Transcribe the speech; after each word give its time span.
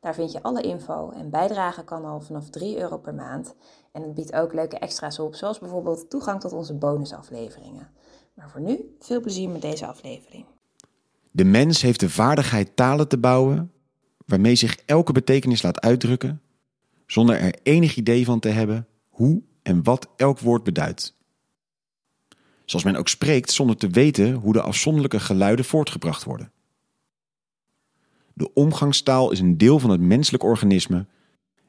Daar 0.00 0.14
vind 0.14 0.32
je 0.32 0.42
alle 0.42 0.62
info 0.62 1.10
en 1.10 1.30
bijdragen 1.30 1.84
kan 1.84 2.04
al 2.04 2.20
vanaf 2.20 2.50
3 2.50 2.78
euro 2.78 2.98
per 2.98 3.14
maand. 3.14 3.54
En 3.92 4.02
het 4.02 4.14
biedt 4.14 4.32
ook 4.32 4.52
leuke 4.52 4.78
extra's 4.78 5.18
op, 5.18 5.34
zoals 5.34 5.58
bijvoorbeeld 5.58 6.10
toegang 6.10 6.40
tot 6.40 6.52
onze 6.52 6.74
bonusafleveringen. 6.74 7.88
Maar 8.34 8.50
voor 8.50 8.60
nu, 8.60 8.96
veel 8.98 9.20
plezier 9.20 9.48
met 9.48 9.62
deze 9.62 9.86
aflevering. 9.86 10.44
De 11.30 11.44
mens 11.44 11.82
heeft 11.82 12.00
de 12.00 12.10
vaardigheid 12.10 12.76
talen 12.76 13.08
te 13.08 13.18
bouwen 13.18 13.72
waarmee 14.26 14.54
zich 14.54 14.76
elke 14.86 15.12
betekenis 15.12 15.62
laat 15.62 15.80
uitdrukken, 15.80 16.42
zonder 17.06 17.40
er 17.40 17.54
enig 17.62 17.96
idee 17.96 18.24
van 18.24 18.40
te 18.40 18.48
hebben 18.48 18.86
hoe 19.08 19.42
en 19.62 19.82
wat 19.82 20.08
elk 20.16 20.38
woord 20.38 20.62
beduidt. 20.62 21.16
Zoals 22.64 22.84
men 22.84 22.96
ook 22.96 23.08
spreekt 23.08 23.52
zonder 23.52 23.76
te 23.76 23.88
weten 23.88 24.32
hoe 24.32 24.52
de 24.52 24.62
afzonderlijke 24.62 25.20
geluiden 25.20 25.64
voortgebracht 25.64 26.24
worden. 26.24 26.52
De 28.34 28.52
omgangstaal 28.54 29.30
is 29.30 29.40
een 29.40 29.58
deel 29.58 29.78
van 29.78 29.90
het 29.90 30.00
menselijk 30.00 30.42
organisme 30.42 31.06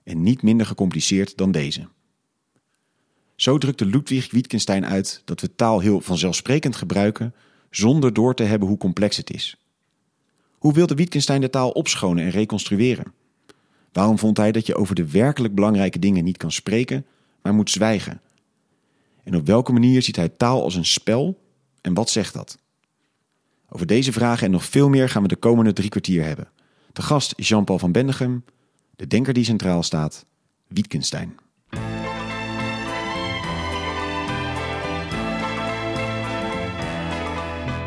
en 0.03 0.21
niet 0.21 0.41
minder 0.41 0.65
gecompliceerd 0.65 1.37
dan 1.37 1.51
deze. 1.51 1.87
Zo 3.35 3.57
drukte 3.57 3.85
Ludwig 3.85 4.31
Wittgenstein 4.31 4.85
uit 4.85 5.21
dat 5.25 5.41
we 5.41 5.55
taal 5.55 5.79
heel 5.79 6.01
vanzelfsprekend 6.01 6.75
gebruiken 6.75 7.33
zonder 7.69 8.13
door 8.13 8.35
te 8.35 8.43
hebben 8.43 8.67
hoe 8.67 8.77
complex 8.77 9.17
het 9.17 9.29
is. 9.29 9.57
Hoe 10.57 10.73
wilde 10.73 10.95
Wittgenstein 10.95 11.41
de 11.41 11.49
taal 11.49 11.71
opschonen 11.71 12.23
en 12.23 12.29
reconstrueren? 12.29 13.13
Waarom 13.91 14.19
vond 14.19 14.37
hij 14.37 14.51
dat 14.51 14.65
je 14.65 14.75
over 14.75 14.95
de 14.95 15.11
werkelijk 15.11 15.55
belangrijke 15.55 15.99
dingen 15.99 16.23
niet 16.23 16.37
kan 16.37 16.51
spreken, 16.51 17.05
maar 17.41 17.53
moet 17.53 17.69
zwijgen? 17.69 18.21
En 19.23 19.35
op 19.35 19.45
welke 19.45 19.71
manier 19.71 20.01
ziet 20.01 20.15
hij 20.15 20.29
taal 20.29 20.63
als 20.63 20.75
een 20.75 20.85
spel 20.85 21.41
en 21.81 21.93
wat 21.93 22.09
zegt 22.09 22.33
dat? 22.33 22.57
Over 23.73 23.87
deze 23.87 24.11
vragen 24.11 24.45
en 24.45 24.51
nog 24.51 24.65
veel 24.65 24.89
meer 24.89 25.09
gaan 25.09 25.21
we 25.21 25.27
de 25.27 25.35
komende 25.35 25.73
drie 25.73 25.89
kwartier 25.89 26.23
hebben. 26.23 26.47
De 26.93 27.01
gast 27.01 27.33
is 27.35 27.47
Jean-Paul 27.47 27.79
van 27.79 27.91
Bendegem, 27.91 28.43
de 28.95 29.07
denker 29.07 29.33
die 29.33 29.43
centraal 29.43 29.83
staat, 29.83 30.25
Wittgenstein. 30.67 31.35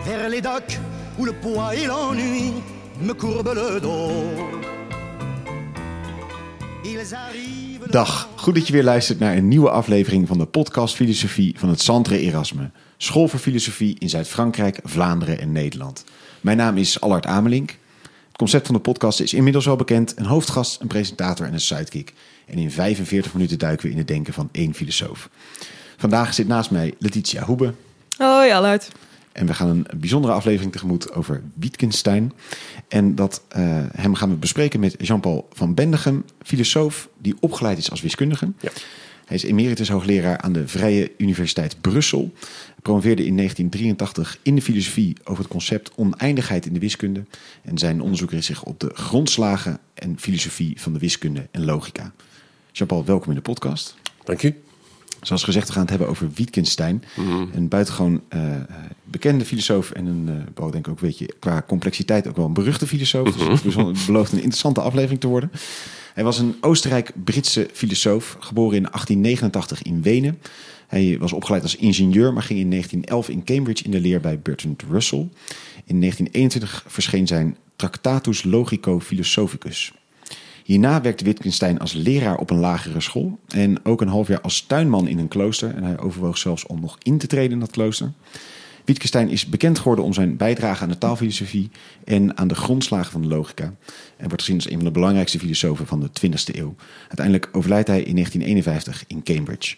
Vers 0.02 0.28
les 0.28 0.40
docks 0.40 0.78
où 1.18 1.24
le 1.24 1.34
poids 1.40 1.72
et 1.72 1.86
l'ennui 1.86 2.52
me 3.00 3.14
courbent 3.14 3.54
le 3.54 3.80
dos. 3.80 4.12
Ils 6.82 7.14
arrivent. 7.14 7.90
Dag, 7.90 8.28
goed 8.36 8.54
dat 8.54 8.66
je 8.66 8.72
weer 8.72 8.84
luistert 8.84 9.18
naar 9.18 9.36
een 9.36 9.48
nieuwe 9.48 9.70
aflevering 9.70 10.28
van 10.28 10.38
de 10.38 10.46
podcast 10.46 10.94
Filosofie 10.94 11.58
van 11.58 11.68
het 11.68 11.80
Centre 11.80 12.18
Erasme. 12.18 12.70
School 13.04 13.28
voor 13.28 13.38
Filosofie 13.38 13.96
in 13.98 14.08
Zuid-Frankrijk, 14.08 14.78
Vlaanderen 14.84 15.40
en 15.40 15.52
Nederland. 15.52 16.04
Mijn 16.40 16.56
naam 16.56 16.76
is 16.76 17.00
Allard 17.00 17.26
Amelink. 17.26 17.70
Het 18.02 18.36
concept 18.36 18.66
van 18.66 18.74
de 18.74 18.80
podcast 18.80 19.20
is 19.20 19.34
inmiddels 19.34 19.64
wel 19.64 19.76
bekend. 19.76 20.14
Een 20.16 20.24
hoofdgast, 20.24 20.80
een 20.80 20.86
presentator 20.86 21.46
en 21.46 21.52
een 21.52 21.60
sidekick. 21.60 22.12
En 22.46 22.58
in 22.58 22.70
45 22.70 23.34
minuten 23.34 23.58
duiken 23.58 23.86
we 23.86 23.92
in 23.92 23.98
het 23.98 24.08
denken 24.08 24.32
van 24.32 24.48
één 24.52 24.74
filosoof. 24.74 25.28
Vandaag 25.96 26.34
zit 26.34 26.46
naast 26.46 26.70
mij 26.70 26.94
Letitia 26.98 27.44
Hoebe. 27.44 27.74
Hoi 28.16 28.52
Allard. 28.52 28.88
En 29.32 29.46
we 29.46 29.54
gaan 29.54 29.68
een 29.68 29.86
bijzondere 29.96 30.34
aflevering 30.34 30.72
tegemoet 30.72 31.12
over 31.12 31.42
Wittgenstein. 31.54 32.32
En 32.88 33.14
dat, 33.14 33.42
uh, 33.56 33.84
hem 33.92 34.14
gaan 34.14 34.30
we 34.30 34.36
bespreken 34.36 34.80
met 34.80 34.94
Jean-Paul 34.98 35.48
van 35.52 35.74
Bendegem, 35.74 36.24
filosoof 36.42 37.08
die 37.18 37.34
opgeleid 37.40 37.78
is 37.78 37.90
als 37.90 38.00
wiskundige. 38.00 38.52
Ja. 38.60 38.70
Hij 39.24 39.36
is 39.36 39.42
emeritus 39.42 39.88
hoogleraar 39.88 40.38
aan 40.38 40.52
de 40.52 40.68
Vrije 40.68 41.12
Universiteit 41.16 41.80
Brussel. 41.80 42.32
Hij 42.38 42.82
promoveerde 42.82 43.26
in 43.26 43.36
1983 43.36 44.38
in 44.42 44.54
de 44.54 44.62
filosofie 44.62 45.16
over 45.24 45.42
het 45.42 45.52
concept 45.52 45.90
oneindigheid 45.94 46.66
in 46.66 46.72
de 46.72 46.78
wiskunde. 46.78 47.24
En 47.62 47.78
zijn 47.78 48.00
onderzoek 48.00 48.30
richt 48.30 48.44
zich 48.44 48.62
op 48.62 48.80
de 48.80 48.90
grondslagen 48.94 49.78
en 49.94 50.18
filosofie 50.18 50.80
van 50.80 50.92
de 50.92 50.98
wiskunde 50.98 51.48
en 51.50 51.64
logica. 51.64 52.12
Jean-Paul, 52.72 53.04
welkom 53.04 53.28
in 53.28 53.36
de 53.36 53.42
podcast. 53.42 53.96
Dank 54.24 54.42
u. 54.42 54.54
Zoals 55.22 55.42
gezegd, 55.42 55.66
we 55.66 55.72
gaan 55.72 55.82
het 55.82 55.90
hebben 55.90 56.08
over 56.08 56.30
Wittgenstein. 56.34 57.04
Een 57.52 57.68
buitengewoon 57.68 58.22
uh, 58.34 58.40
bekende 59.04 59.44
filosoof 59.44 59.90
en 59.90 60.06
een, 60.06 60.28
uh, 60.58 60.70
denk 60.70 60.86
ik 60.86 60.88
ook, 60.88 61.00
weet 61.00 61.18
je, 61.18 61.34
qua 61.38 61.64
complexiteit 61.66 62.28
ook 62.28 62.36
wel 62.36 62.46
een 62.46 62.52
beruchte 62.52 62.86
filosoof. 62.86 63.36
Dus 63.62 63.74
het 63.74 64.06
belooft 64.06 64.32
een 64.32 64.38
interessante 64.38 64.80
aflevering 64.80 65.20
te 65.20 65.26
worden. 65.26 65.50
Hij 66.14 66.24
was 66.24 66.38
een 66.38 66.56
Oostenrijk-Britse 66.60 67.68
filosoof, 67.72 68.36
geboren 68.40 68.76
in 68.76 68.82
1889 68.82 69.82
in 69.82 70.02
Wenen. 70.02 70.38
Hij 70.86 71.16
was 71.18 71.32
opgeleid 71.32 71.62
als 71.62 71.76
ingenieur, 71.76 72.32
maar 72.32 72.42
ging 72.42 72.60
in 72.60 72.70
1911 72.70 73.28
in 73.28 73.44
Cambridge 73.44 73.84
in 73.84 73.90
de 73.90 74.00
leer 74.00 74.20
bij 74.20 74.38
Bertrand 74.38 74.82
Russell. 74.90 75.28
In 75.84 76.00
1921 76.00 76.84
verscheen 76.86 77.26
zijn 77.26 77.56
Tractatus 77.76 78.44
Logico 78.44 79.00
Philosophicus. 79.00 79.92
Hierna 80.64 81.00
werkte 81.00 81.24
Wittgenstein 81.24 81.78
als 81.78 81.92
leraar 81.92 82.36
op 82.36 82.50
een 82.50 82.58
lagere 82.58 83.00
school 83.00 83.38
en 83.48 83.84
ook 83.84 84.00
een 84.00 84.08
half 84.08 84.28
jaar 84.28 84.40
als 84.40 84.60
tuinman 84.60 85.08
in 85.08 85.18
een 85.18 85.28
klooster. 85.28 85.74
En 85.74 85.82
hij 85.82 85.98
overwoog 85.98 86.38
zelfs 86.38 86.66
om 86.66 86.80
nog 86.80 86.98
in 87.02 87.18
te 87.18 87.26
treden 87.26 87.52
in 87.52 87.60
dat 87.60 87.70
klooster. 87.70 88.12
Wittgenstein 88.84 89.28
is 89.28 89.46
bekend 89.46 89.78
geworden 89.78 90.04
om 90.04 90.12
zijn 90.12 90.36
bijdrage 90.36 90.82
aan 90.82 90.88
de 90.88 90.98
taalfilosofie 90.98 91.70
en 92.04 92.36
aan 92.36 92.48
de 92.48 92.54
grondslagen 92.54 93.12
van 93.12 93.22
de 93.22 93.28
logica. 93.28 93.74
En 94.16 94.28
wordt 94.28 94.42
gezien 94.42 94.56
als 94.56 94.70
een 94.70 94.76
van 94.76 94.84
de 94.84 94.90
belangrijkste 94.90 95.38
filosofen 95.38 95.86
van 95.86 96.00
de 96.00 96.08
20e 96.08 96.56
eeuw. 96.56 96.74
Uiteindelijk 97.00 97.48
overlijdt 97.52 97.88
hij 97.88 98.02
in 98.02 98.14
1951 98.14 99.04
in 99.06 99.22
Cambridge. 99.22 99.76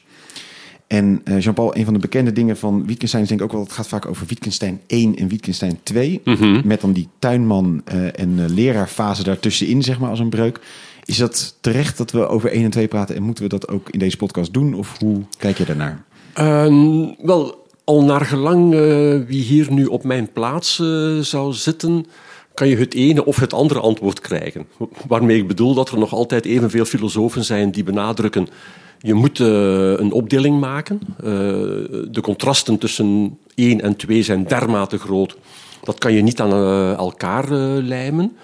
En 0.86 1.20
uh, 1.24 1.40
Jean-Paul, 1.40 1.76
een 1.76 1.84
van 1.84 1.94
de 1.94 2.00
bekende 2.00 2.32
dingen 2.32 2.56
van 2.56 2.86
Wittgenstein 2.86 3.22
is 3.22 3.28
denk 3.28 3.40
ik 3.40 3.46
ook 3.46 3.52
wel, 3.52 3.62
het 3.62 3.72
gaat 3.72 3.88
vaak 3.88 4.06
over 4.06 4.26
Wittgenstein 4.26 4.80
1 4.86 5.16
en 5.16 5.28
Wittgenstein 5.28 5.78
2. 5.82 6.20
Met 6.64 6.80
dan 6.80 6.92
die 6.92 7.08
tuinman 7.18 7.82
uh, 7.94 8.20
en 8.20 8.30
uh, 8.38 8.44
leraarfase 8.48 9.22
daartussenin, 9.22 9.82
zeg 9.82 9.98
maar, 9.98 10.10
als 10.10 10.20
een 10.20 10.28
breuk. 10.28 10.60
Is 11.04 11.16
dat 11.16 11.58
terecht 11.60 11.96
dat 11.96 12.10
we 12.10 12.28
over 12.28 12.50
1 12.50 12.64
en 12.64 12.70
2 12.70 12.88
praten 12.88 13.16
en 13.16 13.22
moeten 13.22 13.44
we 13.44 13.50
dat 13.50 13.68
ook 13.68 13.90
in 13.90 13.98
deze 13.98 14.16
podcast 14.16 14.52
doen? 14.52 14.74
Of 14.74 14.98
hoe 14.98 15.22
kijk 15.38 15.58
je 15.58 15.64
daarnaar? 15.64 16.04
Wel, 17.22 17.65
al 17.86 18.04
naar 18.04 18.20
gelang 18.20 18.70
wie 19.26 19.42
hier 19.42 19.72
nu 19.72 19.86
op 19.86 20.04
mijn 20.04 20.32
plaats 20.32 20.82
zou 21.20 21.52
zitten, 21.52 22.06
kan 22.54 22.68
je 22.68 22.76
het 22.76 22.94
ene 22.94 23.24
of 23.24 23.36
het 23.36 23.52
andere 23.52 23.80
antwoord 23.80 24.20
krijgen. 24.20 24.66
Waarmee 25.08 25.36
ik 25.36 25.48
bedoel 25.48 25.74
dat 25.74 25.88
er 25.88 25.98
nog 25.98 26.12
altijd 26.12 26.44
evenveel 26.44 26.84
filosofen 26.84 27.44
zijn 27.44 27.70
die 27.70 27.84
benadrukken 27.84 28.48
je 28.98 29.14
moet 29.14 29.38
uh, 29.38 29.48
een 29.98 30.12
opdeling 30.12 30.60
maken. 30.60 31.00
De 32.10 32.20
contrasten 32.22 32.78
tussen 32.78 33.38
1 33.54 33.80
en 33.80 33.96
2 33.96 34.22
zijn 34.22 34.44
dermate 34.44 34.98
groot. 34.98 35.36
Dat 35.82 35.98
kan 35.98 36.12
je 36.12 36.22
niet 36.22 36.40
aan 36.40 36.52
elkaar 36.96 37.50
lijmen. 37.50 38.36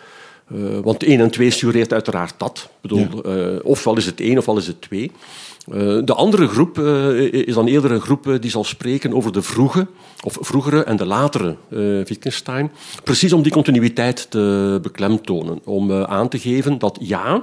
want 0.83 1.03
1 1.03 1.21
en 1.21 1.31
2 1.31 1.51
sureert 1.51 1.93
uiteraard 1.93 2.35
dat. 2.37 2.69
Ik 2.71 2.81
bedoel, 2.81 3.31
ja. 3.31 3.59
ofwel 3.63 3.97
is 3.97 4.07
het 4.07 4.21
1 4.21 4.39
ofwel 4.39 4.57
is 4.57 4.67
het 4.67 4.81
2. 4.81 5.11
De 6.05 6.15
andere 6.15 6.49
groep 6.49 6.79
is 7.31 7.55
dan 7.55 7.67
eerder 7.67 7.91
een 7.91 8.01
groep 8.01 8.39
die 8.41 8.51
zal 8.51 8.65
spreken 8.65 9.13
over 9.13 9.33
de 9.33 9.43
vroege, 9.43 9.87
of 10.25 10.39
vroegere 10.41 10.85
en 10.85 10.97
de 10.97 11.07
latere 11.07 11.57
Wittgenstein. 12.05 12.73
Precies 13.05 13.33
om 13.33 13.43
die 13.43 13.53
continuïteit 13.53 14.31
te 14.31 14.79
beklemtonen. 14.83 15.61
Om 15.65 15.93
aan 15.93 16.29
te 16.29 16.39
geven 16.39 16.79
dat 16.79 16.99
ja, 17.01 17.43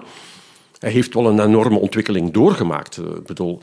hij 0.79 0.91
heeft 0.91 1.13
wel 1.13 1.28
een 1.28 1.40
enorme 1.40 1.79
ontwikkeling 1.79 2.34
doorgemaakt. 2.34 2.97
Ik 2.97 3.26
bedoel, 3.26 3.61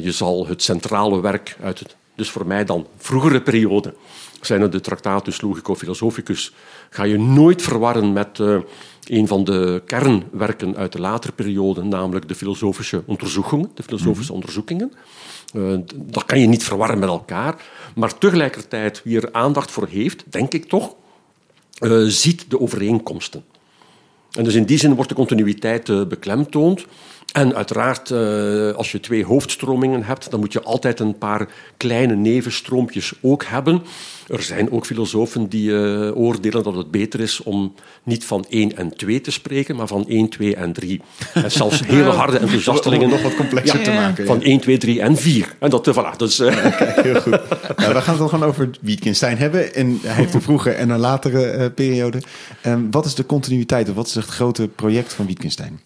je 0.00 0.12
zal 0.12 0.46
het 0.46 0.62
centrale 0.62 1.20
werk 1.20 1.56
uit 1.62 1.78
het, 1.78 1.96
dus 2.14 2.30
voor 2.30 2.46
mij 2.46 2.64
dan 2.64 2.86
vroegere 2.96 3.42
periode, 3.42 3.94
zijn 4.40 4.60
het 4.60 4.72
de 4.72 4.80
Tractatus 4.80 5.40
Logico 5.40 5.74
Philosophicus, 5.74 6.52
ga 6.90 7.04
je 7.04 7.18
nooit 7.18 7.62
verwarren 7.62 8.12
met 8.12 8.38
uh, 8.38 8.58
een 9.04 9.26
van 9.26 9.44
de 9.44 9.82
kernwerken 9.86 10.76
uit 10.76 10.92
de 10.92 11.00
latere 11.00 11.32
periode, 11.32 11.82
namelijk 11.82 12.28
de 12.28 12.34
filosofische 12.34 13.02
onderzoekingen. 13.06 13.70
De 13.74 13.82
filosofische 13.82 14.12
mm 14.12 14.26
-hmm. 14.26 14.34
onderzoekingen. 14.34 14.92
Uh, 15.54 15.78
dat 15.94 16.24
kan 16.24 16.40
je 16.40 16.46
niet 16.46 16.64
verwarren 16.64 16.98
met 16.98 17.08
elkaar. 17.08 17.62
Maar 17.94 18.18
tegelijkertijd, 18.18 19.02
wie 19.04 19.20
er 19.20 19.32
aandacht 19.32 19.70
voor 19.70 19.88
heeft, 19.90 20.24
denk 20.32 20.52
ik 20.52 20.64
toch, 20.64 20.94
ziet 22.06 22.50
de 22.50 22.60
overeenkomsten. 22.60 23.44
En 24.32 24.44
dus 24.44 24.54
in 24.54 24.64
die 24.64 24.78
zin 24.78 24.94
wordt 24.94 25.08
de 25.08 25.16
continuïteit 25.16 25.88
uh, 25.88 26.06
beklemtoond. 26.06 26.86
En 27.32 27.54
uiteraard, 27.54 28.10
als 28.76 28.92
je 28.92 29.00
twee 29.00 29.24
hoofdstromingen 29.24 30.04
hebt, 30.04 30.30
dan 30.30 30.40
moet 30.40 30.52
je 30.52 30.62
altijd 30.62 31.00
een 31.00 31.18
paar 31.18 31.48
kleine 31.76 32.14
nevenstroompjes 32.14 33.12
ook 33.20 33.44
hebben. 33.44 33.82
Er 34.28 34.42
zijn 34.42 34.70
ook 34.70 34.86
filosofen 34.86 35.48
die 35.48 35.70
uh, 35.70 36.16
oordelen 36.16 36.62
dat 36.62 36.74
het 36.74 36.90
beter 36.90 37.20
is 37.20 37.42
om 37.42 37.74
niet 38.02 38.24
van 38.24 38.44
1 38.48 38.76
en 38.76 38.96
2 38.96 39.20
te 39.20 39.30
spreken, 39.30 39.76
maar 39.76 39.86
van 39.86 40.08
1, 40.08 40.28
2 40.28 40.56
en 40.56 40.72
3. 40.72 41.00
En 41.34 41.50
zelfs 41.50 41.80
hele 41.86 42.10
harde 42.10 42.38
enthousiastelingen. 42.38 43.08
nog 43.08 43.22
wat 43.22 43.34
complexer 43.34 43.78
ja, 43.78 43.84
te 43.84 43.90
maken. 43.90 44.26
Van 44.26 44.42
1, 44.42 44.60
2, 44.60 44.78
3 44.78 45.00
en 45.00 45.16
4. 45.16 45.56
En 45.58 45.70
dat, 45.70 45.90
voilà, 45.94 46.16
dus, 46.16 46.40
uh... 46.40 46.46
okay, 46.46 47.02
heel 47.02 47.20
goed. 47.20 47.40
Nou, 47.76 47.94
we 47.94 48.00
gaan 48.00 48.10
het 48.10 48.18
dan 48.18 48.28
gewoon 48.28 48.48
over 48.48 48.70
Wittgenstein 48.80 49.36
hebben. 49.36 49.74
En 49.74 49.98
hij 50.02 50.14
heeft 50.14 50.34
een 50.34 50.42
vroege 50.42 50.70
en 50.70 50.90
een 50.90 50.98
latere 50.98 51.70
periode. 51.70 52.22
Um, 52.66 52.90
wat 52.90 53.04
is 53.04 53.14
de 53.14 53.26
continuïteit 53.26 53.88
of 53.88 53.94
wat 53.94 54.06
is 54.06 54.14
het 54.14 54.24
grote 54.24 54.68
project 54.68 55.12
van 55.12 55.26
Wittgenstein? 55.26 55.80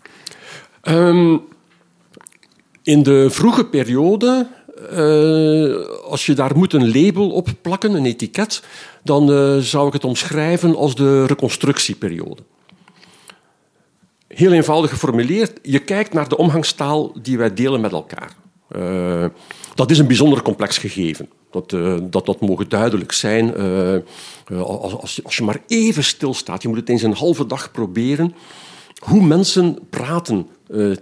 Um, 0.83 1.43
in 2.83 3.03
de 3.03 3.31
vroege 3.31 3.65
periode, 3.65 4.47
uh, 4.90 5.87
als 6.05 6.26
je 6.26 6.34
daar 6.34 6.56
moet 6.56 6.73
een 6.73 7.02
label 7.02 7.31
op 7.31 7.49
plakken, 7.61 7.94
een 7.94 8.06
etiket, 8.06 8.62
dan 9.02 9.31
uh, 9.31 9.58
zou 9.58 9.87
ik 9.87 9.93
het 9.93 10.05
omschrijven 10.05 10.76
als 10.76 10.94
de 10.94 11.26
reconstructieperiode. 11.26 12.43
Heel 14.29 14.52
eenvoudig 14.52 14.90
geformuleerd, 14.90 15.58
je 15.62 15.79
kijkt 15.79 16.12
naar 16.12 16.29
de 16.29 16.37
omgangstaal 16.37 17.12
die 17.23 17.38
wij 17.38 17.55
delen 17.55 17.81
met 17.81 17.93
elkaar. 17.93 18.34
Uh, 18.76 19.25
dat 19.75 19.90
is 19.90 19.99
een 19.99 20.06
bijzonder 20.06 20.43
complex 20.43 20.79
gegeven. 20.79 21.29
Dat, 21.50 21.70
dat, 22.11 22.26
dat 22.26 22.40
mogen 22.40 22.69
duidelijk 22.69 23.12
zijn. 23.12 23.55
Als, 24.49 24.94
als, 24.94 25.25
als, 25.25 25.37
je 25.37 25.43
maar 25.43 25.61
even 25.67 26.05
stilstaat, 26.05 26.62
je 26.62 26.69
moet 26.69 26.76
het 26.76 26.88
eens 26.88 27.02
een 27.02 27.14
halve 27.14 27.46
dag 27.46 27.70
proberen 27.70 28.34
hoe 28.99 29.23
mensen 29.23 29.79
praten 29.90 30.49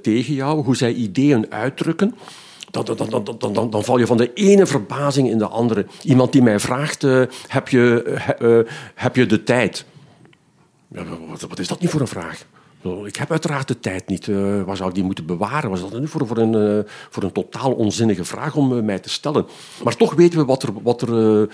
tegen 0.03 0.35
jou, 0.35 0.65
hoe 0.65 0.77
zij 0.77 0.93
ideeën 0.93 1.53
uitdrukken. 1.53 2.15
Dan, 2.71 2.85
dan, 2.85 3.25
dan, 3.39 3.53
dan, 3.53 3.71
dan, 3.71 3.85
val 3.85 3.99
je 3.99 4.07
van 4.07 4.17
de 4.17 4.33
ene 4.33 4.67
verbazing 4.67 5.31
in 5.31 5.39
de 5.39 5.49
andere. 5.49 5.87
Iemand 6.03 6.33
die 6.33 6.43
mij 6.43 6.61
vraagt: 6.61 7.03
uh, 7.03 7.23
heb, 7.47 7.69
je, 7.69 8.19
uh, 8.41 8.73
heb 8.95 9.17
je 9.17 9.27
de 9.27 9.43
tijd? 9.43 9.85
Ja, 10.89 11.05
wat, 11.49 11.59
is 11.59 11.69
dat 11.69 11.81
niet 11.81 11.91
voor 11.91 12.01
een 12.01 12.07
vraag? 12.07 12.45
Ik 13.05 13.17
heb 13.17 13.31
uiteraard 13.31 13.69
de 13.69 13.81
tijd 13.81 14.09
niet. 14.09 14.27
Uh, 14.27 14.63
waar 14.63 14.77
zou 14.77 14.89
ik 14.89 14.95
die 14.95 15.05
moeten 15.05 15.27
bewaren? 15.27 15.71
Was 15.71 15.81
dat 15.81 16.01
nu 16.01 16.09
voor, 16.09 16.27
voor, 16.27 16.37
een, 16.37 16.87
voor 17.11 17.23
een 17.23 17.33
totaal 17.33 17.73
onzinnige 17.73 18.25
vraag 18.25 18.55
om 18.55 18.85
mij 18.85 18.99
te 18.99 19.11
stellen? 19.11 19.47
Maar 19.85 19.97
toch 19.97 20.15
weten 20.15 20.39
we 20.39 20.45
wat 20.45 20.63
er, 20.63 20.73
wat 20.83 21.03
er 21.03 21.49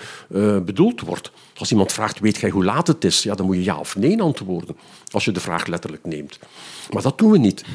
bedoeld 0.63 1.01
wordt. 1.01 1.31
Als 1.57 1.71
iemand 1.71 1.91
vraagt, 1.91 2.19
weet 2.19 2.37
jij 2.37 2.49
hoe 2.49 2.63
laat 2.63 2.87
het 2.87 3.03
is? 3.03 3.23
Ja, 3.23 3.35
dan 3.35 3.45
moet 3.45 3.55
je 3.55 3.63
ja 3.63 3.77
of 3.77 3.95
nee 3.95 4.21
antwoorden. 4.21 4.77
Als 5.11 5.25
je 5.25 5.31
de 5.31 5.39
vraag 5.39 5.65
letterlijk 5.65 6.05
neemt. 6.05 6.39
Maar 6.91 7.01
dat 7.01 7.17
doen 7.17 7.31
we 7.31 7.37
niet. 7.37 7.65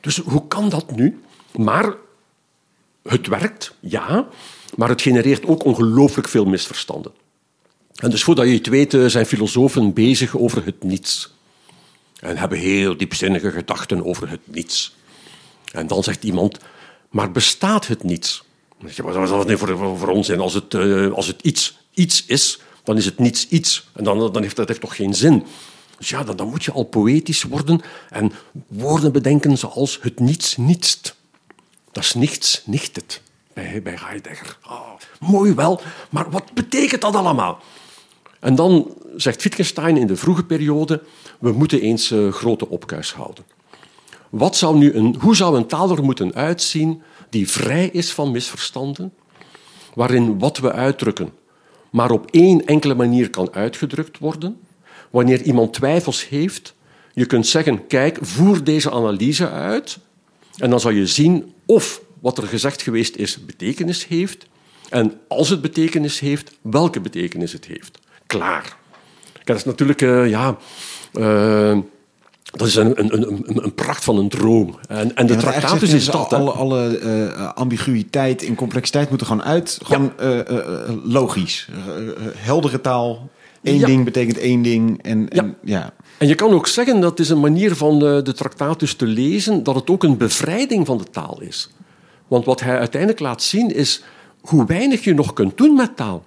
Dus 0.00 0.16
hoe 0.16 0.46
kan 0.46 0.68
dat 0.68 0.96
nu? 0.96 1.20
Maar 1.56 1.94
het 3.02 3.26
werkt, 3.26 3.74
ja. 3.80 4.28
Maar 4.76 4.88
het 4.88 5.02
genereert 5.02 5.46
ook 5.46 5.64
ongelooflijk 5.64 6.28
veel 6.28 6.44
misverstanden. 6.44 7.12
En 7.94 8.10
dus 8.10 8.24
voordat 8.24 8.46
je 8.46 8.54
het 8.54 8.66
weet, 8.66 8.96
zijn 9.06 9.26
filosofen 9.26 9.92
bezig 9.92 10.36
over 10.36 10.64
het 10.64 10.84
niets. 10.84 11.34
En 12.20 12.36
hebben 12.36 12.58
heel 12.58 12.96
diepzinnige 12.96 13.50
gedachten 13.50 14.04
over 14.04 14.28
het 14.28 14.40
niets. 14.44 14.94
En 15.72 15.86
dan 15.86 16.02
zegt 16.02 16.24
iemand, 16.24 16.58
maar 17.10 17.30
bestaat 17.30 17.86
het 17.86 18.02
niets? 18.02 18.44
Wat 18.80 18.90
is 18.90 18.96
dat 19.30 19.58
voor, 19.58 19.98
voor 19.98 20.08
onzin? 20.08 20.40
Als 20.40 20.54
het, 20.54 20.74
uh, 20.74 21.12
als 21.12 21.26
het 21.26 21.42
iets, 21.42 21.78
iets 21.94 22.24
is, 22.26 22.60
dan 22.84 22.96
is 22.96 23.04
het 23.04 23.18
niets 23.18 23.48
iets. 23.48 23.88
En 23.92 24.04
dan, 24.04 24.32
dan 24.32 24.42
heeft 24.42 24.56
dat 24.56 24.68
heeft 24.68 24.80
toch 24.80 24.96
geen 24.96 25.14
zin? 25.14 25.44
Dus 25.98 26.08
ja, 26.08 26.24
dan, 26.24 26.36
dan 26.36 26.48
moet 26.48 26.64
je 26.64 26.72
al 26.72 26.84
poëtisch 26.84 27.42
worden 27.42 27.80
en 28.10 28.32
woorden 28.68 29.12
bedenken 29.12 29.58
zoals 29.58 29.98
het 30.02 30.20
niets 30.20 30.56
nietst. 30.56 31.16
Dat 31.92 32.04
is 32.04 32.14
niets, 32.14 32.62
nicht 32.66 32.96
het. 32.96 33.20
Bij, 33.52 33.82
bij 33.82 33.98
Heidegger. 34.00 34.58
Oh, 34.68 34.90
mooi 35.20 35.54
wel, 35.54 35.80
maar 36.10 36.30
wat 36.30 36.52
betekent 36.54 37.00
dat 37.00 37.14
allemaal? 37.14 37.60
En 38.40 38.54
dan 38.54 38.94
zegt 39.16 39.42
Wittgenstein 39.42 39.96
in 39.96 40.06
de 40.06 40.16
vroege 40.16 40.44
periode, 40.44 41.02
we 41.38 41.52
moeten 41.52 41.80
eens 41.80 42.10
uh, 42.10 42.32
grote 42.32 42.68
opkuis 42.68 43.12
houden. 43.12 43.44
Wat 44.28 44.56
zou 44.56 44.76
nu 44.76 44.92
een, 44.92 45.16
hoe 45.20 45.36
zou 45.36 45.56
een 45.56 45.66
taal 45.66 45.90
er 45.90 46.04
moeten 46.04 46.34
uitzien 46.34 47.02
die 47.30 47.50
vrij 47.50 47.86
is 47.86 48.12
van 48.12 48.30
misverstanden, 48.30 49.12
waarin 49.94 50.38
wat 50.38 50.58
we 50.58 50.72
uitdrukken 50.72 51.32
maar 51.90 52.10
op 52.10 52.30
één 52.30 52.66
enkele 52.66 52.94
manier 52.94 53.30
kan 53.30 53.52
uitgedrukt 53.52 54.18
worden? 54.18 54.60
Wanneer 55.10 55.42
iemand 55.42 55.72
twijfels 55.72 56.28
heeft, 56.28 56.74
je 57.12 57.26
kunt 57.26 57.46
zeggen, 57.46 57.86
kijk, 57.86 58.18
voer 58.20 58.64
deze 58.64 58.90
analyse 58.90 59.50
uit 59.50 59.98
en 60.56 60.70
dan 60.70 60.80
zal 60.80 60.90
je 60.90 61.06
zien 61.06 61.54
of 61.70 62.00
wat 62.20 62.38
er 62.38 62.46
gezegd 62.46 62.82
geweest 62.82 63.16
is 63.16 63.44
betekenis 63.44 64.06
heeft 64.06 64.46
en 64.88 65.20
als 65.28 65.48
het 65.48 65.60
betekenis 65.60 66.20
heeft, 66.20 66.52
welke 66.62 67.00
betekenis 67.00 67.52
het 67.52 67.64
heeft. 67.64 67.98
Klaar. 68.26 68.76
Dat 69.44 69.56
is 69.56 69.64
natuurlijk, 69.64 70.02
uh, 70.02 70.28
ja... 70.28 70.56
Uh, 71.12 71.78
dat 72.50 72.66
is 72.66 72.74
een, 72.74 73.00
een, 73.00 73.22
een, 73.22 73.64
een, 73.64 73.74
pracht 73.74 74.04
van 74.04 74.16
een 74.16 74.28
droom. 74.28 74.78
En, 74.88 75.16
en 75.16 75.26
de 75.26 75.32
ja, 75.32 75.38
tractatus 75.38 75.92
is 75.92 76.04
dat. 76.04 76.32
Alle, 76.32 76.50
alle 76.50 77.00
uh, 77.00 77.52
ambiguïteit 77.52 78.42
en 78.44 78.54
complexiteit 78.54 79.08
moeten 79.08 79.26
gewoon 79.26 79.42
uit. 79.42 79.78
Gewoon 79.82 80.12
ja. 80.18 80.50
uh, 80.50 80.94
logisch. 81.04 81.68
heldere 82.36 82.80
taal. 82.80 83.30
Eén 83.62 83.78
ja. 83.78 83.86
ding 83.86 84.04
betekent 84.04 84.38
één 84.38 84.62
ding. 84.62 85.02
En, 85.02 85.28
en, 85.28 85.56
ja. 85.62 85.92
en 86.18 86.28
je 86.28 86.34
kan 86.34 86.52
ook 86.52 86.66
zeggen 86.66 87.00
dat 87.00 87.18
is 87.18 87.28
een 87.28 87.40
manier 87.40 87.76
van 87.76 87.98
de, 87.98 88.20
de 88.22 88.32
tractatus 88.32 88.94
te 88.94 89.06
lezen... 89.06 89.62
dat 89.62 89.74
het 89.74 89.90
ook 89.90 90.02
een 90.02 90.16
bevrijding 90.16 90.86
van 90.86 90.98
de 90.98 91.04
taal 91.04 91.40
is. 91.40 91.70
Want 92.28 92.44
wat 92.44 92.60
hij 92.60 92.78
uiteindelijk 92.78 93.20
laat 93.20 93.42
zien 93.42 93.74
is 93.74 94.02
hoe 94.40 94.66
weinig 94.66 95.04
je 95.04 95.14
nog 95.14 95.32
kunt 95.32 95.56
doen 95.56 95.74
met 95.74 95.96
taal. 95.96 96.24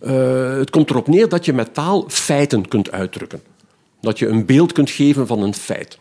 Uh, 0.00 0.56
het 0.56 0.70
komt 0.70 0.90
erop 0.90 1.08
neer 1.08 1.28
dat 1.28 1.44
je 1.44 1.52
met 1.52 1.74
taal 1.74 2.04
feiten 2.08 2.68
kunt 2.68 2.90
uitdrukken. 2.90 3.42
Dat 4.00 4.18
je 4.18 4.26
een 4.26 4.46
beeld 4.46 4.72
kunt 4.72 4.90
geven 4.90 5.26
van 5.26 5.42
een 5.42 5.54
feit. 5.54 5.98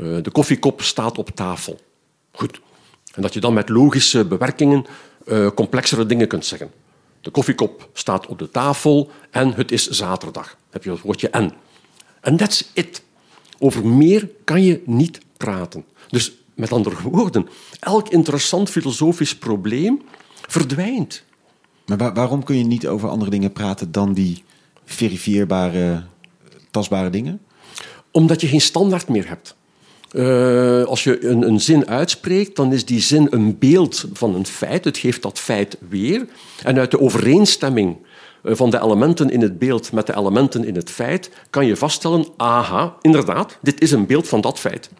Uh, 0.00 0.22
de 0.22 0.30
koffiekop 0.30 0.82
staat 0.82 1.18
op 1.18 1.30
tafel. 1.30 1.80
Goed. 2.32 2.60
En 3.14 3.22
dat 3.22 3.34
je 3.34 3.40
dan 3.40 3.54
met 3.54 3.68
logische 3.68 4.24
bewerkingen 4.24 4.86
uh, 5.26 5.48
complexere 5.54 6.06
dingen 6.06 6.28
kunt 6.28 6.46
zeggen. 6.46 6.70
De 7.20 7.30
koffiekop 7.30 7.88
staat 7.92 8.26
op 8.26 8.38
de 8.38 8.50
tafel 8.50 9.10
en 9.30 9.52
het 9.52 9.72
is 9.72 9.88
zaterdag. 9.88 10.56
heb 10.70 10.84
je 10.84 10.90
het 10.90 11.00
woordje 11.00 11.30
en. 11.30 11.52
En 12.20 12.36
that's 12.36 12.70
it. 12.72 13.02
Over 13.58 13.86
meer 13.86 14.30
kan 14.44 14.62
je 14.62 14.82
niet 14.86 15.20
praten. 15.36 15.84
Dus 16.08 16.32
met 16.54 16.72
andere 16.72 16.96
woorden, 17.10 17.48
elk 17.80 18.08
interessant 18.08 18.70
filosofisch 18.70 19.36
probleem 19.36 20.02
verdwijnt 20.46 21.26
maar 21.96 22.14
waarom 22.14 22.44
kun 22.44 22.56
je 22.56 22.64
niet 22.64 22.86
over 22.86 23.08
andere 23.08 23.30
dingen 23.30 23.52
praten 23.52 23.92
dan 23.92 24.12
die 24.12 24.44
verifieerbare, 24.84 26.04
tastbare 26.70 27.10
dingen? 27.10 27.40
Omdat 28.10 28.40
je 28.40 28.46
geen 28.46 28.60
standaard 28.60 29.08
meer 29.08 29.28
hebt. 29.28 29.56
Uh, 30.12 30.84
als 30.84 31.04
je 31.04 31.26
een, 31.26 31.42
een, 31.42 31.60
zin 31.60 31.88
uitspreekt, 31.88 32.56
dan 32.56 32.72
is 32.72 32.84
die 32.84 33.00
zin 33.00 33.26
een 33.30 33.58
beeld 33.58 34.04
van 34.12 34.34
een 34.34 34.46
feit. 34.46 34.84
Het 34.84 34.98
geeft 34.98 35.22
dat 35.22 35.38
feit 35.38 35.76
weer. 35.88 36.26
En 36.62 36.78
uit 36.78 36.90
de 36.90 37.00
overeenstemming 37.00 37.96
eh, 38.42 38.54
van 38.54 38.70
de 38.70 38.80
elementen 38.82 39.30
in 39.30 39.40
het 39.40 39.58
beeld 39.58 39.92
met 39.92 40.06
de 40.06 40.16
elementen 40.16 40.64
in 40.64 40.74
het 40.74 40.90
feit 40.90 41.30
kan 41.50 41.66
je 41.66 41.76
vaststellen: 41.76 42.26
aha, 42.36 42.96
inderdaad, 43.00 43.58
dit 43.62 43.80
is 43.80 43.90
een 43.90 44.06
beeld 44.06 44.28
van 44.28 44.40
dat 44.40 44.58
feit. 44.58 44.90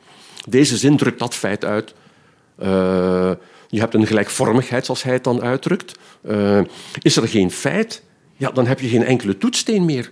Deze 0.48 0.76
zin 0.76 0.96
drukt 0.96 1.18
dat 1.18 1.34
feit 1.34 1.64
uit. 1.64 1.94
Uh, 2.62 2.66
je 3.68 3.80
hebt 3.80 3.94
een 3.94 4.06
gelijkvormigheid, 4.06 4.84
zoals 4.84 5.02
hij 5.02 5.12
het 5.12 5.24
dan 5.24 5.42
uitdrukt. 5.42 5.98
Is 7.02 7.16
er 7.16 7.28
geen 7.28 7.50
feit, 7.50 8.02
ja, 8.36 8.50
dan 8.50 8.66
heb 8.66 8.80
je 8.80 8.88
geen 8.88 9.04
enkele 9.04 9.38
toetssteen 9.38 9.84
meer. 9.84 10.10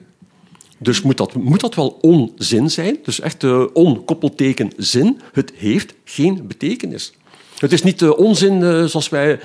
Dus 0.79 1.03
moet 1.03 1.17
dat, 1.17 1.35
moet 1.35 1.61
dat 1.61 1.75
wel 1.75 1.99
onzin 2.01 2.71
zijn? 2.71 2.99
Dus 3.03 3.21
echt 3.21 3.43
uh, 3.43 3.65
onkoppelteken 3.73 4.73
zin. 4.77 5.21
Het 5.33 5.53
heeft 5.57 5.95
geen 6.05 6.47
betekenis. 6.47 7.13
Het 7.59 7.73
is 7.73 7.83
niet 7.83 8.03
uh, 8.03 8.19
onzin 8.19 8.61
uh, 8.61 8.85
zoals 8.85 9.09
wij 9.09 9.41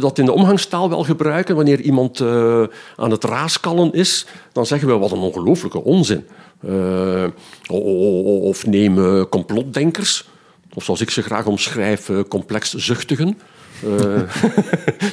dat 0.00 0.18
in 0.18 0.24
de 0.24 0.32
omgangstaal 0.32 0.88
wel 0.88 1.04
gebruiken. 1.04 1.56
Wanneer 1.56 1.80
iemand 1.80 2.20
aan 2.96 3.10
het 3.10 3.24
raaskallen 3.24 3.92
is, 3.92 4.26
dan 4.52 4.66
zeggen 4.66 4.88
we 4.88 4.94
wat 4.94 5.12
een 5.12 5.18
ongelooflijke 5.18 5.84
onzin. 5.84 6.26
of 7.68 8.66
neem 8.66 9.28
complotdenkers. 9.28 10.28
Of 10.74 10.84
zoals 10.84 11.00
ik 11.00 11.10
ze 11.10 11.22
graag 11.22 11.46
omschrijf, 11.46 12.10
complex 12.28 12.74
zuchtigen. 12.74 13.38
Uh, 13.88 14.22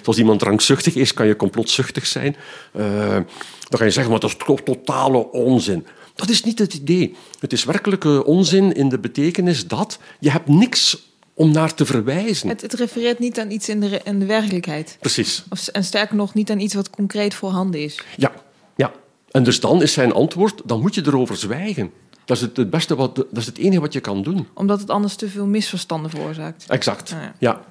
als 0.05 0.17
iemand 0.17 0.39
drankzuchtig 0.39 0.95
is, 0.95 1.13
kan 1.13 1.27
je 1.27 1.35
complotzuchtig 1.35 2.05
zijn. 2.05 2.35
Uh, 2.75 3.09
dan 3.09 3.25
kan 3.69 3.85
je 3.85 3.91
zeggen, 3.91 4.11
maar 4.11 4.19
dat 4.19 4.29
is 4.29 4.61
totale 4.63 5.31
onzin. 5.31 5.85
Dat 6.15 6.29
is 6.29 6.43
niet 6.43 6.59
het 6.59 6.73
idee. 6.73 7.15
Het 7.39 7.53
is 7.53 7.63
werkelijke 7.63 8.25
onzin 8.25 8.73
in 8.73 8.89
de 8.89 8.99
betekenis 8.99 9.67
dat 9.67 9.99
je 10.19 10.31
hebt 10.31 10.47
niks 10.47 10.97
om 11.33 11.51
naar 11.51 11.73
te 11.73 11.85
verwijzen. 11.85 12.49
Het, 12.49 12.61
het 12.61 12.73
refereert 12.73 13.19
niet 13.19 13.39
aan 13.39 13.51
iets 13.51 13.69
in 13.69 13.79
de, 13.79 14.01
in 14.03 14.19
de 14.19 14.25
werkelijkheid. 14.25 14.97
Precies. 14.99 15.43
Of, 15.49 15.67
en 15.67 15.83
sterker 15.83 16.15
nog, 16.15 16.33
niet 16.33 16.51
aan 16.51 16.59
iets 16.59 16.73
wat 16.73 16.89
concreet 16.89 17.33
voorhanden 17.33 17.81
is. 17.81 17.99
Ja, 18.17 18.31
ja. 18.75 18.91
En 19.31 19.43
dus 19.43 19.59
dan 19.59 19.81
is 19.81 19.93
zijn 19.93 20.13
antwoord, 20.13 20.61
dan 20.65 20.81
moet 20.81 20.95
je 20.95 21.01
erover 21.05 21.37
zwijgen. 21.37 21.91
Dat 22.25 22.37
is 22.37 22.43
het, 22.43 22.57
het 22.57 22.69
beste 22.69 22.95
wat, 22.95 23.15
dat 23.15 23.27
is 23.31 23.45
het 23.45 23.57
enige 23.57 23.81
wat 23.81 23.93
je 23.93 23.99
kan 23.99 24.23
doen. 24.23 24.47
Omdat 24.53 24.79
het 24.79 24.89
anders 24.89 25.15
te 25.15 25.29
veel 25.29 25.45
misverstanden 25.45 26.09
veroorzaakt. 26.09 26.65
Exact. 26.67 27.09
Ja. 27.09 27.33
ja. 27.39 27.61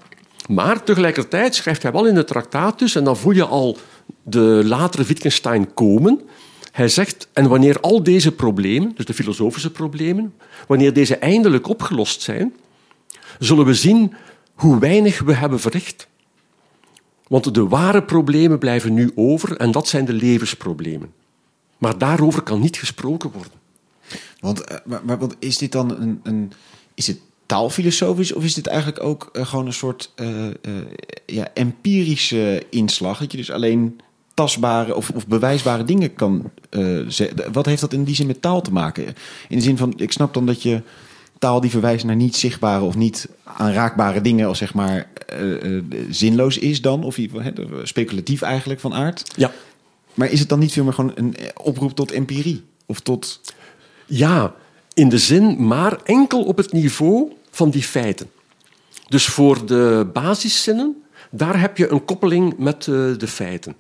Maar 0.49 0.83
tegelijkertijd 0.83 1.55
schrijft 1.55 1.83
hij 1.83 1.93
wel 1.93 2.07
in 2.07 2.15
de 2.15 2.25
Tractatus, 2.25 2.95
en 2.95 3.05
dan 3.05 3.17
voel 3.17 3.33
je 3.33 3.45
al 3.45 3.79
de 4.23 4.63
latere 4.65 5.05
Wittgenstein 5.05 5.75
komen. 5.75 6.21
Hij 6.73 6.89
zegt, 6.89 7.29
en 7.33 7.49
wanneer 7.49 7.81
al 7.81 8.03
deze 8.03 8.33
problemen, 8.33 8.93
dus 8.95 9.05
de 9.05 9.15
filosofische 9.15 9.71
problemen, 9.71 10.35
wanneer 10.67 10.93
deze 10.93 11.17
eindelijk 11.17 11.69
opgelost 11.69 12.23
zijn, 12.23 12.55
zullen 13.39 13.65
we 13.65 13.75
zien 13.75 14.15
hoe 14.55 14.79
weinig 14.79 15.21
we 15.21 15.35
hebben 15.35 15.61
verricht. 15.61 16.09
Want 17.29 17.55
de 17.55 17.69
ware 17.69 18.03
problemen 18.03 18.59
blijven 18.59 18.95
nu 18.95 19.13
over 19.15 19.57
en 19.57 19.71
dat 19.71 19.89
zijn 19.89 20.05
de 20.05 20.13
levensproblemen. 20.13 21.13
Maar 21.79 21.99
daarover 21.99 22.43
kan 22.43 22.61
niet 22.61 22.77
gesproken 22.77 23.31
worden. 23.33 23.53
Want, 24.41 24.61
eh, 24.61 24.77
maar, 25.05 25.19
want 25.19 25.37
is 25.39 25.59
dit 25.59 25.73
dan 25.73 25.91
een, 25.91 26.21
een 26.23 26.53
is 26.95 27.07
het 27.07 27.19
taalfilosofisch 27.47 28.33
of 28.33 28.45
is 28.45 28.55
dit 28.55 28.67
eigenlijk 28.67 29.03
ook 29.03 29.29
eh, 29.33 29.47
gewoon 29.47 29.67
een 29.67 29.73
soort 29.73 30.13
eh, 30.15 30.47
eh, 30.47 30.53
ja, 31.27 31.49
empirische 31.55 32.63
inslag? 32.71 33.19
Dat 33.19 33.31
je 33.31 33.37
dus 33.37 33.51
alleen 33.51 34.01
tastbare 34.35 34.95
of, 34.95 35.11
of 35.11 35.27
bewijsbare 35.27 35.85
dingen 35.85 36.15
kan 36.15 36.51
zeggen. 37.09 37.53
Wat 37.53 37.67
heeft 37.67 37.81
dat 37.81 37.93
in 37.93 38.05
die 38.05 38.15
zin 38.15 38.27
met 38.27 38.43
taal 38.43 38.63
te 38.63 38.73
maken? 38.73 39.05
In 39.49 39.57
de 39.57 39.63
zin 39.63 39.77
van, 39.77 39.93
ik 39.97 40.13
snap 40.13 40.35
dan 40.35 40.47
dat 40.47 40.63
je 40.63 40.83
taal 41.39 41.61
die 41.61 41.71
verwijst 41.71 42.05
naar 42.05 42.17
niet 42.17 42.37
zichtbare 42.37 42.85
of 42.85 42.97
niet 42.97 43.29
aanraakbare 43.45 44.21
dingen, 44.21 44.49
als 44.49 44.59
zeg 44.59 44.75
maar 44.75 45.09
zinloos 46.11 46.59
is 46.59 46.83
dan, 46.83 47.05
of 47.05 47.19
speculatief 47.83 48.43
eigenlijk 48.43 48.81
van 48.81 48.95
aard. 48.95 49.33
Ja. 49.37 49.53
Maar 50.15 50.31
is 50.31 50.41
het 50.41 50.49
dan 50.49 50.59
niet 50.59 50.73
veel 50.73 50.85
meer 50.85 50.93
gewoon 50.93 51.13
een 51.15 51.37
oproep 51.63 51.95
tot 51.95 52.13
empirie? 52.13 52.63
Of 52.87 53.01
tot. 53.01 53.41
Ja, 54.07 54.55
in 54.95 55.09
de 55.09 55.19
zin, 55.19 55.67
maar 55.67 55.99
enkel 56.03 56.45
op 56.45 56.57
het 56.57 56.73
niveau 56.73 57.33
van 57.51 57.71
die 57.71 57.83
feiten. 57.83 58.31
Dus 59.09 59.27
voor 59.27 59.67
de 59.67 60.11
basiszinnen, 60.13 61.03
daar 61.31 61.61
heb 61.61 61.77
je 61.77 61.91
een 61.91 62.05
koppeling 62.05 62.59
met 62.59 62.87
eh, 62.87 62.95
de 63.19 63.27
feiten. 63.27 63.77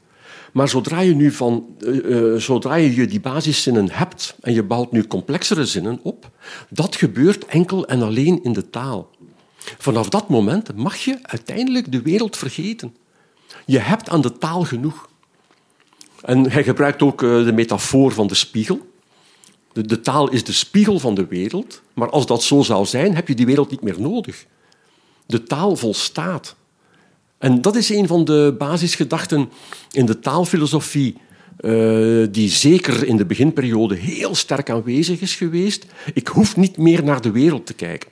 Maar 0.52 0.68
zodra 0.68 1.00
je 1.00 1.14
nu 1.14 1.32
van, 1.32 1.66
eh, 1.80 2.34
zodra 2.34 2.74
je 2.74 3.06
die 3.06 3.20
basiszinnen 3.20 3.90
hebt 3.90 4.36
en 4.40 4.52
je 4.52 4.62
bouwt 4.62 4.92
nu 4.92 5.06
complexere 5.06 5.66
zinnen 5.66 6.00
op, 6.02 6.30
dat 6.68 6.96
gebeurt 6.96 7.46
enkel 7.46 7.86
en 7.86 8.02
alleen 8.02 8.42
in 8.42 8.52
de 8.52 8.70
taal. 8.70 9.10
Vanaf 9.78 10.08
dat 10.08 10.28
moment 10.28 10.76
mag 10.76 10.96
je 10.96 11.18
uiteindelijk 11.22 11.92
de 11.92 12.02
wereld 12.02 12.36
vergeten. 12.36 12.96
Je 13.66 13.78
hebt 13.78 14.08
aan 14.08 14.20
de 14.20 14.38
taal 14.38 14.62
genoeg. 14.62 15.08
En 16.22 16.50
hij 16.50 16.64
gebruikt 16.64 17.02
ook 17.02 17.18
de 17.20 17.52
metafoor 17.54 18.12
van 18.12 18.26
de 18.26 18.34
spiegel. 18.34 18.93
De, 19.82 20.00
taal 20.00 20.30
is 20.30 20.44
de 20.44 20.52
spiegel 20.52 20.98
van 20.98 21.14
de 21.14 21.26
wereld, 21.26 21.82
maar 21.94 22.10
als 22.10 22.26
dat 22.26 22.42
zo 22.42 22.62
zou 22.62 22.86
zijn, 22.86 23.14
heb 23.14 23.28
je 23.28 23.34
die 23.34 23.46
wereld 23.46 23.70
niet 23.70 23.82
meer 23.82 24.00
nodig. 24.00 24.46
De 25.26 25.42
taal 25.42 25.76
volstaat. 25.76 26.56
En 27.38 27.60
dat 27.60 27.76
is 27.76 27.88
een 27.88 28.06
van 28.06 28.24
de 28.24 28.54
basisgedachten 28.58 29.50
in 29.90 30.06
de 30.06 30.18
taalfilosofie, 30.18 31.16
eh, 31.56 32.26
die 32.30 32.48
zeker 32.48 33.06
in 33.06 33.16
de 33.16 33.26
beginperiode 33.26 33.94
heel 33.94 34.34
sterk 34.34 34.70
aanwezig 34.70 35.20
is 35.20 35.34
geweest. 35.34 35.86
Ik 36.14 36.28
hoef 36.28 36.56
niet 36.56 36.76
meer 36.76 37.04
naar 37.04 37.20
de 37.20 37.30
wereld 37.30 37.66
te 37.66 37.74
kijken. 37.74 38.10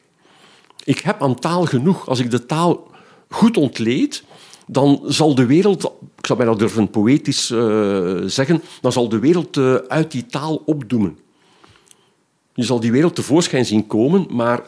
Ik 0.85 0.99
heb 0.99 1.23
aan 1.23 1.38
taal 1.38 1.64
genoeg. 1.64 2.09
Als 2.09 2.19
ik 2.19 2.31
de 2.31 2.47
taal 2.47 2.90
goed 3.28 3.57
ontleed, 3.57 4.25
dan 4.66 5.00
zal 5.07 5.35
de 5.35 5.47
wereld, 5.47 5.85
ik 6.19 6.26
zou 6.26 6.38
bijna 6.38 6.54
durven 6.54 6.90
poëtisch 6.90 7.50
eh, 7.50 8.16
zeggen, 8.26 8.62
dan 8.81 8.92
zal 8.92 9.09
de 9.09 9.19
wereld 9.19 9.57
eh, 9.57 9.75
uit 9.75 10.11
die 10.11 10.26
taal 10.26 10.62
opdoemen. 10.66 11.19
Je 12.54 12.62
zal 12.62 12.80
die 12.80 12.92
wereld 12.92 13.14
tevoorschijn 13.14 13.66
zien 13.66 13.87
komen, 13.87 14.26
maar 14.30 14.59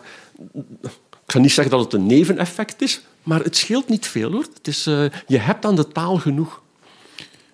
ik 1.26 1.32
ga 1.32 1.38
niet 1.38 1.52
zeggen 1.52 1.76
dat 1.76 1.84
het 1.84 1.92
een 1.92 2.06
neveneffect 2.06 2.82
is, 2.82 3.00
maar 3.22 3.42
het 3.42 3.56
scheelt 3.56 3.88
niet 3.88 4.06
veel 4.06 4.32
hoor. 4.32 4.46
Het 4.54 4.68
is, 4.68 4.86
eh, 4.86 5.04
je 5.26 5.38
hebt 5.38 5.64
aan 5.64 5.76
de 5.76 5.88
taal 5.88 6.16
genoeg. 6.16 6.62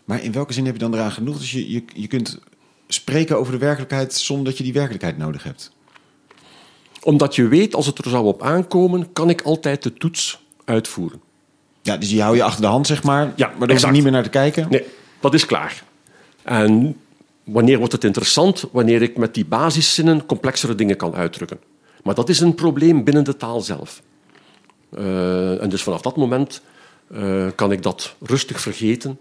Maar 0.05 0.23
in 0.23 0.33
welke 0.33 0.53
zin 0.53 0.65
heb 0.65 0.75
je 0.75 0.81
dan 0.81 0.95
eraan 0.95 1.13
genoeg? 1.13 1.39
Dus 1.39 1.53
je, 1.53 1.71
je, 1.71 1.83
je 1.95 2.07
kunt 2.07 2.39
spreken 2.89 3.39
over 3.39 3.53
de 3.53 3.59
werkelijkheid 3.59 4.15
zonder 4.15 4.45
dat 4.45 4.59
je 4.59 4.65
die 4.65 4.73
werkelijkheid 4.73 5.19
nodig 5.19 5.43
hebt. 5.43 5.73
Omdat 7.03 7.35
je 7.35 7.49
weet, 7.49 7.75
als 7.75 7.87
het 7.87 7.99
er 7.99 8.11
zou 8.11 8.25
op 8.25 8.43
aankomen, 8.43 9.13
kan 9.13 9.31
ik 9.31 9.43
altijd 9.43 9.83
de 9.83 9.93
toets 9.93 10.41
uitvoeren. 10.65 11.21
Ja, 11.83 11.97
dus 11.97 12.09
die 12.09 12.23
hou 12.23 12.37
je 12.37 12.43
achter 12.43 12.61
de 12.61 12.67
hand, 12.67 12.87
zeg 12.87 13.03
maar. 13.03 13.33
Ja, 13.37 13.47
maar 13.59 13.69
daar 13.69 13.77
hoef 13.77 13.87
je 13.87 13.93
niet 13.93 14.03
meer 14.03 14.13
naar 14.13 14.23
te 14.23 14.29
kijken. 14.29 14.67
Nee, 14.71 14.85
dat 15.21 15.35
is 15.35 15.47
klaar. 15.47 15.83
En 16.43 16.97
wanneer 17.53 17.79
wordt 17.79 17.93
het 17.93 18.05
interessant? 18.05 18.65
Wanneer 18.73 19.03
ik 19.03 19.17
met 19.17 19.35
die 19.35 19.45
basiszinnen 19.45 20.27
complexere 20.27 20.75
dingen 20.75 20.97
kan 20.97 21.15
uitdrukken. 21.15 21.59
Maar 22.03 22.15
dat 22.15 22.29
is 22.29 22.41
een 22.41 22.55
probleem 22.55 23.05
binnen 23.05 23.25
de 23.25 23.37
taal 23.37 23.61
zelf. 23.61 24.03
Eh, 24.91 25.63
en 25.63 25.69
dus 25.69 25.83
vanaf 25.83 26.01
dat 26.01 26.17
moment 26.17 26.63
eh, 27.09 27.47
kan 27.55 27.73
ik 27.73 27.83
dat 27.83 28.15
rustig 28.21 28.61
vergeten. 28.61 29.19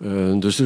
Eh, 0.00 0.38
dus 0.38 0.62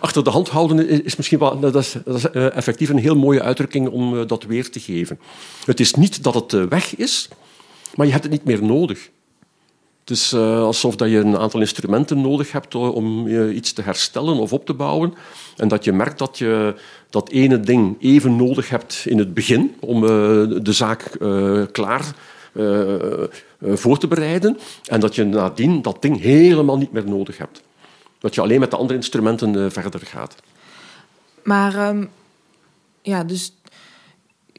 achter 0.00 0.24
de 0.24 0.30
hand 0.30 0.48
houden 0.48 0.88
is, 0.88 1.00
is 1.00 1.16
misschien 1.16 1.38
wel 1.38 1.60
dat 1.60 1.76
is, 1.76 1.96
effectief 2.32 2.88
een 2.88 2.98
heel 2.98 3.16
mooie 3.16 3.42
uitdrukking 3.42 3.88
om 3.88 4.26
dat 4.26 4.44
weer 4.44 4.70
te 4.70 4.80
geven. 4.80 5.18
Het 5.64 5.80
is 5.80 5.94
niet 5.94 6.22
dat 6.22 6.34
het 6.34 6.68
weg 6.68 6.96
is, 6.96 7.28
maar 7.94 8.06
je 8.06 8.12
hebt 8.12 8.24
het 8.24 8.32
niet 8.32 8.44
meer 8.44 8.64
nodig. 8.64 9.10
Het 10.00 10.10
is 10.10 10.32
eh, 10.32 10.62
alsof 10.62 10.96
dat 10.96 11.10
je 11.10 11.18
een 11.18 11.38
aantal 11.38 11.60
instrumenten 11.60 12.20
nodig 12.20 12.52
hebt 12.52 12.74
eh, 12.74 12.94
om 12.94 13.28
iets 13.28 13.72
te 13.72 13.82
herstellen 13.82 14.36
of 14.36 14.52
op 14.52 14.66
te 14.66 14.74
bouwen. 14.74 15.14
En 15.56 15.68
dat 15.68 15.84
je 15.84 15.92
merkt 15.92 16.18
dat 16.18 16.38
je 16.38 16.74
dat 17.10 17.28
ene 17.28 17.60
ding 17.60 17.96
even 18.00 18.36
nodig 18.36 18.68
hebt 18.68 19.02
in 19.06 19.18
het 19.18 19.34
begin 19.34 19.74
om 19.80 20.02
eh, 20.02 20.10
de 20.62 20.72
zaak 20.72 21.10
klaar 21.72 22.14
voor 23.60 23.98
te 23.98 24.08
bereiden. 24.08 24.58
En 24.84 25.00
dat 25.00 25.14
je 25.14 25.24
nadien 25.24 25.82
dat 25.82 26.02
ding 26.02 26.20
helemaal 26.20 26.78
niet 26.78 26.92
meer 26.92 27.08
nodig 27.08 27.38
hebt. 27.38 27.62
Dat 28.18 28.34
je 28.34 28.40
alleen 28.40 28.60
met 28.60 28.70
de 28.70 28.76
andere 28.76 28.94
instrumenten 28.94 29.72
verder 29.72 30.00
gaat. 30.00 30.34
Maar 31.42 31.74
ehm, 31.74 32.04
ja, 33.02 33.24
dus 33.24 33.52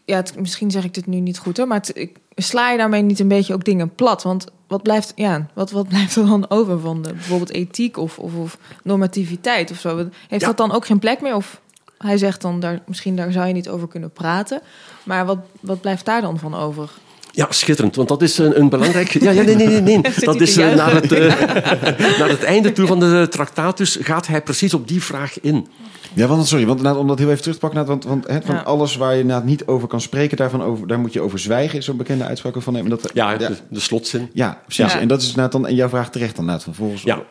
ja, 0.05 0.23
misschien 0.37 0.71
zeg 0.71 0.83
ik 0.83 0.93
dit 0.93 1.05
nu 1.05 1.19
niet 1.19 1.37
goed 1.37 1.57
hoor, 1.57 1.67
maar 1.67 1.83
ik, 1.93 2.17
sla 2.35 2.71
je 2.71 2.77
daarmee 2.77 3.01
niet 3.01 3.19
een 3.19 3.27
beetje 3.27 3.53
ook 3.53 3.65
dingen 3.65 3.95
plat? 3.95 4.23
Want 4.23 4.45
wat 4.71 4.83
blijft, 4.83 5.11
ja, 5.15 5.45
wat, 5.53 5.71
wat 5.71 5.87
blijft 5.87 6.15
er 6.15 6.25
dan 6.25 6.49
over 6.49 6.79
van 6.79 7.01
de, 7.01 7.13
bijvoorbeeld 7.13 7.51
ethiek 7.51 7.97
of, 7.97 8.17
of, 8.19 8.33
of 8.33 8.57
normativiteit 8.83 9.71
of 9.71 9.79
zo? 9.79 9.97
Heeft 9.97 10.41
Ja. 10.41 10.47
dat 10.47 10.57
dan 10.57 10.71
ook 10.71 10.85
geen 10.85 10.99
plek 10.99 11.21
meer? 11.21 11.35
Of 11.35 11.61
hij 11.97 12.17
zegt 12.17 12.41
dan, 12.41 12.59
daar, 12.59 12.79
misschien 12.85 13.15
daar 13.15 13.31
zou 13.31 13.47
je 13.47 13.53
niet 13.53 13.69
over 13.69 13.87
kunnen 13.87 14.11
praten. 14.11 14.61
Maar 15.03 15.25
wat, 15.25 15.37
wat 15.59 15.81
blijft 15.81 16.05
daar 16.05 16.21
dan 16.21 16.39
van 16.39 16.55
over? 16.55 16.89
Ja, 17.31 17.47
schitterend, 17.49 17.95
want 17.95 18.07
dat 18.07 18.21
is 18.21 18.37
een, 18.37 18.59
een 18.59 18.69
belangrijk... 18.69 19.09
Ja, 19.09 19.31
ja, 19.31 19.41
nee, 19.41 19.55
nee, 19.55 19.67
nee. 19.67 19.81
nee. 19.81 20.01
Dat 20.19 20.41
is 20.41 20.57
eh, 20.57 20.75
naar, 20.75 20.93
het, 20.93 21.11
eh, 21.11 21.39
naar 22.19 22.29
het 22.29 22.43
einde 22.43 22.71
toe 22.71 22.87
van 22.87 22.99
de 22.99 23.27
tractatus 23.29 23.97
gaat 24.01 24.27
hij 24.27 24.41
precies 24.41 24.73
op 24.73 24.87
die 24.87 25.03
vraag 25.03 25.39
in. 25.41 25.67
Ja, 26.13 26.27
want 26.27 26.47
sorry, 26.47 26.65
want 26.65 26.95
om 26.97 27.07
dat 27.07 27.19
heel 27.19 27.29
even 27.29 27.41
terug 27.41 27.57
te 27.57 27.67
pakken, 27.67 27.85
want, 27.85 28.03
want 28.03 28.25
van 28.43 28.55
Ja. 28.55 28.61
alles 28.61 28.95
waar 28.95 29.13
je 29.13 29.19
inderdaad 29.21 29.45
niet 29.45 29.65
over 29.65 29.87
kan 29.87 30.01
spreken, 30.01 30.37
daarvan 30.37 30.61
over, 30.63 30.87
daar 30.87 30.99
moet 30.99 31.13
je 31.13 31.21
over 31.21 31.39
zwijgen, 31.39 31.77
is 31.77 31.85
zo'n 31.85 31.97
bekende 31.97 32.23
uitspraak 32.23 32.61
van 32.61 32.75
hem. 32.75 32.89
Dat, 32.89 33.09
Ja, 33.13 33.37
De, 33.37 33.55
de 33.69 33.79
slotzin. 33.79 34.29
ja, 34.33 34.61
precies. 34.65 34.93
Ja. 34.93 34.99
En 34.99 35.07
dat 35.07 35.21
is 35.21 35.33
dan, 35.33 35.67
en 35.67 35.75
jouw 35.75 35.89
vraag 35.89 36.09
terecht 36.11 36.35
dan 36.35 36.61
van 36.61 36.73
volgens 36.75 37.01
Ja. 37.01 37.23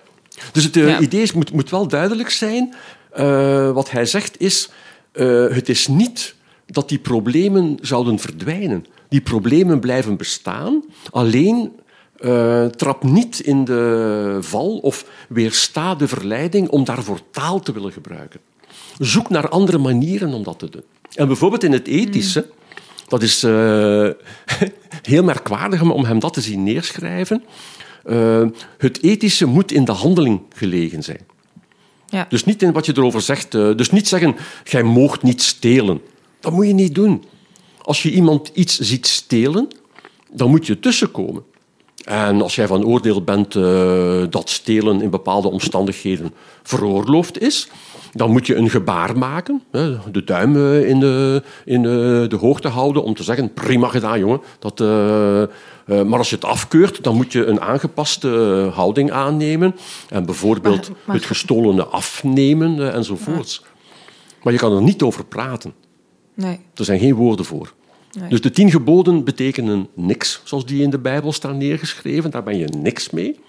Dus 0.52 0.64
het 0.64 0.76
eh, 0.76 0.88
Ja. 0.88 1.00
idee 1.00 1.22
is, 1.22 1.32
moet, 1.32 1.52
moet 1.52 1.70
wel 1.70 1.88
duidelijk 1.88 2.30
zijn. 2.30 2.74
Eh, 3.10 3.70
wat 3.70 3.90
hij 3.90 4.06
zegt 4.06 4.40
is, 4.40 4.70
eh, 5.12 5.46
het 5.48 5.68
is 5.68 5.86
niet 5.88 6.34
dat 6.66 6.88
die 6.88 6.98
problemen 6.98 7.78
zouden 7.82 8.18
verdwijnen. 8.18 8.86
Die 9.08 9.20
problemen 9.20 9.80
blijven 9.80 10.16
bestaan, 10.16 10.82
alleen 11.10 11.72
eh, 12.16 12.64
trap 12.66 13.02
niet 13.02 13.40
in 13.40 13.64
de 13.64 14.38
val 14.40 14.76
of 14.78 15.04
weersta 15.28 15.94
de 15.94 16.08
verleiding 16.08 16.68
om 16.68 16.84
daarvoor 16.84 17.18
taal 17.30 17.60
te 17.60 17.72
willen 17.72 17.92
gebruiken. 17.92 18.40
Zoek 19.00 19.28
naar 19.28 19.48
andere 19.48 19.78
manieren 19.78 20.32
om 20.32 20.42
dat 20.42 20.58
te 20.58 20.68
doen. 20.68 20.82
En 21.14 21.26
bijvoorbeeld 21.26 21.64
in 21.64 21.72
het 21.72 21.86
ethische, 21.86 22.46
dat 23.08 23.22
is 23.22 23.42
eh, 23.42 24.08
heel 25.12 25.22
merkwaardig 25.24 25.82
om- 25.82 26.04
hem 26.04 26.18
dat 26.18 26.32
te 26.32 26.40
zien 26.40 26.62
neerschrijven. 26.62 27.42
Eh, 28.04 28.46
het 28.78 29.02
ethische 29.02 29.46
moet 29.46 29.72
in 29.72 29.84
de 29.84 29.92
handeling 29.92 30.40
gelegen 30.54 31.02
zijn. 31.02 31.20
Ja. 32.06 32.26
Dus 32.28 32.44
niet 32.44 32.62
in 32.62 32.72
wat 32.72 32.86
je 32.86 32.92
erover 32.96 33.20
zegt. 33.20 33.54
eh, 33.54 33.74
dus 33.76 33.90
niet 33.90 34.08
zeggen, 34.08 34.36
jij 34.64 34.82
moogt 34.82 35.22
niet 35.22 35.42
stelen. 35.42 36.00
Dat 36.40 36.52
moet 36.52 36.66
je 36.66 36.72
niet 36.72 36.94
doen. 36.94 37.24
Als 37.82 38.02
je 38.02 38.10
iemand 38.10 38.50
iets 38.54 38.78
ziet 38.78 39.06
stelen, 39.06 39.68
dan 40.32 40.50
moet 40.50 40.66
je 40.66 40.78
tussenkomen. 40.80 41.42
En 42.04 42.42
als 42.42 42.54
jij 42.54 42.66
van 42.66 42.84
oordeel 42.84 43.22
bent 43.22 43.52
dat 44.32 44.50
stelen 44.50 45.02
in 45.02 45.10
bepaalde 45.10 45.48
omstandigheden 45.48 46.34
veroorloofd 46.62 47.40
is, 47.40 47.68
dan 48.12 48.30
moet 48.30 48.46
je 48.46 48.54
een 48.54 48.70
gebaar 48.70 49.18
maken, 49.18 49.62
hè, 49.70 49.96
de 50.12 50.24
duim 50.24 50.56
eh, 50.56 50.88
in, 50.88 51.00
de, 51.00 51.42
in 51.64 51.82
de, 51.82 52.26
de 52.28 52.36
hoogte 52.36 52.68
houden 52.68 53.02
om 53.04 53.14
te 53.14 53.22
zeggen, 53.22 53.52
prima 53.52 53.88
gedaan 53.88 54.18
jongen. 54.18 54.40
Dat, 54.58 54.80
eh, 54.80 55.42
eh, 55.42 55.48
maar 55.86 56.18
als 56.18 56.28
je 56.30 56.34
het 56.34 56.44
afkeurt, 56.44 57.02
dan 57.04 57.16
moet 57.16 57.32
je 57.32 57.44
een 57.46 57.60
aangepaste 57.60 58.62
eh, 58.68 58.76
houding 58.76 59.10
aannemen 59.10 59.74
en 60.08 60.24
bijvoorbeeld 60.24 60.88
Maar- 60.88 60.98
maar- 61.04 61.16
het 61.16 61.24
gestolene 61.24 61.84
afnemen 61.84 62.78
eh, 62.78 62.94
enzovoorts. 62.94 63.62
Maar 64.42 64.52
je 64.52 64.58
kan 64.58 64.72
er 64.72 64.82
niet 64.82 65.02
over 65.02 65.24
praten. 65.24 65.72
Nee. 66.34 66.60
Er 66.74 66.84
zijn 66.84 66.98
geen 66.98 67.14
woorden 67.14 67.44
voor. 67.44 67.72
Nee. 68.12 68.28
Dus 68.28 68.40
de 68.40 68.50
tien 68.50 68.70
geboden 68.70 69.24
betekenen 69.24 69.88
niks, 69.94 70.40
zoals 70.44 70.66
die 70.66 70.82
in 70.82 70.90
de 70.90 70.98
Bijbel 70.98 71.32
staan 71.32 71.56
neergeschreven. 71.58 72.30
Daar 72.30 72.42
ben 72.42 72.58
je 72.58 72.66
niks 72.78 73.10
mee. 73.10 73.40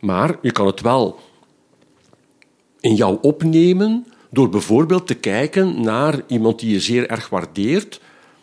Maar 0.00 0.36
je 0.42 0.50
kan 0.50 0.66
het 0.66 0.80
wel 0.80 1.18
in 2.80 2.94
jou 2.94 3.18
opnemen 3.22 4.06
door 4.30 4.48
bijvoorbeeld 4.48 5.06
te 5.06 5.14
kijken 5.14 5.80
naar 5.80 6.22
iemand 6.26 6.58
die 6.58 6.70
je 6.70 6.80
zeer 6.80 7.10
erg 7.10 7.28
waardeert 7.28 8.00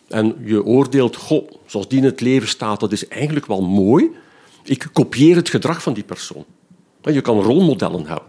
en 0.07 0.35
je 0.45 0.63
oordeelt, 0.63 1.15
goh, 1.15 1.49
zoals 1.65 1.87
die 1.87 1.97
in 1.97 2.03
het 2.03 2.21
leven 2.21 2.47
staat, 2.47 2.79
dat 2.79 2.91
is 2.91 3.07
eigenlijk 3.07 3.45
wel 3.45 3.61
mooi. 3.61 4.09
Ik 4.63 4.87
kopieer 4.93 5.35
het 5.35 5.49
gedrag 5.49 5.81
van 5.81 5.93
die 5.93 6.03
persoon. 6.03 6.45
Je 7.01 7.21
kan 7.21 7.41
rolmodellen 7.41 8.05
hebben. 8.05 8.27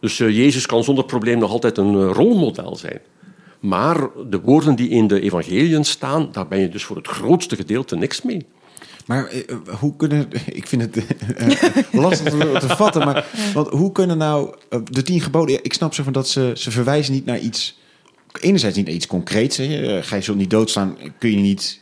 Dus 0.00 0.20
eh, 0.20 0.36
Jezus 0.36 0.66
kan 0.66 0.84
zonder 0.84 1.04
probleem 1.04 1.38
nog 1.38 1.50
altijd 1.50 1.78
een 1.78 1.94
eh, 1.94 2.10
rolmodel 2.12 2.76
zijn. 2.76 3.00
Maar 3.60 4.08
de 4.30 4.40
woorden 4.40 4.74
die 4.74 4.88
in 4.88 5.06
de 5.06 5.20
evangeliën 5.20 5.84
staan, 5.84 6.28
daar 6.32 6.48
ben 6.48 6.58
je 6.58 6.68
dus 6.68 6.84
voor 6.84 6.96
het 6.96 7.06
grootste 7.06 7.56
gedeelte 7.56 7.96
niks 7.96 8.22
mee. 8.22 8.46
Maar 9.10 9.26
eh, 9.26 9.38
eh, 9.48 9.56
hoe 9.78 9.96
kunnen... 9.96 10.28
Ik 10.60 10.66
vind 10.66 10.82
het 10.82 10.96
eh, 11.36 11.48
lastig 11.92 12.32
te, 12.32 12.56
te 12.60 12.68
vatten, 12.68 13.04
maar 13.04 13.26
want 13.54 13.68
hoe 13.68 13.92
kunnen 13.92 14.18
nou 14.18 14.54
de 14.90 15.02
tien 15.02 15.20
geboden... 15.20 15.64
Ik 15.64 15.72
snap 15.72 15.94
zo 15.94 16.02
van 16.02 16.12
dat 16.12 16.28
ze, 16.28 16.52
ze 16.56 16.70
verwijzen 16.70 17.12
niet 17.12 17.24
naar 17.24 17.38
iets... 17.38 17.78
Enerzijds 18.40 18.76
niet 18.76 18.86
naar 18.86 18.94
iets 18.94 19.06
concreets. 19.06 19.56
Hè. 19.56 20.02
Gij 20.02 20.22
zult 20.22 20.36
niet 20.36 20.50
doodslaan, 20.50 20.96
kun 21.18 21.30
je 21.30 21.36
niet 21.36 21.80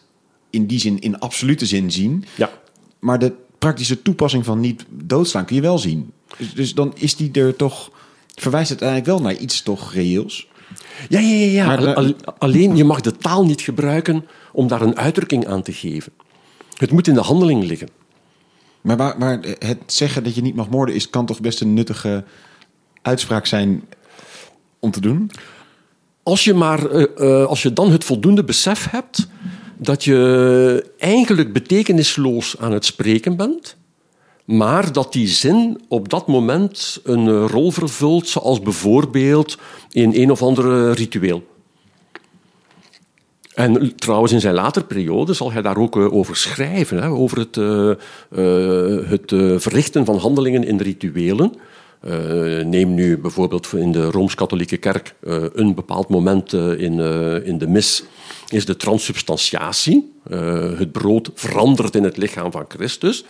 in 0.51 0.67
die 0.67 0.79
zin, 0.79 1.01
in 1.01 1.19
absolute 1.19 1.67
zin 1.67 1.91
zien. 1.91 2.25
Ja. 2.35 2.51
Maar 2.99 3.19
de 3.19 3.33
praktische 3.59 4.03
toepassing 4.03 4.45
van 4.45 4.61
niet 4.61 4.85
doodslaan 4.91 5.45
kun 5.45 5.57
je 5.57 5.63
wel 5.63 5.79
zien. 5.79 6.13
Dus, 6.39 6.55
dus 6.55 6.75
dan 6.75 6.93
is 6.97 7.17
die 7.17 7.33
er 7.33 7.57
toch... 7.57 7.91
Verwijst 8.35 8.71
het 8.71 8.83
eigenlijk 8.83 9.11
wel 9.11 9.21
naar 9.21 9.41
iets 9.41 9.63
toch 9.63 9.93
reëels? 9.93 10.49
Ja, 11.09 11.19
ja, 11.19 11.35
ja. 11.35 11.51
ja. 11.51 11.67
Maar 11.67 11.81
de- 11.81 11.95
Al- 11.95 12.05
al- 12.05 12.35
alleen 12.39 12.77
je 12.77 12.85
mag 12.85 13.01
de 13.01 13.17
taal 13.17 13.45
niet 13.45 13.61
gebruiken 13.61 14.27
om 14.53 14.69
daar 14.69 14.83
een 14.83 14.97
uitdrukking 14.97 15.47
aan 15.47 15.63
te 15.63 15.73
geven. 15.73 16.13
Het 16.79 16.91
moet 16.91 17.09
in 17.09 17.15
de 17.15 17.21
handeling 17.21 17.65
liggen. 17.65 17.89
Maar, 18.81 18.97
waar, 18.97 19.19
maar 19.19 19.39
het 19.59 19.79
zeggen 19.87 20.25
dat 20.25 20.35
je 20.35 20.43
niet 20.43 20.55
mag 20.55 20.69
moorden 20.69 20.95
is, 20.95 21.11
kan 21.11 21.27
toch 21.27 21.41
best 21.41 21.61
een 21.61 21.75
nuttige 21.75 22.25
uitspraak 23.03 23.47
zijn 23.47 23.85
om 24.79 24.91
te 24.91 25.01
doen? 25.01 25.31
Als 26.23 26.45
je, 26.45 26.55
maar, 26.55 26.87
eh, 26.91 27.41
eh, 27.41 27.47
als 27.47 27.63
je 27.63 27.73
dan 27.73 27.91
het 27.93 28.05
voldoende 28.05 28.45
besef 28.45 28.91
hebt 28.91 29.29
dat 29.77 30.05
je 30.05 30.91
eigenlijk 30.99 31.53
betekenisloos 31.53 32.59
aan 32.59 32.73
het 32.73 32.85
spreken 32.85 33.37
bent, 33.37 33.77
maar 34.45 34.93
dat 34.93 35.13
die 35.13 35.29
zin 35.29 35.81
op 35.89 36.09
dat 36.09 36.27
moment 36.27 37.01
een 37.05 37.47
rol 37.47 37.71
vervult, 37.71 38.29
zoals 38.29 38.61
bijvoorbeeld 38.61 39.59
in 39.91 40.13
een 40.15 40.31
of 40.31 40.43
andere 40.43 40.93
ritueel. 40.93 41.47
En 43.59 43.97
trouwens, 43.97 44.33
in 44.33 44.41
zijn 44.41 44.55
later 44.55 44.85
periode 44.85 45.33
zal 45.33 45.53
hij 45.53 45.63
daar 45.63 45.77
ook 45.77 45.97
eh, 45.97 46.13
over 46.13 46.37
schrijven, 46.37 47.03
hè, 47.03 47.09
over 47.09 47.39
het, 47.39 47.57
eh, 47.57 47.91
eh, 47.91 49.09
het 49.09 49.63
verrichten 49.63 50.05
van 50.05 50.17
handelingen 50.17 50.65
in 50.65 50.79
rituelen. 50.79 51.53
Neem 52.65 52.95
nu 52.95 53.19
bijvoorbeeld 53.19 53.73
in 53.73 53.93
de 53.93 54.11
Rooms-Katholieke 54.11 54.77
Kerk 54.77 55.15
een 55.53 55.75
bepaald 55.75 56.09
moment 56.09 56.53
in, 56.53 57.01
in 57.45 57.59
de 57.59 57.67
mis 57.67 58.05
is 58.49 58.65
de 58.65 58.77
transubstantiatie. 58.77 60.13
Eh, 60.31 60.79
het 60.79 60.93
brood 60.93 61.31
verandert 61.35 61.95
in 61.95 62.05
het 62.05 62.17
lichaam 62.17 62.53
van 62.53 62.65
Christus. 62.69 63.25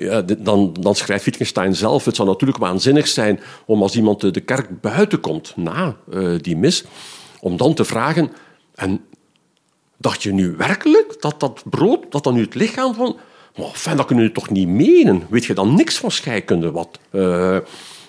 Ja, 0.00 0.22
dan, 0.38 0.76
dan 0.80 0.94
schrijft 0.94 1.24
Wittgenstein 1.24 1.74
zelf: 1.74 2.04
Het 2.04 2.16
zou 2.16 2.28
natuurlijk 2.28 2.58
waanzinnig 2.58 3.08
zijn 3.08 3.40
om 3.66 3.82
als 3.82 3.96
iemand 3.96 4.34
de, 4.34 4.40
kerk 4.40 4.80
buiten 4.80 5.20
komt 5.20 5.52
na 5.56 5.96
die 6.40 6.56
mis, 6.56 6.84
om 7.40 7.56
dan 7.56 7.74
te 7.74 7.84
vragen: 7.84 8.30
En 8.78 9.04
dacht 9.96 10.22
je 10.22 10.32
nu 10.32 10.54
werkelijk 10.56 11.16
dat 11.20 11.40
dat 11.40 11.62
brood, 11.64 12.12
dat 12.12 12.24
dan 12.24 12.34
nu 12.34 12.40
het 12.40 12.54
lichaam 12.54 12.94
van. 12.94 13.16
Maar 13.56 13.70
fijn, 13.72 13.96
dat 13.96 14.06
kunnen 14.06 14.24
je 14.24 14.32
toch 14.32 14.50
niet 14.50 14.68
menen? 14.68 15.26
Weet 15.30 15.44
je 15.44 15.54
dan 15.54 15.74
niks 15.74 15.98
van 15.98 16.10
scheikunde? 16.10 16.70
Wat? 16.70 16.98
Eh, 17.10 17.56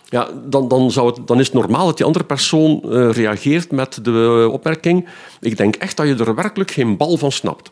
ja, 0.05 0.29
dan, 0.45 0.67
dan, 0.67 0.91
zou 0.91 1.07
het, 1.07 1.27
dan 1.27 1.39
is 1.39 1.45
het 1.45 1.55
normaal 1.55 1.85
dat 1.85 1.97
die 1.97 2.05
andere 2.05 2.25
persoon 2.25 2.81
eh, 2.83 3.11
reageert 3.11 3.71
met 3.71 3.99
de 4.03 4.49
opmerking: 4.51 5.07
Ik 5.39 5.57
denk 5.57 5.75
echt 5.75 5.97
dat 5.97 6.07
je 6.07 6.15
er 6.15 6.35
werkelijk 6.35 6.71
geen 6.71 6.97
bal 6.97 7.17
van 7.17 7.31
snapt. 7.31 7.69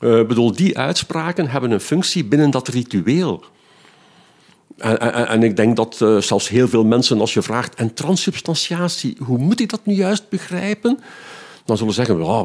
Eh, 0.00 0.26
bedoel, 0.26 0.52
die 0.52 0.78
uitspraken 0.78 1.48
hebben 1.48 1.70
een 1.70 1.80
functie 1.80 2.24
binnen 2.24 2.50
dat 2.50 2.68
ritueel. 2.68 3.44
En, 4.76 5.28
en, 5.28 5.42
ik 5.42 5.56
denk 5.56 5.76
dat 5.76 5.96
zelfs 6.18 6.48
heel 6.48 6.68
veel 6.68 6.84
mensen, 6.84 7.20
als 7.20 7.34
je 7.34 7.42
vraagt, 7.42 7.74
en 7.74 7.94
transubstantiatie, 7.94 9.16
hoe 9.24 9.38
moet 9.38 9.60
ik 9.60 9.70
dat 9.70 9.80
nu 9.84 9.94
juist 9.94 10.28
begrijpen? 10.28 10.98
Dan 11.68 11.76
zullen 11.76 11.92
ze 11.94 12.04
zeggen, 12.04 12.24
ja, 12.24 12.44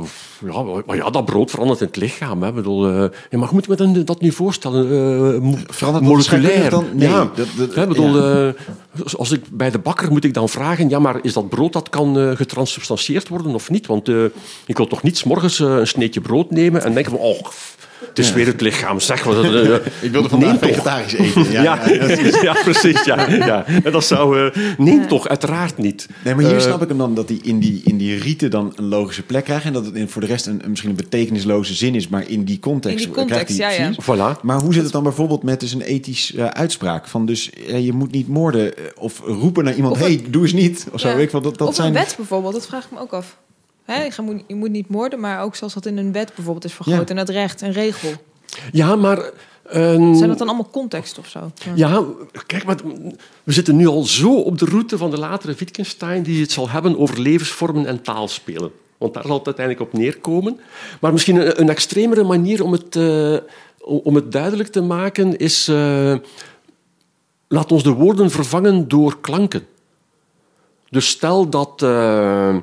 ja, 0.53 0.63
maar 0.86 0.95
ja, 0.95 1.09
dat 1.09 1.25
brood 1.25 1.49
verandert 1.51 1.79
in 1.81 1.88
het 1.88 1.95
lichaam. 1.95 2.41
Hè. 2.41 2.47
Ik 2.49 2.55
bedoel, 2.55 2.89
ja, 2.91 3.09
maar 3.29 3.39
hoe 3.39 3.49
moet 3.53 3.63
ik 3.63 3.69
me 3.69 3.75
dan- 3.75 4.05
dat 4.05 4.21
nu 4.21 4.31
voorstellen? 4.31 4.83
Eh, 4.86 5.53
Verandert 5.67 6.05
dat 6.05 6.23
scheikundig 6.23 6.69
dan? 6.69 6.86
Nee, 6.93 7.09
ja. 7.09 7.29
dat- 7.36 7.75
dat- 7.75 7.88
bedoel, 7.88 8.17
eh, 8.23 8.53
als 9.17 9.31
ik 9.31 9.41
bij 9.51 9.71
de 9.71 9.79
bakker 9.79 10.12
moet 10.12 10.23
ik 10.23 10.33
dan 10.33 10.49
vragen, 10.49 10.89
ja, 10.89 10.99
maar 10.99 11.19
is 11.21 11.33
dat 11.33 11.49
brood 11.49 11.73
dat 11.73 11.89
kan 11.89 12.36
getransubstantieerd 12.38 13.27
worden 13.27 13.53
of 13.53 13.69
niet? 13.69 13.86
Want 13.88 14.07
ik 14.65 14.77
wil 14.77 14.88
toch 14.88 15.03
niet 15.03 15.17
's 15.17 15.23
morgens 15.23 15.59
een 15.59 15.88
sneetje 15.88 16.21
brood 16.21 16.51
nemen 16.51 16.83
en 16.83 16.93
denken 16.93 17.12
van, 17.12 17.21
oh, 17.21 17.39
het 18.09 18.19
is 18.19 18.33
weer 18.33 18.45
het 18.45 18.61
lichaam, 18.61 18.99
zeg. 18.99 19.23
Wat, 19.23 19.43
eh, 19.43 19.73
Ik 20.01 20.11
wilde 20.11 20.29
vandaag 20.29 20.49
neem 20.49 20.59
toch. 20.59 20.69
vegetarisch 20.69 21.13
eten. 21.13 21.51
Ja, 21.51 21.61
Ja, 21.63 21.79
ja, 22.41 22.53
precies. 22.63 23.03
Ja, 23.03 23.29
ja. 23.29 23.65
En 23.83 23.91
dat 23.91 24.03
zou... 24.05 24.39
eh 24.51 24.61
neem 24.77 25.07
toch, 25.07 25.27
uiteraard 25.27 25.77
niet. 25.77 26.07
Nee, 26.23 26.35
maar 26.35 26.43
hier 26.45 26.55
Eh, 26.55 26.61
snap 26.61 26.81
ik 26.81 26.87
hem 26.87 26.97
dan 26.97 27.15
dat 27.15 27.29
hij 27.29 27.39
in 27.43 27.59
die, 27.59 27.81
in 27.83 27.97
die 27.97 28.19
rieten 28.19 28.51
dan 28.51 28.73
een 28.75 28.87
logische 28.87 29.23
plek 29.23 29.43
krijgt. 29.43 29.65
En 29.65 29.73
dat 29.73 29.85
het 29.85 29.95
in, 29.95 30.09
voor 30.09 30.21
de 30.21 30.27
rest 30.27 30.45
een, 30.45 30.61
misschien 30.67 30.89
een 30.89 30.95
betekenisloze 30.95 31.73
zin 31.73 31.95
is. 31.95 32.07
Maar 32.07 32.29
in 32.29 32.43
die 32.43 32.59
context, 32.59 32.99
In 32.99 33.05
die 33.05 33.15
context, 33.15 33.43
krijgt 33.55 33.61
hij 33.77 33.77
ja, 33.77 33.83
ja. 33.85 33.91
precies. 33.95 34.37
Voilà. 34.37 34.41
Maar 34.41 34.59
hoe 34.61 34.73
zit 34.73 34.83
het 34.83 34.91
dan 34.91 35.03
bijvoorbeeld 35.03 35.43
met 35.43 35.59
dus 35.59 35.73
een 35.73 35.81
ethisch 35.81 36.33
eh, 36.33 36.45
uitspraak? 36.45 37.07
Van 37.07 37.25
dus 37.25 37.49
je 37.67 37.93
moet 37.93 38.11
niet 38.11 38.27
moorden 38.27 38.73
of 38.95 39.21
roepen 39.25 39.63
naar 39.63 39.75
iemand. 39.75 39.93
Of 39.93 39.99
hey, 39.99 40.23
doe 40.29 40.41
eens 40.41 40.53
niet. 40.53 40.87
Of 40.91 40.99
zo. 40.99 41.07
Ja. 41.09 41.15
Weet 41.15 41.25
ik 41.25 41.31
dat, 41.31 41.57
dat 41.57 41.67
of 41.67 41.75
zijn... 41.75 41.87
een 41.87 41.93
wet 41.93 42.13
bijvoorbeeld, 42.17 42.53
dat 42.53 42.65
vraag 42.67 42.83
ik 42.85 42.91
me 42.91 42.99
ook 42.99 43.13
af. 43.13 43.37
Hè, 43.86 44.04
je, 44.04 44.22
moet, 44.22 44.43
je 44.48 44.56
moet 44.56 44.69
niet 44.69 44.89
moorden, 44.89 45.19
maar 45.19 45.41
ook 45.41 45.56
zoals 45.56 45.74
dat 45.74 45.86
in 45.86 45.98
een 45.98 46.12
wet 46.12 46.32
bijvoorbeeld 46.36 46.65
is 46.65 46.74
vergroot. 46.74 47.08
Ja. 47.08 47.13
En 47.15 47.17
het 47.17 47.30
recht, 47.30 47.62
een 47.62 47.72
regel. 47.72 48.12
Ja, 48.72 48.96
maar... 48.96 49.17
eh, 49.17 49.82
Zijn 50.15 50.28
dat 50.28 50.38
dan 50.38 50.48
allemaal 50.48 50.69
context 50.72 51.17
of 51.17 51.28
zo? 51.28 51.52
Ja, 51.76 52.04
kijk, 52.48 52.63
maar 52.65 52.78
we 53.43 53.52
zitten 53.52 53.76
nu 53.76 53.88
al 53.88 54.04
zo 54.04 54.36
op 54.36 54.58
de 54.58 54.65
route 54.65 54.98
van 54.98 55.12
de 55.12 55.17
latere 55.19 55.54
Wittgenstein 55.54 56.24
die 56.24 56.41
het 56.41 56.52
zal 56.52 56.69
hebben 56.69 57.00
over 57.00 57.19
levensvormen 57.19 57.86
en 57.86 58.02
taalspelen. 58.02 58.72
Want 58.98 59.13
daar 59.13 59.26
zal 59.26 59.38
het 59.38 59.46
uiteindelijk 59.46 59.88
op 59.88 60.00
neerkomen. 60.00 60.60
Maar 61.02 61.12
misschien 61.12 61.36
een, 61.36 61.62
een 61.62 61.69
extremere 61.69 62.24
manier 62.24 62.63
om 62.63 62.72
het, 62.72 62.96
eh, 62.96 63.38
om 63.80 64.15
het 64.15 64.32
duidelijk 64.32 64.69
te 64.69 64.82
maken 64.82 65.38
is... 65.38 65.67
eh, 65.67 66.15
laat 67.48 67.72
ons 67.72 67.84
de 67.84 67.91
woorden 67.91 68.32
vervangen 68.32 68.88
door 68.88 69.22
klanken. 69.22 69.65
Dus 70.93 71.08
stel 71.08 71.49
dat 71.49 71.82
eh, 71.82 72.49
eh, 72.49 72.62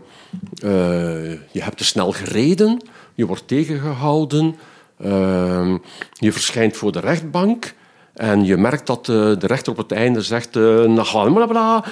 je 1.50 1.62
hebt 1.62 1.76
te 1.76 1.84
snel 1.84 2.12
gereden, 2.12 2.82
je 3.14 3.26
wordt 3.26 3.48
tegengehouden, 3.48 4.56
eh, 4.96 5.74
je 6.12 6.32
verschijnt 6.32 6.76
voor 6.76 6.92
de 6.92 7.00
rechtbank 7.00 7.74
en 8.14 8.44
je 8.44 8.56
merkt 8.56 8.86
dat 8.86 9.06
de 9.06 9.36
rechter 9.40 9.72
op 9.72 9.78
het 9.78 9.92
einde 9.92 10.22
zegt... 10.22 10.56
eh, 10.56 10.62
"Nou, 10.62 11.06
blablabla, 11.12 11.84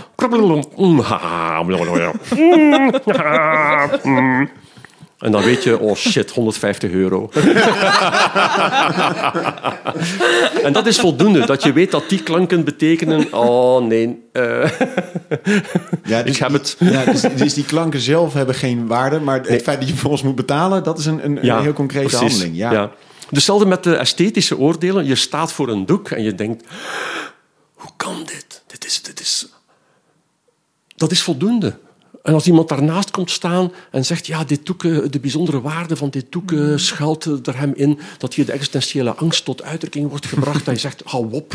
En 5.19 5.33
dan 5.33 5.43
weet 5.43 5.63
je, 5.63 5.79
oh 5.79 5.97
shit, 5.97 6.31
150 6.31 6.91
euro. 6.91 7.31
en 10.67 10.73
dat 10.73 10.87
is 10.87 10.99
voldoende, 11.01 11.47
dat 11.47 11.63
je 11.63 11.73
weet 11.73 11.91
dat 11.91 12.09
die 12.09 12.23
klanken 12.23 12.65
betekenen... 12.65 13.33
Oh 13.33 13.87
nee, 13.87 14.23
eh, 14.33 14.71
Ja, 16.05 16.19
ik 16.19 16.37
heb 16.37 16.53
het. 16.53 16.77
Ja, 16.79 17.05
dus, 17.05 17.21
dus 17.21 17.55
die 17.55 17.65
klanken 17.65 18.01
zelf 18.01 18.33
hebben 18.33 18.55
geen 18.55 18.87
waarde. 18.87 19.21
Maar 19.21 19.41
het 19.41 19.63
feit 19.63 19.81
dat 19.81 19.89
je 19.89 19.97
voor 19.97 20.11
ons 20.11 20.23
moet 20.23 20.37
betalen, 20.37 20.83
dat 20.83 20.99
is 20.99 21.07
een, 21.07 21.25
een, 21.25 21.49
een 21.49 21.63
heel 21.63 21.73
concrete 21.73 22.07
precies. 22.17 22.31
handeling. 22.31 22.57
Ja. 22.57 22.87
Dus 23.19 23.29
hetzelfde 23.31 23.67
met 23.67 23.83
de 23.83 23.97
esthetische 23.97 24.59
oordelen. 24.59 25.07
Je 25.07 25.15
staat 25.15 25.53
voor 25.53 25.69
een 25.69 25.87
doek 25.87 26.11
en 26.11 26.23
je 26.23 26.35
denkt... 26.35 26.65
Hoe 27.75 27.91
kan 27.97 28.17
dit? 28.25 28.63
Dit 28.67 28.87
is... 28.87 29.03
Dit 29.03 29.21
is 29.21 29.49
dat 30.99 31.11
is 31.11 31.23
voldoende. 31.23 31.79
En 32.29 32.35
als 32.35 32.47
iemand 32.47 32.69
daarnaast 32.69 33.11
komt 33.11 33.31
staan 33.31 33.73
en 33.91 34.05
zegt... 34.05 34.27
Ja, 34.27 34.45
dit 34.45 34.67
doek, 34.67 34.83
de 34.83 35.19
bijzondere 35.21 35.61
waarde 35.61 35.97
van 35.97 36.11
dit 36.11 36.33
doek 36.33 36.53
eh, 36.53 36.77
schuilt 36.77 37.47
er 37.47 37.59
hem 37.59 37.73
in... 37.75 37.99
dat 38.19 38.35
hier 38.35 38.47
de 38.47 38.53
existentiële 38.53 39.15
angst 39.15 39.45
tot 39.45 39.63
uitdrukking 39.63 40.09
wordt 40.09 40.27
gebracht. 40.27 40.67
en 40.67 40.73
je 40.73 40.79
zegt, 40.79 41.03
hou 41.05 41.33
op. 41.33 41.53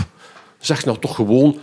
Zeg 0.60 0.86
nou 0.86 1.00
toch 1.00 1.16
gewoon... 1.16 1.60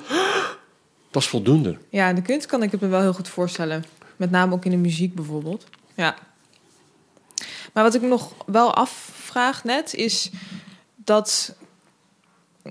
Dat 1.11 1.23
is 1.23 1.29
voldoende. 1.29 1.79
Ja, 1.89 2.09
in 2.09 2.15
de 2.15 2.23
kunst 2.23 2.47
kan 2.47 2.63
ik 2.63 2.71
het 2.71 2.81
me 2.81 2.89
wel 2.89 3.01
heel 3.01 3.13
goed 3.13 3.29
voorstellen. 3.29 3.85
Met 4.17 4.31
name 4.31 4.55
ook 4.55 4.65
in 4.65 4.71
de 4.71 4.77
muziek 4.77 5.15
bijvoorbeeld. 5.15 5.65
Ja. 5.95 6.15
Maar 7.73 7.85
wat 7.85 7.95
ik 7.95 8.03
nog 8.03 8.33
wel 8.47 8.75
afvraag 8.75 9.65
net 9.65 9.95
is 9.95 10.31
dat, 10.97 11.55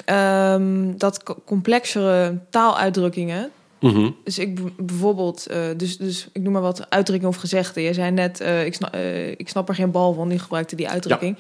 ehm, 0.05 0.97
dat 0.97 1.23
co- 1.23 1.41
complexere 1.45 2.39
taaluitdrukkingen 2.49 3.51
Mhm. 3.79 4.09
Dus 4.23 4.39
ik 4.39 4.77
bijvoorbeeld, 4.85 5.47
eh, 5.47 5.61
dus, 5.77 5.97
dus 5.97 6.27
ik 6.33 6.41
noem 6.41 6.53
maar 6.53 6.61
wat 6.61 6.89
uitdrukkingen 6.89 7.33
of 7.35 7.39
gezegden. 7.41 7.83
Je 7.83 7.93
zei 7.93 8.11
net, 8.11 8.39
eh, 8.41 8.65
ik, 8.65 8.73
snap, 8.73 8.95
ik 9.37 9.49
snap 9.49 9.69
er 9.69 9.75
geen 9.75 9.91
bal 9.91 10.13
van, 10.13 10.29
die 10.29 10.39
gebruikte 10.39 10.75
die 10.75 10.89
uitdrukking. 10.89 11.37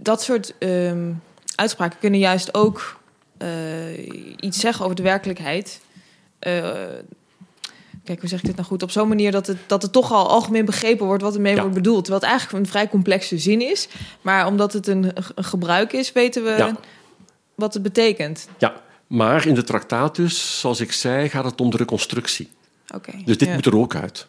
Dat 0.00 0.22
soort 0.22 0.54
ehm, 0.58 1.12
uitspraken 1.54 1.98
kunnen 1.98 2.20
juist 2.20 2.54
ook 2.54 3.00
eh, 3.38 3.48
iets 4.40 4.60
zeggen 4.60 4.84
over 4.84 4.96
de 4.96 5.02
werkelijkheid. 5.02 5.80
Eh, 6.38 6.70
kijk, 8.04 8.20
hoe 8.20 8.28
zeg 8.28 8.38
ik 8.38 8.44
dit 8.46 8.56
nou 8.56 8.68
goed? 8.68 8.82
Op 8.82 8.90
zo'n 8.90 9.08
manier 9.08 9.30
dat 9.32 9.46
het, 9.46 9.56
dat 9.66 9.82
het 9.82 9.92
toch 9.92 10.12
al 10.12 10.28
algemeen 10.28 10.64
begrepen 10.64 11.06
wordt 11.06 11.22
wat 11.22 11.34
ermee 11.34 11.54
Ja. 11.54 11.60
wordt 11.60 11.74
bedoeld. 11.74 12.04
Terwijl 12.04 12.20
het 12.22 12.30
eigenlijk 12.30 12.64
een 12.64 12.70
vrij 12.70 12.88
complexe 12.88 13.38
zin 13.38 13.60
is. 13.60 13.88
Maar 14.20 14.46
omdat 14.46 14.72
het 14.72 14.86
een, 14.86 15.04
een 15.34 15.44
gebruik 15.44 15.92
is, 15.92 16.12
weten 16.12 16.44
we 16.44 16.50
Ja. 16.50 16.76
wat 17.54 17.74
het 17.74 17.82
betekent. 17.82 18.48
Ja, 18.58 18.82
maar 19.14 19.46
in 19.46 19.54
de 19.54 19.62
tractatus, 19.64 20.60
zoals 20.60 20.80
ik 20.80 20.92
zei, 20.92 21.28
gaat 21.28 21.44
het 21.44 21.60
om 21.60 21.70
de 21.70 21.76
reconstructie. 21.76 22.50
Oké. 22.94 23.12
Dus 23.24 23.38
dit 23.38 23.48
ja. 23.48 23.54
moet 23.54 23.66
er 23.66 23.76
ook 23.76 23.94
uit. 23.94 24.28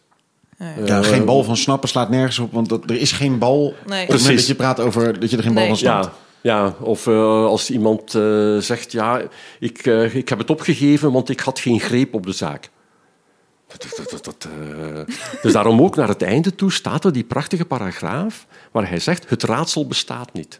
Ja, 0.59 0.65
ja. 0.77 0.85
Ja, 0.85 0.99
Eh, 1.01 1.03
geen 1.07 1.25
bal 1.25 1.43
van 1.43 1.57
snappen 1.57 1.89
slaat 1.89 2.09
nergens 2.09 2.39
op, 2.39 2.51
want 2.53 2.69
dat, 2.69 2.89
er 2.89 2.95
is 2.95 3.11
geen 3.11 3.39
bal 3.39 3.61
Nee. 3.61 3.71
op 3.71 3.77
het 3.77 3.87
moment 3.89 4.07
Precies. 4.07 4.35
dat 4.35 4.47
je 4.47 4.55
praat 4.55 4.79
over 4.79 5.19
dat 5.19 5.29
je 5.29 5.37
er 5.37 5.43
geen 5.43 5.53
bal 5.53 5.61
Nee. 5.63 5.71
van 5.71 5.79
snapt. 5.79 6.09
Ja, 6.41 6.57
ja 6.57 6.75
of 6.79 7.07
eh, 7.07 7.45
als 7.45 7.69
iemand 7.69 8.15
eh, 8.15 8.57
zegt, 8.57 8.91
ja, 8.91 9.21
ik, 9.59 9.85
ik 10.13 10.29
heb 10.29 10.37
het 10.37 10.49
opgegeven, 10.49 11.11
want 11.11 11.29
ik 11.29 11.39
had 11.39 11.59
geen 11.59 11.79
greep 11.79 12.13
op 12.13 12.25
de 12.25 12.31
zaak. 12.33 12.69
Dat, 13.67 13.87
dat, 13.97 14.09
dat, 14.09 14.23
dat. 14.25 14.47
Dus 15.41 15.53
daarom 15.53 15.81
ook 15.81 15.95
naar 15.95 16.07
het 16.07 16.21
einde 16.21 16.55
toe 16.55 16.71
staat 16.71 17.05
er 17.05 17.11
die 17.11 17.23
prachtige 17.23 17.65
paragraaf 17.65 18.45
waar 18.71 18.89
hij 18.89 18.99
zegt, 18.99 19.29
het 19.29 19.43
raadsel 19.43 19.87
bestaat 19.87 20.33
niet. 20.33 20.59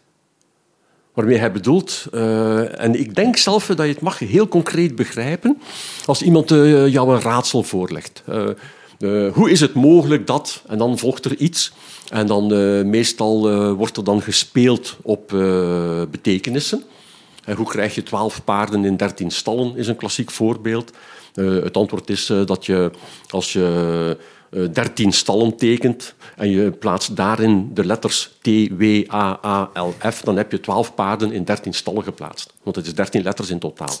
Waarmee 1.16 1.38
hij 1.38 1.52
bedoelt, 1.52 2.06
eh, 2.12 2.80
en 2.80 3.00
ik 3.00 3.14
denk 3.14 3.36
zelf 3.36 3.66
dat 3.66 3.78
je 3.78 3.92
het 3.92 4.00
mag 4.00 4.18
heel 4.18 4.48
concreet 4.48 4.96
begrijpen, 4.96 5.58
als 6.04 6.22
iemand 6.22 6.50
eh, 6.50 6.88
jou 6.88 7.14
een 7.14 7.20
raadsel 7.20 7.62
voorlegt. 7.62 8.22
Eh, 8.26 9.32
hoe 9.32 9.50
is 9.50 9.60
het 9.60 9.74
mogelijk 9.74 10.26
dat, 10.26 10.62
en 10.66 10.78
dan 10.78 10.98
volgt 10.98 11.24
er 11.24 11.36
iets, 11.36 11.72
en 12.08 12.26
dan 12.26 12.46
meestal 12.90 13.50
wordt 13.74 13.96
er 13.96 14.04
dan 14.04 14.22
gespeeld 14.22 14.96
op 15.02 15.28
betekenissen. 16.10 16.82
En 17.44 17.56
hoe 17.56 17.66
krijg 17.66 17.94
je 17.94 18.02
twaalf 18.02 18.44
paarden 18.44 18.84
in 18.84 18.96
dertien 18.96 19.30
stallen, 19.30 19.76
is 19.76 19.88
een 19.88 19.96
klassiek 19.96 20.30
voorbeeld. 20.30 20.92
Het 21.34 21.76
antwoord 21.76 22.10
is 22.10 22.32
dat 22.44 22.66
je, 22.66 22.90
als 23.28 23.52
je 23.52 24.16
dertien 24.72 25.12
stallen 25.12 25.56
tekent 25.56 26.14
en 26.36 26.50
je 26.50 26.70
plaatst 26.70 27.16
daarin 27.16 27.70
de 27.74 27.84
letters 27.84 28.30
T, 28.42 28.46
W, 28.78 29.02
A, 29.12 29.38
A, 29.44 29.70
L, 29.74 29.94
F, 30.10 30.20
dan 30.20 30.36
heb 30.36 30.52
je 30.52 30.60
twaalf 30.60 30.94
paarden 30.94 31.32
in 31.32 31.44
dertien 31.44 31.74
stallen 31.74 32.02
geplaatst. 32.02 32.52
Want 32.62 32.76
het 32.76 32.86
is 32.86 32.94
dertien 32.94 33.22
letters 33.22 33.50
in 33.50 33.58
totaal. 33.58 33.94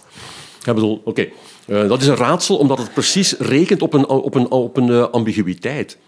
Ik 0.58 0.74
bedoel, 0.74 1.02
oké, 1.04 1.28
eh, 1.66 1.88
dat 1.88 2.00
is 2.00 2.06
een 2.06 2.16
raadsel 2.16 2.56
omdat 2.56 2.78
het 2.78 2.92
precies 2.92 3.32
rekent 3.38 3.82
op 3.82 3.92
een, 3.92 4.06
op 4.06 4.34
een, 4.34 4.50
op 4.50 4.76
een 4.76 4.90
eh, 4.90 5.02
ambiguïteit. 5.10 5.98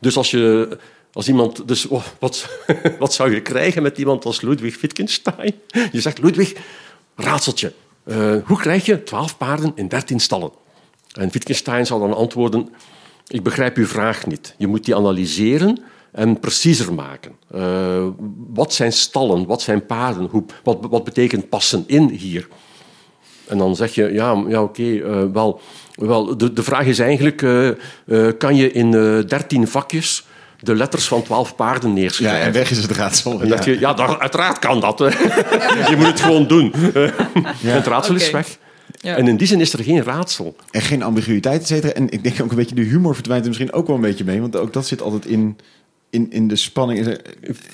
Dus 0.00 0.16
als 0.16 0.30
je... 0.30 0.78
Als 1.12 1.28
iemand, 1.28 1.68
dus 1.68 1.86
oh, 1.86 2.04
wat, 2.18 2.48
wat 2.98 3.12
zou 3.12 3.34
je 3.34 3.42
krijgen 3.42 3.82
met 3.82 3.98
iemand 3.98 4.24
als 4.24 4.40
Ludwig 4.40 4.80
Wittgenstein? 4.80 5.54
Je 5.92 6.00
zegt, 6.00 6.18
Ludwig, 6.18 6.54
raadseltje. 7.16 7.72
eh, 8.04 8.34
hoe 8.44 8.58
krijg 8.58 8.86
je 8.86 9.02
twaalf 9.02 9.36
paarden 9.36 9.72
in 9.74 9.88
dertien 9.88 10.20
stallen? 10.20 10.50
En 11.12 11.30
Wittgenstein 11.30 11.86
zal 11.86 11.98
dan 11.98 12.14
antwoorden, 12.14 12.68
ik 13.30 13.42
begrijp 13.42 13.76
uw 13.76 13.86
vraag 13.86 14.26
niet. 14.26 14.54
Je 14.58 14.66
moet 14.66 14.84
die 14.84 14.96
analyseren 14.96 15.78
en 16.12 16.40
preciezer 16.40 16.94
maken. 16.94 17.32
Eh, 17.54 18.06
wat 18.52 18.72
zijn 18.72 18.92
stallen? 18.92 19.46
Wat 19.46 19.62
zijn 19.62 19.86
paarden? 19.86 20.28
Hoe, 20.30 20.44
wat, 20.64 20.78
wat 20.90 21.04
betekent 21.04 21.48
passen 21.48 21.84
in 21.86 22.08
hier? 22.08 22.48
En 23.46 23.58
dan 23.58 23.76
zeg 23.76 23.94
je, 23.94 24.12
ja, 24.12 24.44
ja 24.48 24.62
oké, 24.62 24.82
eh, 25.00 25.22
wel, 25.32 25.60
wel 25.94 26.36
de, 26.36 26.52
de 26.52 26.62
vraag 26.62 26.86
is 26.86 26.98
eigenlijk, 26.98 27.42
eh, 27.42 27.68
eh, 27.68 27.74
kan 28.38 28.56
je 28.56 28.72
in 28.72 28.90
dertien 29.26 29.68
vakjes 29.68 30.26
de 30.60 30.74
letters 30.74 31.08
van 31.08 31.22
twaalf 31.22 31.56
paarden 31.56 31.88
Ja, 31.88 31.94
neerschrijven? 31.94 32.46
en 32.46 32.52
weg 32.52 32.70
is 32.70 32.76
het 32.78 32.90
raadsel. 32.90 33.40
En 33.40 33.48
Ja. 33.48 33.56
dat 33.56 33.64
je, 33.64 33.78
ja, 33.80 33.94
dat, 33.94 34.18
uiteraard 34.18 34.58
kan 34.58 34.80
dat. 34.80 34.98
je 35.90 35.94
moet 35.96 36.06
het 36.06 36.20
gewoon 36.20 36.46
doen. 36.46 36.72
Het 37.64 37.86
raadsel 37.86 38.14
is 38.14 38.30
weg. 38.30 38.58
Ja. 39.02 39.16
En 39.16 39.28
in 39.28 39.36
die 39.36 39.46
zin 39.46 39.60
is 39.60 39.72
er 39.72 39.84
geen 39.84 40.02
raadsel. 40.02 40.56
En 40.70 40.80
geen 40.80 41.02
ambiguïteit, 41.02 41.60
et 41.60 41.66
cetera. 41.66 41.92
En 41.92 42.10
ik 42.10 42.22
denk 42.22 42.42
ook 42.42 42.50
een 42.50 42.56
beetje 42.56 42.74
de 42.74 42.82
humor 42.82 43.14
verdwijnt 43.14 43.42
er 43.42 43.48
misschien 43.48 43.72
ook 43.72 43.86
wel 43.86 43.96
een 43.96 44.02
beetje 44.02 44.24
mee. 44.24 44.40
Want 44.40 44.56
ook 44.56 44.72
dat 44.72 44.86
zit 44.86 45.02
altijd 45.02 45.26
in, 45.26 45.56
in, 46.10 46.30
in 46.30 46.48
de 46.48 46.56
spanning, 46.56 47.06
is 47.06 47.16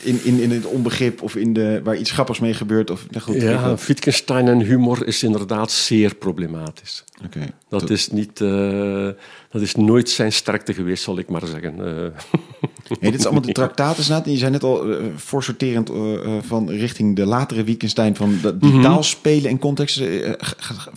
in, 0.03 0.21
in, 0.25 0.41
in 0.41 0.51
het 0.51 0.65
onbegrip 0.67 1.23
of 1.23 1.37
in 1.37 1.53
de, 1.53 1.81
waar 1.85 1.97
iets 1.97 2.11
grappigs 2.11 2.41
mee 2.41 2.55
gebeurt. 2.55 2.91
Of, 2.91 3.07
nou 3.11 3.23
goed, 3.25 3.35
Ja, 3.43 3.69
weet- 3.69 3.87
Wittgenstein 3.87 4.49
en 4.49 4.61
humor 4.61 5.07
is 5.07 5.23
inderdaad 5.23 5.71
zeer 5.73 6.15
problematisch. 6.15 7.05
Oké. 7.25 7.41
Dat 7.69 7.91
is, 7.91 8.11
niet, 8.11 8.41
eh, 8.41 9.09
dat 9.51 9.63
is 9.63 9.75
nooit 9.75 10.11
zijn 10.11 10.33
sterkte 10.33 10.75
geweest, 10.75 11.03
zal 11.03 11.19
ik 11.19 11.29
maar 11.29 11.47
zeggen. 11.47 11.87
Eh, 11.87 12.41
Hey, 13.01 13.11
dit 13.11 13.21
is 13.21 13.25
allemaal 13.25 13.43
de 13.43 13.53
tractatus. 13.53 14.09
En 14.09 14.23
je 14.25 14.37
zei 14.37 14.51
net 14.51 14.63
al 14.63 14.91
eh, 14.91 14.97
voorsorterend 15.17 15.91
eh, 15.91 16.15
eh, 16.15 16.33
van 16.43 16.71
richting 16.71 17.17
de 17.17 17.27
latere 17.27 17.65
Wittgenstein 17.65 18.17
van 18.17 18.39
de, 18.43 18.59
die 18.59 18.81
taalspelen 18.81 19.51
en 19.51 19.59
contexten. 19.59 20.37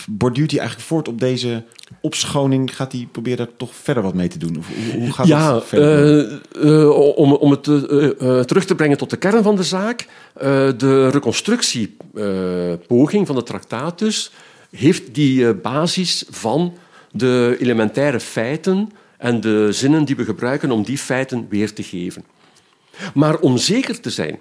borduurt 0.09 0.51
hij 0.51 0.59
eigenlijk 0.59 0.89
voort 0.89 1.07
op 1.07 1.19
deze 1.19 1.63
opschoning? 2.01 2.75
Gaat 2.75 2.91
hij 2.91 3.07
proberen 3.11 3.37
daar 3.37 3.47
toch 3.57 3.75
verder 3.75 4.03
wat 4.03 4.13
mee 4.13 4.27
te 4.27 4.37
doen? 4.37 4.57
Of, 4.57 4.67
hoe, 4.67 5.01
hoe 5.01 5.11
gaat 5.11 5.27
ja, 5.27 5.51
dat 5.51 5.65
verder? 5.65 6.41
om, 7.15 7.33
om 7.33 7.51
het 7.51 7.63
terug 8.47 8.65
te 8.65 8.75
brengen 8.75 8.97
tot 8.97 9.09
de 9.09 9.17
kern 9.17 9.43
van 9.43 9.55
de 9.55 9.63
zaak. 9.63 10.07
de 10.77 11.09
reconstructiepoging 11.09 13.27
van 13.27 13.35
de 13.35 13.43
tractatus 13.43 14.31
heeft 14.71 15.15
die 15.15 15.53
basis 15.53 16.25
van 16.29 16.73
de 17.11 17.55
elementaire 17.59 18.19
feiten 18.19 18.89
en 19.19 19.41
de 19.41 19.67
zinnen 19.71 20.05
die 20.05 20.15
we 20.15 20.23
gebruiken 20.23 20.71
om 20.71 20.83
die 20.83 20.97
feiten 20.97 21.45
weer 21.49 21.73
te 21.73 21.83
geven. 21.83 22.23
Maar 23.13 23.39
om 23.39 23.57
zeker 23.57 23.99
te 23.99 24.09
zijn 24.09 24.39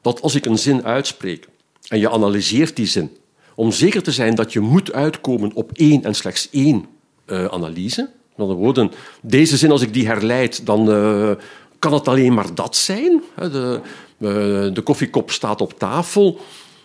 dat 0.00 0.20
als 0.20 0.34
ik 0.34 0.46
een 0.46 0.58
zin 0.58 0.84
uitspreek 0.84 1.48
en 1.88 1.98
je 1.98 2.10
analyseert 2.10 2.76
die 2.76 2.86
zin, 2.86 3.16
om 3.54 3.72
zeker 3.72 4.02
te 4.02 4.12
zijn 4.12 4.34
dat 4.34 4.52
je 4.52 4.60
moet 4.60 4.92
uitkomen 4.92 5.52
op 5.54 5.70
één 5.72 6.04
en 6.04 6.14
slechts 6.14 6.48
één 6.50 6.86
eh, 7.24 7.44
analyse, 7.44 8.00
met 8.02 8.38
andere 8.38 8.58
woorden, 8.58 8.90
deze 9.22 9.56
zin 9.56 9.70
als 9.70 9.82
ik 9.82 9.92
die 9.92 10.06
herleid, 10.06 10.66
dan 10.66 10.90
eh, 10.90 11.30
kan 11.78 11.92
het 11.92 12.08
alleen 12.08 12.34
maar 12.34 12.54
dat 12.54 12.76
zijn. 12.76 13.22
De, 13.36 13.80
eh, 14.18 14.74
de 14.74 14.80
koffiekop 14.84 15.30
staat 15.30 15.60
op 15.60 15.78
tafel. 15.78 16.40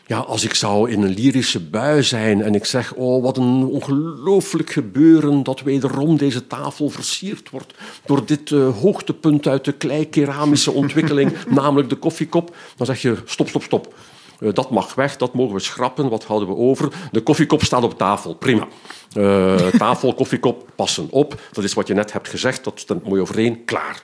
Ja, 0.07 0.17
als 0.17 0.43
ik 0.43 0.53
zou 0.53 0.91
in 0.91 1.01
een 1.01 1.13
lyrische 1.13 1.59
bui 1.59 2.03
zijn 2.03 2.41
en 2.41 2.55
ik 2.55 2.65
zeg, 2.65 2.93
oh, 2.93 3.23
wat 3.23 3.37
een 3.37 3.65
ongelooflijk 3.65 4.69
gebeuren 4.69 5.43
dat 5.43 5.61
wederom 5.61 6.17
deze 6.17 6.47
tafel 6.47 6.89
versierd 6.89 7.49
wordt 7.49 7.73
door 8.05 8.25
dit 8.25 8.51
eh, 8.51 8.77
hoogtepunt 8.77 9.47
uit 9.47 9.65
de 9.65 9.71
klei-keramische 9.71 10.71
ontwikkeling, 10.81 11.31
namelijk 11.47 11.89
de 11.89 11.95
koffiekop, 11.95 12.55
dan 12.75 12.85
zeg 12.85 13.01
je, 13.01 13.17
stop, 13.25 13.47
stop, 13.47 13.63
stop. 13.63 13.93
Eh, 14.39 14.53
dat 14.53 14.69
mag 14.69 14.95
weg, 14.95 15.17
dat 15.17 15.33
mogen 15.33 15.53
we 15.53 15.59
schrappen, 15.59 16.09
wat 16.09 16.23
houden 16.23 16.49
we 16.49 16.55
over? 16.55 16.93
De 17.11 17.21
koffiekop 17.21 17.63
staat 17.63 17.83
op 17.83 17.97
tafel, 17.97 18.35
prima. 18.35 18.67
Eh, 19.13 19.67
tafel, 19.67 20.13
koffiekop, 20.23 20.69
passen 20.75 21.07
op. 21.09 21.41
Dat 21.51 21.63
is 21.63 21.73
wat 21.73 21.87
je 21.87 21.93
net 21.93 22.13
hebt 22.13 22.29
gezegd, 22.29 22.63
dat 22.63 22.79
stemt 22.79 23.07
mooi 23.07 23.21
overeen, 23.21 23.65
klaar. 23.65 24.03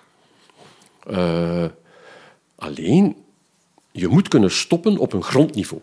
Alleen, 2.56 3.16
je 3.92 4.08
moet 4.08 4.28
kunnen 4.28 4.52
stoppen 4.52 4.98
op 4.98 5.14
een 5.14 5.24
grondniveau. 5.24 5.82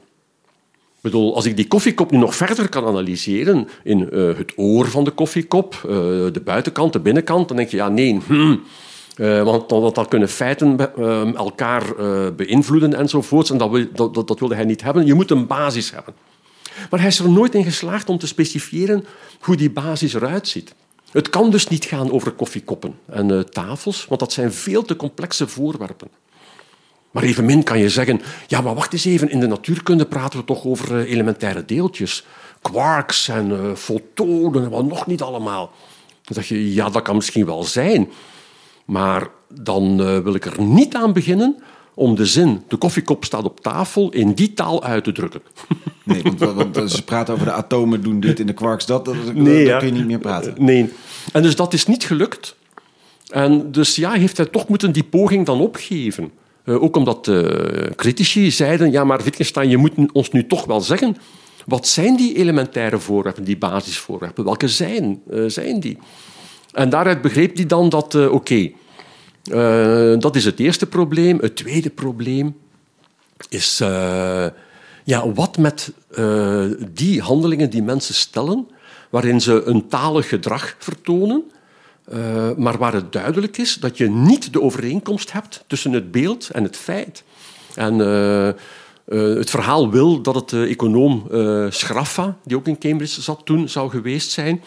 Bedoel, 1.00 1.34
als 1.34 1.44
ik 1.46 1.56
die 1.56 1.66
koffiekop 1.68 2.10
nu 2.10 2.18
nog 2.18 2.34
verder 2.34 2.68
kan 2.68 2.86
analyseren 2.86 3.68
in 3.84 4.10
eh, 4.10 4.36
het 4.36 4.52
oor 4.56 4.88
van 4.88 5.04
de 5.04 5.10
koffiekop, 5.10 5.74
eh, 5.74 5.90
de 6.32 6.40
buitenkant, 6.44 6.92
de 6.92 7.00
binnenkant, 7.00 7.48
dan 7.48 7.56
denk 7.56 7.68
je, 7.68 7.76
ja, 7.76 7.88
nee, 7.88 8.20
hmm, 8.26 8.62
eh, 9.16 9.42
want, 9.42 9.70
want 9.70 9.94
dan 9.94 10.08
kunnen 10.08 10.28
feiten 10.28 10.76
be- 10.76 10.90
eh, 10.96 11.34
elkaar 11.34 11.84
beïnvloeden 12.36 12.94
enzovoorts. 12.94 13.50
En 13.50 13.58
dat, 13.58 13.70
wil- 13.70 13.86
dat, 13.94 14.14
dat, 14.14 14.28
dat 14.28 14.38
wilde 14.38 14.54
hij 14.54 14.64
niet 14.64 14.82
hebben. 14.82 15.06
Je 15.06 15.14
moet 15.14 15.30
een 15.30 15.46
basis 15.46 15.90
hebben. 15.90 16.14
Maar 16.90 17.00
hij 17.00 17.08
is 17.08 17.18
er 17.18 17.30
nooit 17.30 17.54
in 17.54 17.64
geslaagd 17.64 18.08
om 18.08 18.18
te 18.18 18.26
specifieren 18.26 19.04
hoe 19.40 19.56
die 19.56 19.70
basis 19.70 20.14
eruit 20.14 20.48
ziet. 20.48 20.74
Het 21.12 21.28
kan 21.30 21.50
dus 21.50 21.68
niet 21.68 21.84
gaan 21.84 22.12
over 22.12 22.32
koffiekoppen 22.32 22.94
en 23.06 23.46
tafels, 23.50 24.06
want 24.08 24.20
dat 24.20 24.32
zijn 24.32 24.52
veel 24.52 24.82
te 24.82 24.96
complexe 24.96 25.48
voorwerpen. 25.48 26.08
Maar 27.10 27.22
evenmin 27.22 27.62
kan 27.62 27.78
je 27.78 27.88
zeggen, 27.88 28.20
ja, 28.46 28.60
maar 28.60 28.74
wacht 28.74 28.92
eens 28.92 29.04
even, 29.04 29.30
in 29.30 29.40
de 29.40 29.46
natuurkunde 29.46 30.06
praten 30.06 30.38
we 30.38 30.44
toch 30.44 30.64
over 30.64 30.98
eh, 30.98 31.12
elementaire 31.12 31.64
deeltjes. 31.64 32.24
Quarks 32.62 33.28
en 33.28 33.50
eh, 33.50 33.74
fotonen 33.74 34.64
en 34.64 34.70
wat 34.70 34.84
nog 34.84 35.06
niet 35.06 35.22
allemaal. 35.22 35.72
Dan 36.22 36.34
zeg 36.34 36.48
je, 36.48 36.74
ja, 36.74 36.90
dat 36.90 37.02
kan 37.02 37.16
misschien 37.16 37.46
wel 37.46 37.64
zijn. 37.64 38.08
Maar 38.84 39.28
dan 39.54 40.00
eh, 40.00 40.18
wil 40.18 40.34
ik 40.34 40.44
er 40.44 40.62
niet 40.62 40.94
aan 40.94 41.12
beginnen 41.12 41.56
om 41.94 42.14
de 42.14 42.26
zin, 42.26 42.62
de 42.68 42.76
koffiekop 42.76 43.24
staat 43.24 43.44
op 43.44 43.60
tafel, 43.60 44.10
in 44.10 44.32
die 44.32 44.54
taal 44.54 44.84
uit 44.84 45.04
te 45.04 45.12
drukken. 45.12 45.42
Nee, 46.08 46.22
want, 46.38 46.90
ze 46.90 47.04
praten 47.04 47.34
over 47.34 47.46
de 47.46 47.52
atomen, 47.52 48.02
doen 48.02 48.20
dit 48.20 48.40
in 48.40 48.46
de 48.46 48.52
quarks, 48.52 48.86
dat, 48.86 49.04
dat, 49.04 49.14
dat, 49.24 49.34
Nee, 49.34 49.66
daar 49.66 49.78
kun 49.78 49.88
je 49.88 49.94
niet 49.94 50.06
meer 50.06 50.18
praten. 50.18 50.54
Nee. 50.58 50.92
En 51.32 51.42
dus 51.42 51.56
dat 51.56 51.72
is 51.72 51.86
niet 51.86 52.04
gelukt. 52.04 52.56
En 53.28 53.72
dus 53.72 53.96
ja, 53.96 54.12
heeft 54.12 54.36
hij 54.36 54.46
toch 54.46 54.68
moeten 54.68 54.92
die 54.92 55.04
poging 55.04 55.46
dan 55.46 55.60
opgeven. 55.60 56.30
Eh, 56.68 56.82
ook 56.82 56.96
omdat 56.96 57.24
de 57.24 57.92
critici 57.96 58.50
zeiden, 58.50 58.90
ja, 58.90 59.04
maar 59.04 59.22
Wittgenstein, 59.22 59.68
je 59.68 59.76
moet 59.76 59.92
ons 60.12 60.30
nu 60.30 60.46
toch 60.46 60.64
wel 60.64 60.80
zeggen 60.80 61.16
Wat 61.66 61.86
zijn 61.86 62.16
die 62.16 62.36
elementaire 62.36 62.98
voorwerpen, 62.98 63.44
die 63.44 63.58
basisvoorwerpen? 63.58 64.44
Welke 64.44 64.68
zijn, 64.68 65.22
uh, 65.30 65.48
zijn 65.48 65.80
die? 65.80 65.98
En 66.72 66.88
daaruit 66.88 67.22
begreep 67.22 67.56
hij 67.56 67.66
dan 67.66 67.88
dat, 67.88 68.14
oké, 68.14 68.70
dat 70.18 70.36
is 70.36 70.44
het 70.44 70.60
eerste 70.60 70.86
probleem. 70.86 71.38
Het 71.38 71.56
tweede 71.56 71.90
probleem 71.90 72.56
is 73.48 73.78
ja, 75.04 75.32
wat 75.34 75.58
met 75.58 75.92
die 76.92 77.20
handelingen 77.20 77.70
die 77.70 77.82
mensen 77.82 78.14
stellen, 78.14 78.68
waarin 79.10 79.40
ze 79.40 79.62
een 79.64 79.88
talig 79.88 80.28
gedrag 80.28 80.76
vertonen, 80.78 81.50
uh, 82.12 82.50
maar 82.56 82.78
waar 82.78 82.92
het 82.92 83.12
duidelijk 83.12 83.58
is 83.58 83.74
dat 83.74 83.96
je 83.96 84.10
niet 84.10 84.52
de 84.52 84.62
overeenkomst 84.62 85.32
hebt 85.32 85.64
tussen 85.66 85.92
het 85.92 86.10
beeld 86.10 86.50
en 86.50 86.62
het 86.62 86.76
feit. 86.76 87.24
En 87.74 87.98
uh, 87.98 88.46
uh, 88.46 88.54
het 89.38 89.50
verhaal 89.50 89.90
wil 89.90 90.20
dat 90.22 90.34
het 90.34 90.52
econoom 90.52 91.26
Schraffa, 91.70 92.36
die 92.44 92.56
ook 92.56 92.66
in 92.66 92.78
Cambridge 92.78 93.20
zat 93.20 93.40
toen, 93.44 93.68
zou 93.68 93.90
geweest 93.90 94.30
zijn, 94.30 94.62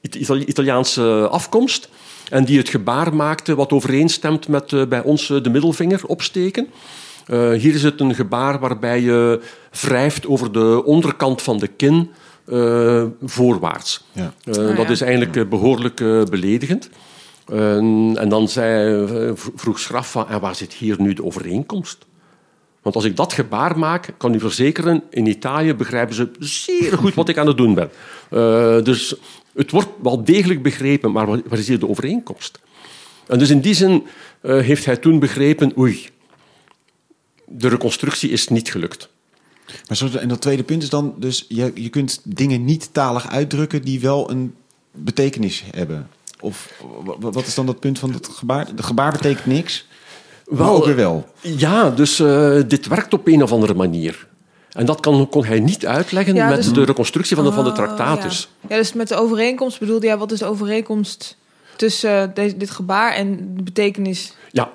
Itali 0.00 0.44
Italiaanse 0.44 1.28
afkomst, 1.30 1.88
en 2.30 2.44
die 2.44 2.58
het 2.58 2.68
gebaar 2.68 3.14
maakte 3.14 3.54
wat 3.54 3.72
overeenstemt 3.72 4.48
met 4.48 4.88
bij 4.88 5.02
ons 5.02 5.26
de 5.26 5.50
middelvinger 5.50 6.06
opsteken. 6.06 6.68
hier 7.56 7.74
is 7.74 7.82
het 7.82 8.00
een 8.00 8.14
gebaar 8.14 8.58
waarbij 8.58 9.00
je 9.00 9.40
wrijft 9.70 10.26
over 10.26 10.52
de 10.52 10.82
onderkant 10.84 11.42
van 11.42 11.58
de 11.58 11.66
kin 11.68 12.10
uh, 12.46 13.04
voorwaarts. 13.22 14.04
Ja. 14.12 14.34
Uh, 14.44 14.76
dat 14.76 14.90
is 14.90 15.00
eigenlijk 15.00 15.36
uh, 15.36 15.48
behoorlijk 15.48 15.96
beledigend. 16.30 16.88
en 17.46 18.28
dan 18.28 18.48
zei, 18.48 19.32
vroeg 19.54 19.78
Schraffa, 19.78 20.28
en 20.28 20.40
waar 20.40 20.54
zit 20.54 20.72
hier 20.72 21.00
nu 21.00 21.12
de 21.12 21.24
overeenkomst? 21.24 22.06
Want 22.82 22.94
als 22.94 23.04
ik 23.04 23.16
dat 23.16 23.32
gebaar 23.32 23.78
maak, 23.78 24.14
kan 24.16 24.34
u 24.34 24.40
verzekeren, 24.40 25.02
in 25.10 25.26
Italië 25.26 25.74
begrijpen 25.74 26.14
ze 26.14 26.30
zeer 26.38 26.96
goed 26.98 27.14
wat 27.14 27.28
ik 27.28 27.38
aan 27.38 27.46
het 27.46 27.56
doen 27.56 27.74
ben. 27.74 27.90
dus 28.84 29.14
het 29.54 29.70
wordt 29.70 29.88
wel 30.02 30.24
degelijk 30.24 30.62
begrepen, 30.62 31.12
maar 31.12 31.26
waar 31.26 31.58
is 31.58 31.68
hier 31.68 31.78
de 31.78 31.88
overeenkomst? 31.88 32.60
En 33.26 33.38
dus 33.38 33.50
in 33.50 33.60
die 33.60 33.74
zin 33.74 34.06
heeft 34.40 34.84
hij 34.84 34.96
toen 34.96 35.18
begrepen, 35.18 35.72
oei, 35.78 36.08
de 37.46 37.68
reconstructie 37.68 38.30
is 38.30 38.48
niet 38.48 38.70
gelukt. 38.70 39.08
Maar 39.88 39.96
zo, 39.96 40.08
en 40.18 40.28
dat 40.28 40.40
tweede 40.40 40.62
punt 40.62 40.82
is 40.82 40.88
dan 40.88 41.14
dus, 41.16 41.44
je, 41.48 41.70
je 41.74 41.88
kunt 41.88 42.20
dingen 42.24 42.64
niet 42.64 42.88
talig 42.92 43.28
uitdrukken 43.28 43.82
die 43.82 44.00
wel 44.00 44.30
een 44.30 44.54
betekenis 44.90 45.64
hebben. 45.70 46.08
Of 46.40 46.82
wat 47.18 47.46
is 47.46 47.54
dan 47.54 47.66
dat 47.66 47.80
punt 47.80 47.98
van 47.98 48.12
het 48.12 48.28
gebaar? 48.28 48.74
De 48.74 48.82
gebaar 48.82 49.12
betekent 49.12 49.46
niks, 49.46 49.86
wel, 50.44 50.76
ook 50.76 50.84
weer 50.84 50.96
wel. 50.96 51.28
Ja, 51.40 51.90
dus 51.90 52.20
uh, 52.20 52.60
dit 52.66 52.86
werkt 52.86 53.12
op 53.12 53.26
een 53.26 53.42
of 53.42 53.52
andere 53.52 53.74
manier. 53.74 54.26
En 54.70 54.86
dat 54.86 55.00
kan, 55.00 55.28
kon 55.28 55.44
hij 55.44 55.60
niet 55.60 55.86
uitleggen 55.86 56.34
ja, 56.34 56.48
met 56.48 56.56
dus- 56.56 56.72
de 56.72 56.84
reconstructie 56.84 57.36
van 57.36 57.44
de, 57.44 57.52
van 57.52 57.64
de 57.64 57.70
oh, 57.70 57.76
tractatus. 57.76 58.48
Ja. 58.60 58.66
ja. 58.68 58.76
dus 58.76 58.92
met 58.92 59.08
de 59.08 59.14
overeenkomst 59.14 59.78
bedoelde 59.78 60.06
hij, 60.06 60.16
wat 60.16 60.32
is 60.32 60.38
de 60.38 60.44
overeenkomst 60.44 61.36
tussen 61.76 62.32
uh, 62.38 62.50
dit 62.56 62.70
gebaar 62.70 63.12
en 63.12 63.54
de 63.56 63.62
betekenis? 63.62 64.34
Ja. 64.52 64.72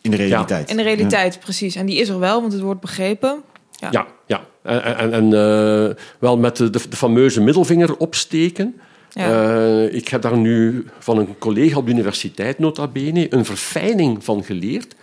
In 0.00 0.10
de 0.10 0.16
realiteit. 0.16 0.70
In 0.70 0.76
de 0.76 0.82
realiteit, 0.82 1.40
precies. 1.40 1.74
En 1.74 1.86
die 1.86 1.98
is 1.98 2.08
er 2.08 2.18
wel, 2.18 2.40
want 2.40 2.52
het 2.52 2.62
wordt 2.62 2.80
begrepen. 2.80 3.42
Ja, 3.76 3.88
ja. 3.90 4.06
ja. 4.26 4.46
En, 4.62 4.96
en, 4.96 5.12
en 5.12 5.24
uh, 5.24 5.94
wel 6.18 6.38
met 6.38 6.56
de, 6.56 6.70
de, 6.70 6.80
fameuze 6.80 7.40
middelvinger 7.40 7.96
opsteken. 7.96 8.80
Ja. 9.10 9.30
Uh, 9.30 9.94
ik 9.94 10.08
heb 10.08 10.22
daar 10.22 10.36
nu 10.36 10.86
van 10.98 11.18
een 11.18 11.38
collega 11.38 11.76
op 11.76 11.86
de 11.86 11.92
universiteit, 11.92 12.58
nota 12.58 12.86
bene, 12.86 13.34
een 13.34 13.44
verfijning 13.44 14.24
van 14.24 14.44
geleerd, 14.44 14.94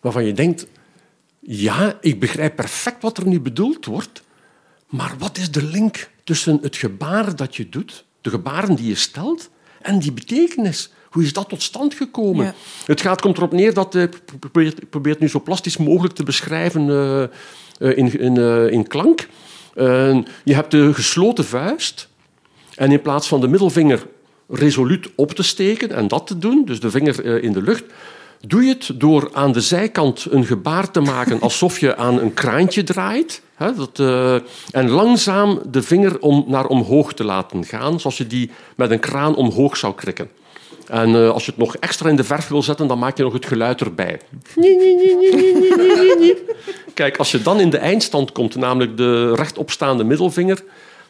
waarvan 0.00 0.24
je 0.24 0.32
denkt, 0.32 0.66
ja, 1.40 1.98
ik 2.00 2.20
begrijp 2.20 2.56
perfect 2.56 3.02
wat 3.02 3.18
er 3.18 3.26
nu 3.26 3.40
bedoeld 3.40 3.84
wordt, 3.84 4.22
maar 4.86 5.14
wat 5.18 5.38
is 5.38 5.50
de 5.50 5.62
link 5.62 6.10
tussen 6.24 6.58
het 6.62 6.76
gebaar 6.76 7.36
dat 7.36 7.56
je 7.56 7.68
doet, 7.68 8.04
de 8.20 8.30
gebaren 8.30 8.74
die 8.74 8.88
je 8.88 8.94
stelt, 8.94 9.50
en 9.80 9.98
die 9.98 10.12
betekenis? 10.12 10.90
Hoe 11.10 11.22
is 11.22 11.32
dat 11.32 11.48
tot 11.48 11.62
stand 11.62 11.94
gekomen? 11.94 12.44
Ja. 12.44 12.54
Het 12.86 13.00
gaat, 13.00 13.20
komt 13.20 13.36
erop 13.36 13.52
neer 13.52 13.74
dat, 13.74 13.94
ik 13.94 14.20
probeer, 14.38 14.74
probeer 14.90 15.12
het 15.12 15.20
nu 15.20 15.28
zo 15.28 15.40
plastisch 15.40 15.76
mogelijk 15.76 16.14
te 16.14 16.22
beschrijven, 16.22 16.86
uh, 16.86 17.22
eh, 17.22 17.28
in, 17.90 18.20
in, 18.20 18.36
eh, 18.36 18.70
in 18.70 18.86
klank. 18.86 19.28
je 20.44 20.54
hebt 20.54 20.70
de 20.70 20.94
gesloten 20.94 21.44
vuist. 21.44 22.10
En 22.74 22.92
in 22.92 23.02
plaats 23.02 23.28
van 23.28 23.40
de 23.40 23.48
middelvinger 23.48 24.06
resoluut 24.48 25.08
op 25.14 25.30
te 25.30 25.42
steken 25.42 25.90
en 25.90 26.08
dat 26.08 26.26
te 26.26 26.38
doen, 26.38 26.64
dus 26.64 26.80
de 26.80 26.90
vinger 26.90 27.24
eh, 27.24 27.42
in 27.42 27.52
de 27.52 27.62
lucht, 27.62 27.84
doe 28.46 28.62
je 28.62 28.68
het 28.68 28.90
door 28.94 29.30
aan 29.32 29.52
de 29.52 29.60
zijkant 29.60 30.26
een 30.30 30.44
gebaar 30.44 30.90
te 30.90 31.00
maken 31.00 31.40
alsof 31.48 31.78
je 31.78 31.96
aan 31.96 32.18
een 32.18 32.34
kraantje 32.34 32.84
draait. 32.84 33.42
Hè, 33.54 33.74
dat, 33.74 33.98
uh, 33.98 34.34
en 34.70 34.90
langzaam 34.90 35.60
de 35.70 35.82
vinger 35.82 36.20
om, 36.20 36.44
naar 36.46 36.66
omhoog 36.66 37.14
te 37.14 37.24
laten 37.24 37.64
gaan, 37.64 38.00
zoals 38.00 38.16
je 38.16 38.26
die 38.26 38.50
met 38.76 38.90
een 38.90 38.98
kraan 38.98 39.36
omhoog 39.36 39.76
zou 39.76 39.94
krikken. 39.94 40.30
En 40.86 41.08
uh, 41.08 41.30
als 41.30 41.44
je 41.44 41.50
het 41.50 41.60
nog 41.60 41.76
extra 41.76 42.08
in 42.08 42.16
de 42.16 42.24
verf 42.24 42.48
wil 42.48 42.62
zetten, 42.62 42.86
dan 42.86 42.98
maak 42.98 43.16
je 43.16 43.22
nog 43.22 43.32
het 43.32 43.46
geluid 43.46 43.80
erbij. 43.80 44.20
Kijk, 46.94 47.16
als 47.16 47.30
je 47.30 47.42
dan 47.42 47.60
in 47.60 47.70
de 47.70 47.78
eindstand 47.78 48.32
komt, 48.32 48.56
namelijk 48.56 48.96
de 48.96 49.34
rechtopstaande 49.34 50.04
middelvinger, 50.04 50.62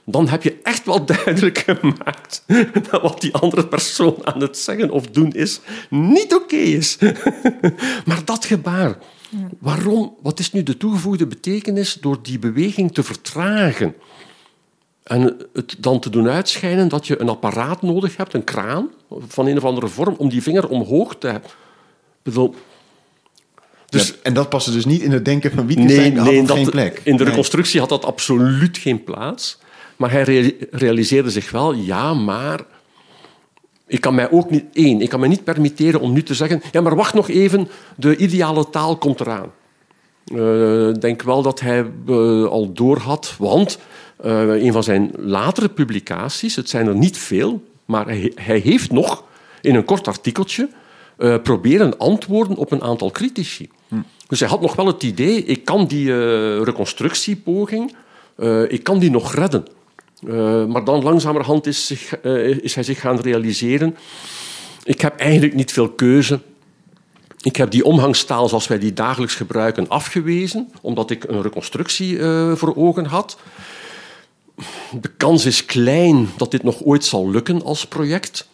dan 0.05 0.29
heb 0.29 0.43
je 0.43 0.59
echt 0.63 0.85
wel 0.85 1.05
duidelijk 1.05 1.59
gemaakt 1.67 2.45
dat 2.91 3.03
wat 3.03 3.21
die 3.21 3.35
andere 3.35 3.67
persoon 3.67 4.17
aan 4.25 4.41
het 4.41 4.59
zeggen 4.59 4.91
of 4.91 5.07
doen 5.07 5.33
is, 5.33 5.61
niet 5.91 6.35
oké 6.35 6.57
is. 6.57 6.99
maar 8.07 8.25
dat 8.25 8.45
gebaar, 8.45 8.99
waarom, 9.59 10.15
wat 10.23 10.39
is 10.39 10.53
nu 10.53 10.63
de 10.63 10.77
toegevoegde 10.77 11.27
betekenis 11.27 11.95
door 12.01 12.19
die 12.23 12.39
beweging 12.39 12.95
te 12.95 13.03
vertragen? 13.03 13.95
En 15.13 15.37
het 15.53 15.77
dan 15.79 16.01
te 16.01 16.11
doen 16.11 16.29
uitschijnen 16.29 16.89
dat 16.89 17.07
je 17.07 17.21
een 17.21 17.29
apparaat 17.29 17.83
nodig 17.83 18.17
hebt, 18.17 18.35
een 18.35 18.45
kraan 18.45 18.91
van 19.29 19.47
een 19.47 19.57
of 19.57 19.65
andere 19.65 19.89
vorm, 19.89 20.15
om 20.19 20.29
die 20.29 20.43
vinger 20.43 20.69
omhoog 20.69 21.17
te 21.19 21.27
hebben. 21.27 21.51
Bedoel, 22.23 22.55
dus, 23.89 24.21
en 24.23 24.35
dat 24.35 24.49
paste 24.49 24.73
dus 24.73 24.85
niet 24.85 25.03
in 25.03 25.13
het 25.13 25.25
denken 25.25 25.51
van 25.53 25.67
Wittgenstein, 25.67 26.15
nee, 26.15 26.23
nee, 26.23 26.47
dat, 26.47 26.57
geen 26.57 26.71
plek. 26.71 27.01
In 27.05 27.17
de 27.17 27.25
reconstructie 27.25 27.81
had 27.81 27.89
dat 27.89 28.05
absoluut 28.05 28.79
geen 28.79 29.05
plaats. 29.05 29.59
Maar 29.97 30.11
hij 30.11 30.57
realiseerde 30.71 31.31
zich 31.31 31.51
wel, 31.51 31.75
ja, 31.75 32.15
maar 32.15 32.61
ik 33.87 34.01
kan 34.01 34.15
mij 34.15 34.31
ook 34.31 34.51
niet, 34.51 34.65
één, 34.73 35.01
ik 35.01 35.09
kan 35.09 35.21
mij 35.21 35.29
niet 35.29 35.45
permitteren 35.45 36.01
om 36.01 36.13
nu 36.13 36.23
te 36.23 36.35
zeggen, 36.35 36.63
ja, 36.71 36.81
maar 36.81 36.97
wacht 36.97 37.15
nog 37.15 37.29
even, 37.29 37.69
de 37.97 38.17
ideale 38.17 38.71
taal 38.71 38.97
komt 38.97 39.21
eraan. 39.21 39.53
Eh, 40.25 40.89
ik 40.89 41.01
denk 41.01 41.23
wel 41.23 41.43
dat 41.43 41.61
hij 41.61 41.87
uh, 42.07 42.45
al 42.45 42.73
doorhad, 42.73 43.35
want 43.39 43.79
uh, 44.25 44.63
een 44.63 44.73
van 44.73 44.83
zijn 44.83 45.11
latere 45.17 45.69
publicaties, 45.69 46.57
het 46.57 46.69
zijn 46.69 46.87
er 46.87 46.95
niet 46.95 47.19
veel, 47.19 47.63
maar 47.85 48.07
hij, 48.07 48.33
hij 48.35 48.59
heeft 48.59 48.91
nog 48.91 49.25
in 49.61 49.75
een 49.75 49.85
kort 49.85 50.09
artikeltje 50.09 50.69
uh, 51.19 51.37
proberen 51.43 51.99
antwoorden 51.99 52.57
op 52.57 52.73
een 52.73 52.83
aantal 52.83 53.11
critici. 53.11 53.69
Hm. 53.89 53.97
Dus 54.27 54.41
hij 54.41 54.49
had 54.49 54.61
nog 54.61 54.75
wel 54.75 54.87
het 54.87 55.03
idee, 55.03 55.45
ik 55.45 55.65
kan 55.65 55.87
die 55.87 56.07
uh, 56.07 56.63
reconstructiepoging, 56.63 57.95
ik 58.69 58.85
kan 58.85 58.99
die 58.99 59.11
nog 59.11 59.35
redden. 59.35 59.65
maar 60.69 60.85
dan 60.85 61.03
langzamerhand 61.03 61.67
is, 61.67 61.87
zich, 61.87 62.21
is 62.61 62.75
hij 62.75 62.85
zich 62.85 63.01
gaan 63.01 63.21
realiseren, 63.21 63.97
ik 64.85 65.01
heb 65.01 65.17
eigenlijk 65.17 65.55
niet 65.55 65.73
veel 65.73 65.89
keuze. 65.89 66.41
Ik 67.41 67.57
heb 67.57 67.71
die 67.71 67.85
omgangstaal 67.85 68.49
zoals 68.49 68.67
wij 68.67 68.79
die 68.79 68.93
dagelijks 68.93 69.35
gebruiken 69.35 69.89
afgewezen, 69.89 70.73
omdat 70.81 71.11
ik 71.11 71.25
een 71.25 71.43
reconstructie 71.43 72.19
voor 72.55 72.77
ogen 72.77 73.05
had 73.05 73.39
de 75.01 75.11
kans 75.17 75.47
is 75.47 75.65
klein 75.65 76.29
dat 76.37 76.51
dit 76.51 76.63
nog 76.63 76.83
ooit 76.83 77.05
zal 77.05 77.31
lukken 77.31 77.63
als 77.63 77.87
project. 77.87 78.49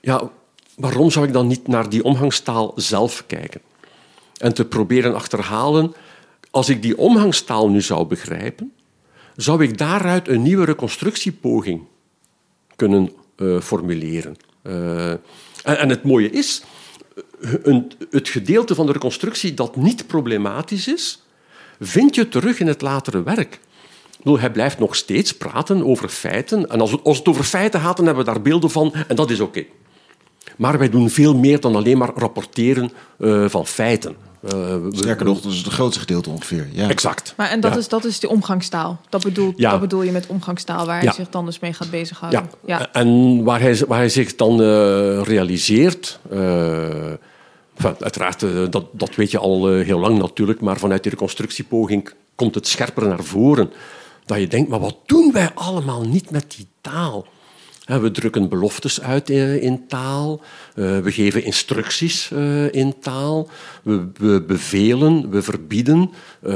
Ja, 0.00 0.30
waarom 0.76 1.10
zou 1.10 1.26
ik 1.26 1.32
dan 1.32 1.46
niet 1.46 1.68
naar 1.68 1.88
die 1.88 2.04
omgangstaal 2.04 2.72
zelf 2.76 3.24
kijken? 3.26 3.60
En 4.36 4.54
te 4.54 4.64
proberen 4.64 5.14
achterhalen, 5.14 5.94
als 6.50 6.68
ik 6.68 6.82
die 6.82 6.98
omgangstaal 6.98 7.70
nu 7.70 7.80
zou 7.80 8.06
begrijpen, 8.06 8.72
zou 9.36 9.62
ik 9.62 9.78
daaruit 9.78 10.28
een 10.28 10.42
nieuwe 10.42 10.64
reconstructiepoging 10.64 11.82
kunnen 12.76 13.12
uh, 13.36 13.60
formuleren. 13.60 14.36
Uh, 14.62 15.10
en, 15.64 15.88
het 15.88 16.04
mooie 16.04 16.30
is, 16.30 16.62
het 18.10 18.28
gedeelte 18.28 18.74
van 18.74 18.86
de 18.86 18.92
reconstructie 18.92 19.54
dat 19.54 19.76
niet 19.76 20.06
problematisch 20.06 20.88
is, 20.88 21.22
vind 21.80 22.14
je 22.14 22.28
terug 22.28 22.60
in 22.60 22.66
het 22.66 22.82
latere 22.82 23.22
werk 23.22 23.60
hij 24.24 24.50
blijft 24.50 24.78
nog 24.78 24.96
steeds 24.96 25.36
praten 25.36 25.86
over 25.86 26.08
feiten. 26.08 26.70
En 26.70 26.80
als 26.80 26.90
het, 26.90 27.00
als 27.04 27.18
het 27.18 27.28
over 27.28 27.44
feiten 27.44 27.80
gaat, 27.80 27.96
dan 27.96 28.06
hebben 28.06 28.24
we 28.24 28.30
daar 28.32 28.42
beelden 28.42 28.70
van. 28.70 28.94
En 29.08 29.16
dat 29.16 29.30
is 29.30 29.40
oké. 29.40 29.64
Maar 30.56 30.78
wij 30.78 30.88
doen 30.88 31.10
veel 31.10 31.36
meer 31.36 31.60
dan 31.60 31.76
alleen 31.76 31.98
maar 31.98 32.10
rapporteren 32.14 32.90
uh, 33.18 33.48
van 33.48 33.66
feiten. 33.66 34.16
Uh, 34.54 34.74
Sterker 34.90 35.24
nog, 35.24 35.40
dat 35.40 35.52
is 35.52 35.58
het 35.58 35.72
grootste 35.72 36.00
gedeelte 36.00 36.30
ongeveer. 36.30 36.68
Ja. 36.72 36.88
Exact. 36.88 37.34
Maar 37.36 37.50
en 37.50 37.60
dat, 37.60 37.76
is, 37.76 37.88
dat 37.88 38.04
is 38.04 38.20
de 38.20 38.28
omgangstaal. 38.28 39.00
Dat 39.08 39.22
bedoel, 39.22 39.52
ja. 39.56 39.70
dat 39.70 39.80
bedoel 39.80 40.02
je 40.02 40.12
met 40.12 40.26
omgangstaal, 40.26 40.86
waar 40.86 41.00
hij 41.00 41.12
zich 41.12 41.28
dan 41.28 41.44
dus 41.44 41.58
mee 41.58 41.72
gaat 41.72 41.90
bezighouden. 41.90 42.48
Ja. 42.64 42.78
ja. 42.78 42.92
En 42.92 43.42
waar 43.44 43.60
hij, 43.60 43.82
waar 43.88 43.98
hij 43.98 44.08
zich 44.08 44.34
dan 44.34 44.60
uh, 44.60 45.22
realiseert. 45.22 46.18
Enfin, 46.30 47.96
uiteraard, 48.00 48.40
dat, 48.70 48.84
dat 48.92 49.14
weet 49.14 49.30
je 49.30 49.38
al 49.38 49.68
heel 49.68 49.98
lang 49.98 50.18
natuurlijk, 50.18 50.60
maar 50.60 50.76
vanuit 50.76 51.02
die 51.02 51.12
reconstructiepoging 51.12 52.12
komt 52.34 52.54
het 52.54 52.66
scherper 52.66 53.08
naar 53.08 53.24
voren 53.24 53.72
dat 54.26 54.38
je 54.38 54.46
denkt, 54.46 54.70
maar 54.70 54.80
wat 54.80 54.98
doen 55.06 55.32
wij 55.32 55.50
allemaal 55.54 56.02
niet 56.02 56.30
met 56.30 56.54
die 56.56 56.66
taal? 56.80 57.26
We 57.84 58.10
drukken 58.10 58.48
beloftes 58.48 59.00
uit 59.00 59.30
in 59.30 59.86
taal, 59.88 60.40
eh, 60.74 60.98
we 60.98 61.12
geven 61.12 61.44
instructies 61.44 62.30
eh, 62.30 62.72
in 62.72 62.98
taal, 63.00 63.48
we, 63.82 64.42
bevelen, 64.46 65.30
we 65.30 65.42
verbieden, 65.42 66.10
eh, 66.42 66.52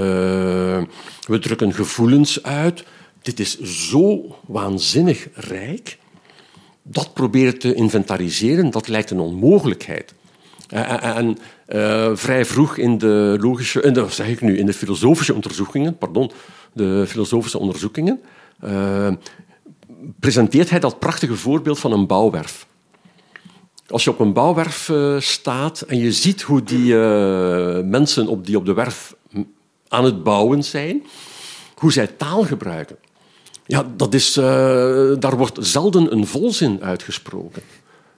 we 1.27 1.39
drukken 1.41 1.75
gevoelens 1.75 2.43
uit. 2.43 2.85
Dit 3.23 3.41
is 3.41 3.61
zo 3.61 4.37
waanzinnig 4.47 5.29
rijk. 5.35 5.99
Dat 6.83 7.15
proberen 7.15 7.59
te 7.59 7.75
inventariseren, 7.75 8.71
dat 8.71 8.89
lijkt 8.89 9.11
een 9.11 9.21
onmogelijkheid. 9.21 10.15
En 11.01 11.39
vrij 12.15 12.45
vroeg 12.45 12.77
in 12.77 12.99
de 12.99 13.37
logische, 13.41 13.83
in 13.83 13.93
de, 13.93 14.07
zeg 14.09 14.29
ik 14.29 14.41
nu, 14.41 14.59
in 14.59 14.67
de 14.67 14.73
filosofische 14.73 15.35
onderzoekingen, 15.35 15.99
pardon, 15.99 16.31
de 16.73 17.05
filosofische 17.07 17.59
onderzoekingen, 17.59 18.21
presenteert 20.21 20.71
hij 20.71 20.81
dat 20.81 20.99
prachtige 20.99 21.37
voorbeeld 21.37 21.79
van 21.79 21.93
een 21.93 22.07
bouwwerf. 22.07 22.67
Als 23.87 24.05
je 24.05 24.11
op 24.11 24.21
een 24.21 24.33
bouwwerf 24.33 24.89
uh, 24.89 25.21
staat 25.21 25.81
en 25.81 25.99
je 25.99 26.13
ziet 26.13 26.43
hoe 26.43 26.63
die 26.63 26.93
uh, 26.93 27.81
mensen 27.85 28.27
op 28.27 28.47
die 28.47 28.57
op 28.57 28.67
de 28.67 28.73
werf 28.73 29.15
aan 29.89 30.05
het 30.05 30.23
bouwen 30.23 30.65
zijn, 30.65 31.03
hoe 31.75 31.93
zij 31.93 32.07
taal 32.07 32.45
gebruiken. 32.45 32.97
Ja, 33.67 33.87
dat 33.97 34.15
is, 34.15 34.33
daar 35.19 35.37
wordt 35.37 35.59
zelden 35.61 36.13
een 36.13 36.27
volzin 36.27 36.83
uitgesproken. 36.83 37.63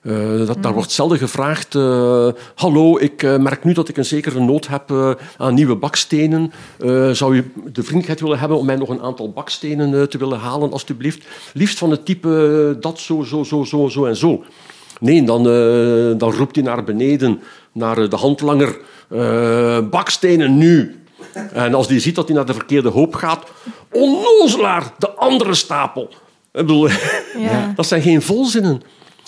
Uh, 0.02 0.46
dat, 0.46 0.62
daar 0.62 0.72
wordt 0.72 0.92
zelden 0.92 1.18
gevraagd: 1.18 1.74
uh, 1.74 2.28
Hallo, 2.54 2.98
ik 2.98 3.22
uh, 3.22 3.36
merk 3.36 3.64
nu 3.64 3.72
dat 3.72 3.88
ik 3.88 3.96
een 3.96 4.04
zekere 4.04 4.40
nood 4.40 4.66
heb 4.66 5.16
aan 5.36 5.54
nieuwe 5.54 5.76
bakstenen. 5.76 6.52
zou 7.12 7.36
u 7.36 7.52
de 7.54 7.82
vriendelijkheid 7.82 8.20
willen 8.20 8.38
hebben 8.38 8.58
om 8.58 8.66
mij 8.66 8.76
nog 8.76 8.88
een 8.88 9.02
aantal 9.02 9.32
bakstenen 9.32 10.08
te 10.08 10.18
willen 10.18 10.38
halen, 10.38 10.72
alstublieft? 10.72 11.26
Liefst 11.52 11.78
van 11.78 11.90
het 11.90 12.04
type 12.04 12.76
dat, 12.80 12.98
zo, 12.98 13.22
zo, 13.22 13.42
zo, 13.42 13.64
zo, 13.64 13.88
zo 13.88 14.04
en 14.06 14.16
zo. 14.16 14.44
Nee, 15.00 15.22
dan, 15.22 15.42
dan 16.18 16.32
roept 16.32 16.54
hij 16.54 16.64
naar 16.64 16.84
beneden, 16.84 17.40
naar 17.72 18.08
de 18.08 18.16
handlanger: 18.16 18.78
Bakstenen 19.90 20.58
nu! 20.58 21.02
En 21.52 21.74
als 21.74 21.88
die 21.88 22.00
ziet 22.00 22.14
dat 22.14 22.26
hij 22.26 22.36
naar 22.36 22.46
de 22.46 22.54
verkeerde 22.54 22.88
hoop 22.88 23.14
gaat, 23.14 23.44
onnozelaar, 23.92 24.92
de 24.98 25.10
andere 25.10 25.54
stapel. 25.54 26.02
Ik 26.52 26.66
bedoel, 26.66 26.88
ja. 27.48 27.72
dat 27.76 27.86
zijn 27.86 28.02
geen 28.02 28.22
volzinnen. 28.22 28.82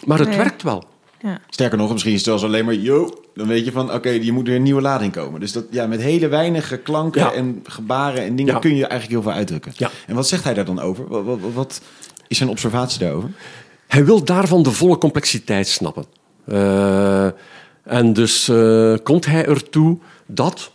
Maar 0.07 0.19
het 0.19 0.37
werkt 0.37 0.63
wel. 0.63 0.85
Ja. 1.23 1.41
Sterker 1.49 1.79
nog, 1.79 1.93
misschien 1.93 2.13
is 2.13 2.27
het 2.27 2.41
wel 2.41 2.49
alleen 2.49 2.65
maar, 2.65 2.75
yo, 2.75 3.23
dan 3.35 3.47
weet 3.47 3.65
je 3.65 3.73
van, 3.73 3.93
oké, 3.93 4.09
je 4.09 4.33
moet 4.33 4.49
er 4.49 4.55
een 4.55 4.63
nieuwe 4.63 4.81
lading 4.81 5.13
komen. 5.13 5.41
Dus 5.41 5.53
dat, 5.53 5.65
ja, 5.71 5.87
met 5.87 6.01
hele 6.01 6.29
weinige 6.29 6.77
klanken 6.77 7.35
en 7.35 7.61
gebaren 7.65 8.23
en 8.23 8.37
dingen 8.37 8.61
kun 8.61 8.77
je 8.77 8.87
eigenlijk 8.87 9.11
heel 9.11 9.23
veel 9.23 9.39
uitdrukken. 9.39 9.73
En 10.07 10.15
wat 10.15 10.29
zegt 10.29 10.45
hij 10.45 10.55
daar 10.55 10.65
dan 10.65 10.81
over? 10.81 11.09
Wat, 11.09 11.25
wat, 11.25 11.39
wat, 11.55 11.81
is 12.29 12.37
zijn 12.37 12.49
observatie 12.49 12.99
daarover? 12.99 13.31
Hij 13.87 14.05
wil 14.05 14.25
daarvan 14.25 14.63
de 14.63 14.71
volle 14.71 14.99
complexiteit 14.99 15.69
snappen. 15.69 16.05
Uh, 16.47 17.25
en 17.85 18.13
dus 18.13 18.49
uh, 18.49 18.97
komt 19.03 19.27
hij 19.27 19.47
ertoe 19.47 19.99
dat, 20.27 20.71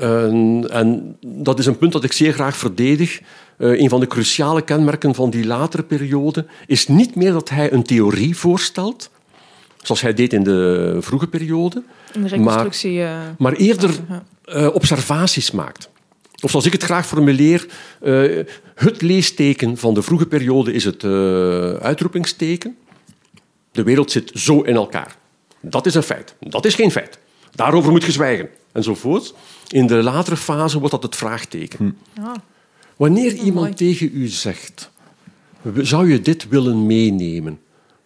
uh, 0.00 0.74
en 0.74 1.16
dat 1.20 1.58
is 1.58 1.66
een 1.66 1.78
punt 1.78 1.92
dat 1.92 2.04
ik 2.04 2.12
zeer 2.12 2.32
graag 2.32 2.56
verdedig, 2.56 3.20
een 3.60 3.88
van 3.88 4.00
de 4.00 4.06
cruciale 4.06 4.62
kenmerken 4.62 5.14
van 5.14 5.30
die 5.30 5.46
latere 5.46 5.82
periode 5.82 6.46
is 6.66 6.88
niet 6.88 7.14
meer 7.14 7.32
dat 7.32 7.48
hij 7.48 7.72
een 7.72 7.82
theorie 7.82 8.36
voorstelt, 8.36 9.10
zoals 9.82 10.00
hij 10.00 10.14
deed 10.14 10.32
in 10.32 10.42
de 10.42 10.96
vroege 11.00 11.26
periode, 11.26 11.82
in 12.12 12.22
de 12.22 12.28
reconstructie, 12.28 12.98
maar, 12.98 13.22
uh, 13.22 13.28
maar 13.38 13.52
eerder 13.52 13.90
uh, 14.46 14.74
observaties 14.74 15.50
maakt. 15.50 15.90
Of 16.42 16.50
zoals 16.50 16.66
ik 16.66 16.72
het 16.72 16.82
graag 16.82 17.06
formuleer, 17.06 17.66
het 18.74 19.02
leesteken 19.02 19.76
van 19.76 19.94
de 19.94 20.02
vroege 20.02 20.26
periode 20.26 20.72
is 20.72 20.84
het 20.84 21.04
uitroepingsteken. 21.82 22.76
De 23.72 23.82
wereld 23.82 24.10
zit 24.10 24.30
zo 24.34 24.60
in 24.60 24.74
elkaar. 24.74 25.16
Dat 25.60 25.86
is 25.86 25.94
een 25.94 26.02
feit. 26.02 26.34
Dat 26.38 26.64
is 26.64 26.74
geen 26.74 26.90
feit. 26.90 27.18
Daarover 27.54 27.90
moet 27.90 28.04
je 28.04 28.12
zwijgen. 28.12 28.48
Enzovoort. 28.72 29.34
In 29.68 29.86
de 29.86 30.02
latere 30.02 30.36
fase 30.36 30.78
wordt 30.78 30.92
dat 30.92 31.02
het 31.02 31.16
vraagteken. 31.16 31.96
Hm. 32.14 32.20
Wanneer 33.00 33.32
iemand 33.34 33.76
tegen 33.76 34.10
u 34.12 34.28
zegt, 34.28 34.90
zou 35.76 36.10
je 36.10 36.20
dit 36.20 36.48
willen 36.48 36.86
meenemen, 36.86 37.60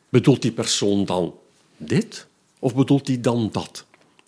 bedoelt 0.08 0.42
die 0.42 0.52
persoon 0.52 1.04
dan 1.04 1.34
dit 1.76 2.26
of 2.58 2.74
bedoelt 2.74 3.06
hij 3.06 3.20
dan 3.20 3.48
dat? 3.52 3.84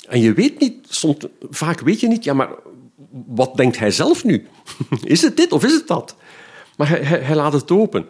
En 0.09 0.20
je 0.20 0.33
weet 0.33 0.61
niet, 0.61 0.87
soms, 0.88 1.16
vaak 1.50 1.81
weet 1.81 2.00
je 2.00 2.09
niet, 2.09 2.24
ja, 2.24 2.33
maar 2.33 2.48
wat 3.26 3.57
denkt 3.57 3.79
hij 3.79 3.90
zelf 3.90 4.24
nu? 4.24 4.46
Is 5.05 5.22
het 5.22 5.37
dit 5.37 5.52
of 5.52 5.64
is 5.64 5.72
het 5.72 5.87
dat? 5.87 6.16
Maar 6.76 6.88
hij, 6.88 7.00
hij, 7.02 7.20
hij 7.20 7.37
laat 7.37 7.52
het 7.52 7.70
open. 7.70 8.07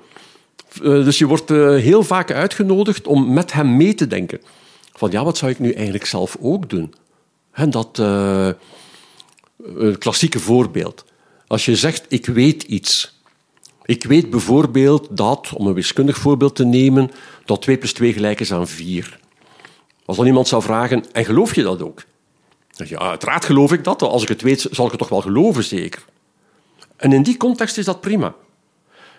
Uh, 0.82 1.04
dus 1.04 1.18
je 1.18 1.26
wordt 1.26 1.50
uh, 1.50 1.76
heel 1.76 2.02
vaak 2.02 2.30
uitgenodigd 2.30 3.06
om 3.06 3.32
met 3.32 3.52
hem 3.52 3.76
mee 3.76 3.94
te 3.94 4.06
denken. 4.06 4.40
Van 4.92 5.10
ja, 5.10 5.24
wat 5.24 5.36
zou 5.36 5.50
ik 5.50 5.58
nu 5.58 5.72
eigenlijk 5.72 6.06
zelf 6.06 6.36
ook 6.40 6.70
doen? 6.70 6.94
En 7.52 7.70
dat 7.70 7.98
uh, 7.98 8.50
een 9.76 9.98
klassieke 9.98 10.38
voorbeeld. 10.40 11.04
Als 11.46 11.64
je 11.64 11.76
zegt, 11.76 12.04
ik 12.08 12.26
weet 12.26 12.62
iets. 12.62 13.20
Ik 13.84 14.04
weet 14.04 14.30
bijvoorbeeld 14.30 15.08
dat, 15.10 15.52
om 15.54 15.66
een 15.66 15.74
wiskundig 15.74 16.16
voorbeeld 16.16 16.56
te 16.56 16.64
nemen, 16.64 17.10
dat 17.44 17.62
2 17.62 17.78
plus 17.78 17.92
2 17.92 18.12
gelijk 18.12 18.40
is 18.40 18.52
aan 18.52 18.68
4. 18.68 19.18
Als 20.04 20.16
dan 20.16 20.26
iemand 20.26 20.48
zou 20.48 20.62
vragen, 20.62 21.04
en 21.12 21.24
geloof 21.24 21.54
je 21.54 21.62
dat 21.62 21.82
ook? 21.82 22.02
Dan 22.76 22.86
ja, 22.88 22.98
uiteraard 22.98 23.44
geloof 23.44 23.72
ik 23.72 23.84
dat. 23.84 24.02
Als 24.02 24.22
ik 24.22 24.28
het 24.28 24.42
weet, 24.42 24.66
zal 24.70 24.84
ik 24.84 24.90
het 24.90 25.00
toch 25.00 25.08
wel 25.08 25.20
geloven, 25.20 25.64
zeker. 25.64 26.04
En 26.96 27.12
in 27.12 27.22
die 27.22 27.36
context 27.36 27.78
is 27.78 27.84
dat 27.84 28.00
prima. 28.00 28.34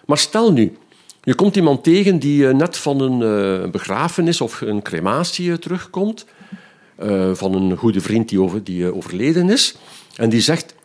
Maar 0.06 0.18
stel 0.18 0.52
nu, 0.52 0.78
je 1.24 1.36
komt 1.36 1.56
iemand 1.56 1.84
tegen 1.84 2.20
die 2.20 2.48
eh, 2.48 2.54
net 2.54 2.78
van 2.78 3.02
een 3.02 3.22
uh, 3.63 3.70
begrafenis 3.72 4.42
of 4.42 4.62
een 4.62 4.82
crematie 4.82 5.52
eh, 5.52 5.58
terugkomt, 5.58 6.26
van 7.34 7.54
een 7.54 7.78
goede 7.78 8.02
vriend 8.02 8.30
die 8.30 8.94
overleden 8.94 9.50
is, 9.50 9.76
en 10.16 10.30
die 10.30 10.42
zegt, 10.42 10.76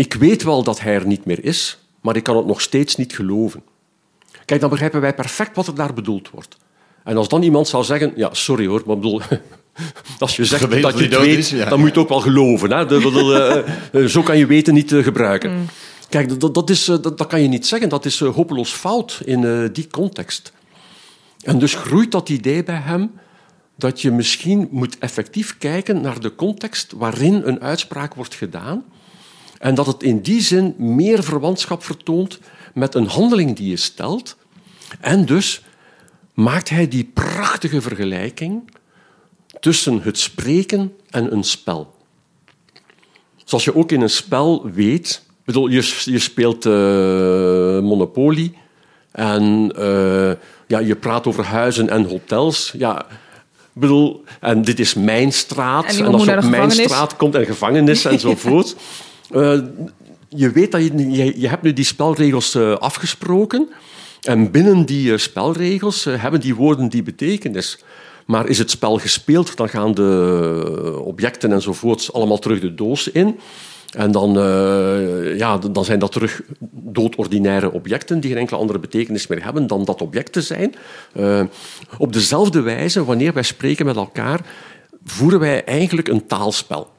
ik 0.00 0.14
weet 0.14 0.42
wel 0.42 0.62
dat 0.62 0.80
hij 0.80 0.94
er 0.94 1.06
niet 1.06 1.24
meer 1.24 1.44
is, 1.44 1.78
maar 2.00 2.16
ik 2.16 2.22
kan 2.22 2.36
het 2.36 2.46
nog 2.46 2.60
steeds 2.60 2.96
niet 2.96 3.14
geloven. 3.14 3.62
Kijk, 4.44 4.60
dan 4.60 4.70
begrijpen 4.70 5.00
wij 5.00 5.14
perfect 5.14 5.56
wat 5.56 5.66
er 5.66 5.74
daar 5.74 5.94
bedoeld 5.94 6.30
wordt. 6.30 6.56
En 7.04 7.16
als 7.16 7.28
dan 7.28 7.42
iemand 7.42 7.68
zou 7.68 7.84
zeggen, 7.84 8.12
ja, 8.16 8.34
sorry 8.34 8.66
hoor, 8.66 8.82
maar 8.86 8.96
bedoel, 8.96 9.20
als 10.18 10.36
je 10.36 10.44
zegt 10.44 10.70
dat 10.82 10.98
je 10.98 11.04
het 11.04 11.18
weet, 11.18 11.38
is, 11.38 11.50
ja. 11.50 11.68
dan 11.68 11.78
moet 11.78 11.88
je 11.88 11.94
het 11.94 12.02
ook 12.02 12.08
wel 12.08 12.20
geloven. 12.20 12.72
Hè? 12.72 12.86
De, 12.86 13.64
uh, 13.92 14.06
zo 14.06 14.22
kan 14.22 14.38
je 14.38 14.46
weten 14.46 14.74
niet 14.74 14.92
gebruiken. 14.94 15.52
Mm. 15.52 15.64
Kijk, 16.08 16.40
dat, 16.40 16.54
dat, 16.54 16.70
is, 16.70 16.84
dat, 16.84 17.18
dat, 17.18 17.26
kan 17.26 17.42
je 17.42 17.48
niet 17.48 17.66
zeggen. 17.66 17.88
Dat 17.88 18.04
is 18.04 18.20
hopeloos 18.20 18.72
fout 18.72 19.22
in 19.24 19.70
die 19.72 19.88
context. 19.90 20.52
En 21.42 21.58
dus 21.58 21.74
groeit 21.74 22.10
dat 22.10 22.28
idee 22.28 22.64
bij 22.64 22.80
hem 22.84 23.10
dat 23.76 24.00
je 24.00 24.10
misschien 24.10 24.68
moet 24.70 24.98
effectief 24.98 25.58
kijken 25.58 26.00
naar 26.00 26.20
de 26.20 26.34
context 26.34 26.92
waarin 26.96 27.42
een 27.44 27.60
uitspraak 27.60 28.14
wordt 28.14 28.34
gedaan 28.34 28.84
en 29.60 29.74
dat 29.74 29.86
het 29.86 30.02
in 30.02 30.20
die 30.20 30.40
zin 30.40 30.74
meer 30.78 31.22
verwantschap 31.22 31.84
vertoont 31.84 32.38
met 32.74 32.94
een 32.94 33.06
handeling 33.06 33.56
die 33.56 33.68
je 33.68 33.76
stelt. 33.76 34.36
En 35.00 35.24
dus 35.24 35.62
maakt 36.34 36.68
hij 36.68 36.88
die 36.88 37.10
prachtige 37.14 37.80
vergelijking 37.80 38.70
tussen 39.60 40.02
het 40.02 40.18
spreken 40.18 40.92
en 41.10 41.32
een 41.32 41.44
spel. 41.44 41.94
Zoals 43.44 43.64
je 43.64 43.76
ook 43.76 43.92
in 43.92 44.00
een 44.00 44.10
spel 44.10 44.70
weet, 44.70 45.22
bedoel, 45.44 45.68
je, 45.68 46.00
je 46.04 46.18
speelt 46.18 46.66
uh, 46.66 46.72
Monopoly 47.80 48.54
en 49.12 49.72
uh, 49.78 50.32
ja, 50.66 50.78
je 50.78 50.96
praat 50.96 51.26
over 51.26 51.44
huizen 51.44 51.88
en 51.88 52.04
hotels. 52.04 52.72
Ja, 52.76 53.06
bedoel, 53.72 54.24
en 54.40 54.62
dit 54.62 54.80
is 54.80 54.94
mijn 54.94 55.32
straat. 55.32 55.84
En, 55.84 56.04
en 56.04 56.12
als 56.12 56.24
je 56.24 56.36
op 56.36 56.44
mijn 56.44 56.70
straat 56.70 57.16
komt 57.16 57.34
en 57.34 57.46
gevangenis 57.46 58.04
enzovoort. 58.14 58.76
Uh, 59.34 59.58
je 60.28 60.50
weet 60.50 60.72
dat 60.72 60.82
je, 60.82 61.40
je, 61.40 61.48
hebt 61.48 61.62
nu 61.62 61.72
die 61.72 61.84
spelregels 61.84 62.54
uh, 62.54 62.76
afgesproken. 62.76 63.68
En 64.20 64.50
binnen 64.50 64.84
die 64.84 65.10
uh, 65.10 65.18
spelregels 65.18 66.04
hebben 66.04 66.40
die 66.40 66.54
woorden 66.54 66.88
die 66.88 67.02
betekenis. 67.02 67.78
Maar 68.26 68.48
is 68.48 68.58
het 68.58 68.70
spel 68.70 68.98
gespeeld, 68.98 69.56
dan 69.56 69.68
gaan 69.68 69.94
de 69.94 71.00
objecten 71.04 71.52
enzovoorts 71.52 72.12
allemaal 72.12 72.38
terug 72.38 72.60
de 72.60 72.74
doos 72.74 73.08
in. 73.08 73.38
En 73.90 74.12
dan, 74.12 74.32
ja, 75.36 75.58
dan 75.58 75.84
zijn 75.84 75.98
dat 75.98 76.12
terug 76.12 76.42
doodordinaire 76.70 77.72
objecten 77.72 78.20
die 78.20 78.30
geen 78.30 78.38
enkele 78.40 78.58
andere 78.58 78.78
betekenis 78.78 79.26
meer 79.26 79.44
hebben 79.44 79.66
dan 79.66 79.84
dat 79.84 80.02
object 80.02 80.32
te 80.32 80.40
zijn. 80.42 80.74
op 81.98 82.12
dezelfde 82.12 82.60
wijze, 82.60 83.04
wanneer 83.04 83.32
wij 83.32 83.42
spreken 83.42 83.86
met 83.86 83.96
elkaar, 83.96 84.40
voeren 85.04 85.40
wij 85.40 85.64
eigenlijk 85.64 86.08
een 86.08 86.26
taalspel. 86.26 86.90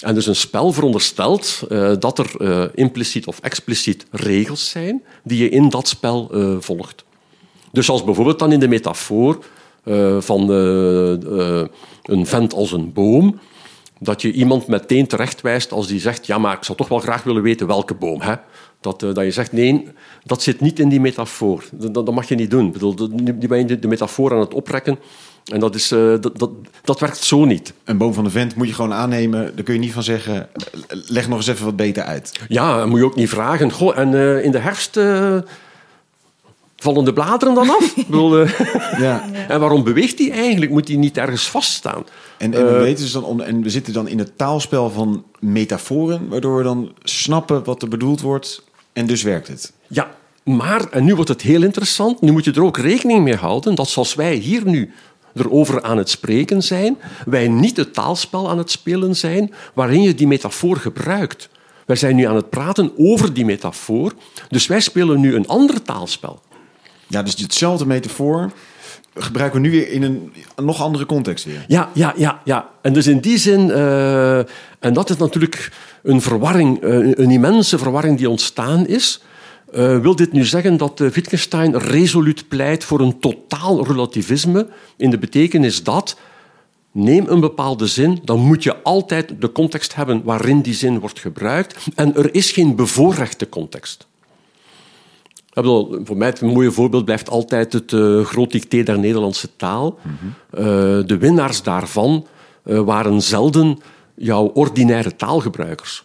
En 0.00 0.14
dus 0.14 0.26
een 0.26 0.36
spel 0.36 0.72
veronderstelt 0.72 1.62
uh, 1.68 1.92
dat 1.98 2.18
er 2.18 2.30
uh, 2.38 2.64
impliciet 2.74 3.26
of 3.26 3.40
expliciet 3.40 4.06
regels 4.10 4.70
zijn 4.70 5.02
die 5.24 5.42
je 5.42 5.48
in 5.48 5.68
dat 5.68 5.88
spel 5.88 6.28
uh, 6.32 6.56
volgt. 6.60 7.04
Dus 7.72 7.90
als 7.90 8.04
bijvoorbeeld 8.04 8.38
dan 8.38 8.52
in 8.52 8.60
de 8.60 8.68
metafoor 8.68 9.44
van 10.18 10.50
een 12.02 12.26
vent 12.26 12.54
als 12.54 12.72
een 12.72 12.92
boom, 12.92 13.40
dat 13.98 14.22
je 14.22 14.32
iemand 14.32 14.66
meteen 14.66 15.06
terechtwijst 15.06 15.72
als 15.72 15.86
die 15.86 16.00
zegt, 16.00 16.26
ja, 16.26 16.38
maar 16.38 16.56
ik 16.56 16.64
zou 16.64 16.78
toch 16.78 16.88
wel 16.88 16.98
graag 16.98 17.22
willen 17.22 17.42
weten 17.42 17.66
welke 17.66 17.94
boom. 17.94 18.20
Hè? 18.20 18.34
Dat, 18.80 19.00
dat 19.00 19.16
je 19.16 19.30
zegt, 19.30 19.52
nee, 19.52 19.88
dat 20.24 20.42
zit 20.42 20.60
niet 20.60 20.78
in 20.78 20.88
die 20.88 21.00
metafoor. 21.00 21.64
Dat, 21.72 21.94
dat 21.94 22.14
mag 22.14 22.28
je 22.28 22.34
niet 22.34 22.50
doen. 22.50 22.66
Ik 22.66 22.72
bedoel, 22.72 22.94
die 23.24 23.48
ben 23.48 23.68
je 23.68 23.78
de 23.78 23.88
metafoor 23.88 24.32
aan 24.32 24.40
het 24.40 24.54
oprekken. 24.54 24.98
En 25.44 25.60
dat, 25.60 25.74
is, 25.74 25.92
uh, 25.92 26.14
dat, 26.20 26.38
dat, 26.38 26.50
dat 26.84 27.00
werkt 27.00 27.18
zo 27.18 27.44
niet. 27.44 27.72
Een 27.84 27.98
boom 27.98 28.14
van 28.14 28.24
de 28.24 28.30
vent 28.30 28.54
moet 28.54 28.68
je 28.68 28.74
gewoon 28.74 28.92
aannemen. 28.92 29.52
Daar 29.54 29.64
kun 29.64 29.74
je 29.74 29.80
niet 29.80 29.92
van 29.92 30.02
zeggen, 30.02 30.48
leg 30.88 31.28
nog 31.28 31.38
eens 31.38 31.46
even 31.46 31.64
wat 31.64 31.76
beter 31.76 32.02
uit. 32.02 32.40
Ja, 32.48 32.86
moet 32.86 32.98
je 32.98 33.04
ook 33.04 33.16
niet 33.16 33.28
vragen. 33.28 33.72
Goh, 33.72 33.98
en 33.98 34.12
uh, 34.12 34.44
in 34.44 34.50
de 34.50 34.58
herfst 34.58 34.98
vallen 36.76 37.04
de 37.04 37.12
bladeren 37.12 37.54
dan 37.54 37.70
af? 37.70 37.94
bedoel, 38.06 38.38
ja. 38.98 39.24
En 39.48 39.60
waarom 39.60 39.84
beweegt 39.84 40.16
die 40.16 40.30
eigenlijk? 40.30 40.70
Moet 40.70 40.86
die 40.86 40.98
niet 40.98 41.18
ergens 41.18 41.48
vaststaan? 41.48 42.04
En, 42.38 42.54
en, 42.54 42.66
we 42.66 42.72
weten 42.72 43.02
dus 43.02 43.12
dan, 43.12 43.42
en 43.42 43.62
we 43.62 43.70
zitten 43.70 43.92
dan 43.92 44.08
in 44.08 44.18
het 44.18 44.38
taalspel 44.38 44.90
van 44.90 45.24
metaforen, 45.38 46.28
waardoor 46.28 46.56
we 46.56 46.62
dan 46.62 46.92
snappen 47.02 47.64
wat 47.64 47.82
er 47.82 47.88
bedoeld 47.88 48.20
wordt 48.20 48.64
en 48.92 49.06
dus 49.06 49.22
werkt 49.22 49.48
het. 49.48 49.72
Ja, 49.86 50.10
maar, 50.44 50.88
en 50.90 51.04
nu 51.04 51.14
wordt 51.14 51.30
het 51.30 51.42
heel 51.42 51.62
interessant, 51.62 52.20
nu 52.20 52.32
moet 52.32 52.44
je 52.44 52.52
er 52.52 52.64
ook 52.64 52.78
rekening 52.78 53.24
mee 53.24 53.36
houden 53.36 53.74
dat 53.74 53.88
zoals 53.88 54.14
wij 54.14 54.34
hier 54.34 54.62
nu 54.64 54.92
erover 55.34 55.82
aan 55.82 55.96
het 55.96 56.10
spreken 56.10 56.62
zijn, 56.62 56.98
wij 57.26 57.48
niet 57.48 57.76
het 57.76 57.94
taalspel 57.94 58.50
aan 58.50 58.58
het 58.58 58.70
spelen 58.70 59.16
zijn 59.16 59.54
waarin 59.74 60.02
je 60.02 60.14
die 60.14 60.26
metafoor 60.26 60.76
gebruikt. 60.76 61.48
Wij 61.86 61.96
zijn 61.96 62.16
nu 62.16 62.24
aan 62.24 62.36
het 62.36 62.50
praten 62.50 62.92
over 62.96 63.32
die 63.32 63.44
metafoor, 63.44 64.12
dus 64.48 64.66
wij 64.66 64.80
spelen 64.80 65.20
nu 65.20 65.34
een 65.34 65.46
ander 65.46 65.82
taalspel. 65.82 66.40
Ja, 67.06 67.22
dus 67.22 67.36
hetzelfde 67.36 67.86
metafoor 67.86 68.52
gebruiken 69.14 69.60
we 69.60 69.68
nu 69.68 69.72
weer 69.72 69.90
in 69.90 70.02
een, 70.02 70.32
nog 70.56 70.82
andere 70.82 71.06
context 71.06 71.44
weer. 71.44 71.64
Ja, 71.68 71.90
ja, 71.94 72.14
ja, 72.16 72.40
ja. 72.44 72.68
En 72.82 72.92
dus 72.92 73.06
in 73.06 73.20
die 73.20 73.38
zin, 73.38 73.68
uh, 73.68 74.38
en 74.78 74.92
dat 74.92 75.10
is 75.10 75.16
natuurlijk 75.16 75.72
een 76.02 76.20
verwarring, 76.20 76.82
uh, 76.82 76.94
een 76.94 77.30
immense 77.30 77.78
verwarring 77.78 78.18
die 78.18 78.30
ontstaan 78.30 78.86
is. 78.86 79.22
Uh, 79.74 79.98
wil 79.98 80.16
dit 80.16 80.32
nu 80.32 80.44
zeggen 80.44 80.76
dat 80.76 80.98
Wittgenstein 80.98 81.78
resoluut 81.78 82.48
pleit 82.48 82.84
voor 82.84 83.00
een 83.00 83.18
totaal 83.18 83.86
relativisme 83.86 84.66
in 84.96 85.10
de 85.10 85.18
betekenis 85.18 85.82
dat 85.82 86.16
neem 86.92 87.24
een 87.28 87.40
bepaalde 87.40 87.86
zin, 87.86 88.20
dan 88.24 88.40
moet 88.40 88.62
je 88.62 88.82
altijd 88.82 89.40
de 89.40 89.52
context 89.52 89.94
hebben 89.94 90.22
waarin 90.24 90.60
die 90.60 90.74
zin 90.74 91.00
wordt 91.00 91.18
gebruikt 91.18 91.76
en 91.94 92.16
er 92.16 92.34
is 92.34 92.50
geen 92.50 92.76
bevoorrechte 92.76 93.48
context. 93.48 94.08
Bedoel, 95.52 96.00
voor 96.04 96.16
mij 96.16 96.28
het 96.28 96.40
mooie 96.40 96.70
voorbeeld 96.70 97.04
blijft 97.04 97.28
altijd 97.28 97.72
het 97.72 97.92
uh, 97.92 98.24
groot 98.24 98.50
dicté 98.50 98.82
der 98.82 98.98
Nederlandse 98.98 99.56
taal. 99.56 99.98
Mm 100.02 100.16
-hmm. 100.20 100.64
uh, 100.64 100.64
de 101.06 101.16
winnaars 101.18 101.62
daarvan 101.62 102.26
waren 102.62 103.22
zelden 103.22 103.78
jouw 104.14 104.44
ordinaire 104.46 105.16
taalgebruikers. 105.16 106.04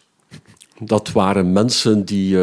Dat 0.85 1.11
waren 1.11 1.51
mensen 1.51 2.05
die 2.05 2.37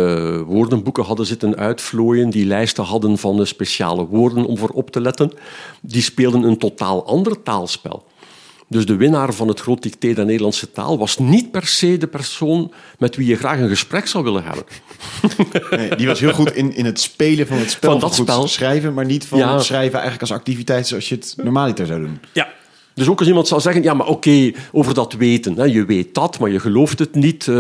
woordenboeken 0.45 1.05
hadden 1.05 1.27
zitten 1.27 1.57
uitvlooien, 1.57 2.31
die 2.31 2.47
lijsten 2.47 2.85
hadden 2.85 3.19
van 3.19 3.47
speciale 3.47 4.07
woorden 4.07 4.45
om 4.45 4.59
voor 4.59 4.71
op 4.71 4.91
te 4.91 5.01
letten. 5.01 5.33
Die 5.81 6.03
speelden 6.03 6.43
een 6.43 6.59
totaal 6.59 7.07
ander 7.07 7.43
taalspel. 7.43 8.05
Dus 8.73 8.87
de 8.87 8.97
winnaar 8.97 9.33
van 9.33 9.49
het 9.49 9.61
groot 9.61 9.83
dicté 9.83 10.13
der 10.13 10.25
Nederlandse 10.25 10.71
taal 10.71 10.99
was 10.99 11.19
niet 11.19 11.51
per 11.51 11.67
se 11.67 11.99
de 11.99 12.07
persoon 12.07 12.73
met 12.99 13.17
wie 13.17 13.27
je 13.27 13.37
graag 13.37 13.59
een 13.59 13.69
gesprek 13.69 14.07
zou 14.07 14.25
willen 14.25 14.45
hebben. 14.45 14.65
Nee, 15.71 15.97
die 15.97 16.07
was 16.07 16.21
heel 16.21 16.33
goed 16.33 16.53
in, 16.53 16.75
in 16.75 16.85
het 16.85 17.01
spelen 17.01 17.47
van 17.47 17.59
het 17.59 17.71
spel. 17.71 17.91
Van 17.91 18.01
dat 18.01 18.15
spel. 18.15 18.49
schrijven, 18.49 18.95
maar 18.95 19.05
niet 19.05 19.25
van 19.25 19.39
ja. 19.39 19.59
schrijven 19.59 19.93
eigenlijk 19.93 20.21
als 20.21 20.33
activiteit 20.33 20.87
zoals 20.87 21.09
je 21.09 21.15
het 21.15 21.35
normaliter 21.37 21.87
zou 21.87 22.01
doen. 22.01 22.21
Ja. 22.33 22.49
Dus 22.95 23.09
ook 23.09 23.19
als 23.19 23.29
iemand 23.29 23.49
zou 23.49 23.61
zeggen, 23.61 23.83
ja, 23.83 23.95
maar 23.95 24.07
oké, 24.07 24.53
over 24.73 24.95
dat 24.95 25.13
weten. 25.13 25.57
Hè, 25.57 25.65
je 25.65 25.85
weet 25.85 26.15
dat, 26.15 26.39
maar 26.39 26.51
je 26.51 26.61
gelooft 26.61 26.99
het 26.99 27.15
niet. 27.15 27.47
Uh, 27.47 27.57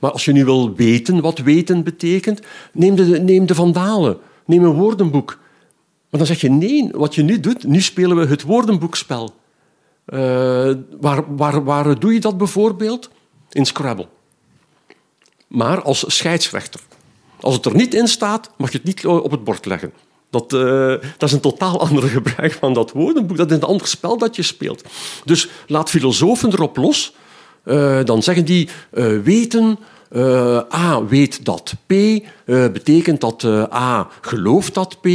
maar 0.00 0.10
als 0.10 0.24
je 0.24 0.32
nu 0.32 0.44
wil 0.44 0.74
weten 0.74 1.20
wat 1.20 1.38
weten 1.38 1.82
betekent, 1.82 2.40
neem 2.72 2.94
de, 2.94 3.04
neem 3.04 3.46
de 3.46 3.54
vandalen. 3.54 4.18
Neem 4.46 4.64
een 4.64 4.72
woordenboek. 4.72 5.38
Maar 6.10 6.20
dan 6.20 6.26
zeg 6.26 6.40
je, 6.40 6.50
nee, 6.50 6.88
wat 6.92 7.14
je 7.14 7.22
nu 7.22 7.40
doet, 7.40 7.66
nu 7.66 7.80
spelen 7.80 8.16
we 8.16 8.26
het 8.26 8.42
woordenboekspel. 8.42 9.34
Uh, 10.06 10.18
waar, 11.00 11.36
waar, 11.36 11.64
waar 11.64 11.98
doe 11.98 12.12
je 12.12 12.20
dat 12.20 12.38
bijvoorbeeld? 12.38 13.10
In 13.50 13.66
Scrabble. 13.66 14.08
Maar 15.46 15.82
als 15.82 16.04
scheidsrechter. 16.06 16.80
Als 17.40 17.54
het 17.54 17.64
er 17.66 17.74
niet 17.74 17.94
in 17.94 18.08
staat, 18.08 18.50
mag 18.56 18.72
je 18.72 18.76
het 18.76 18.86
niet 18.86 19.06
op 19.06 19.30
het 19.30 19.44
bord 19.44 19.66
leggen. 19.66 19.92
Dat, 20.30 20.52
uh, 20.52 20.88
dat 21.16 21.28
is 21.28 21.32
een 21.32 21.40
totaal 21.40 21.80
andere 21.86 22.08
gebruik 22.08 22.52
van 22.52 22.72
dat 22.74 22.92
woordenboek. 22.92 23.36
Dat 23.36 23.50
is 23.50 23.56
een 23.56 23.62
ander 23.62 23.86
spel 23.86 24.18
dat 24.18 24.36
je 24.36 24.42
speelt. 24.42 24.84
Dus 25.24 25.48
laat 25.66 25.90
filosofen 25.90 26.52
erop 26.52 26.76
los. 26.76 27.14
Uh, 27.64 28.04
dan 28.04 28.22
zeggen 28.22 28.44
die 28.44 28.68
uh, 28.92 29.18
weten 29.22 29.78
A 30.74 31.04
weet 31.08 31.44
dat 31.44 31.74
P 31.86 31.92
betekent 32.46 33.20
dat 33.20 33.44
A 33.72 34.08
gelooft 34.20 34.74
dat 34.74 35.00
P, 35.00 35.08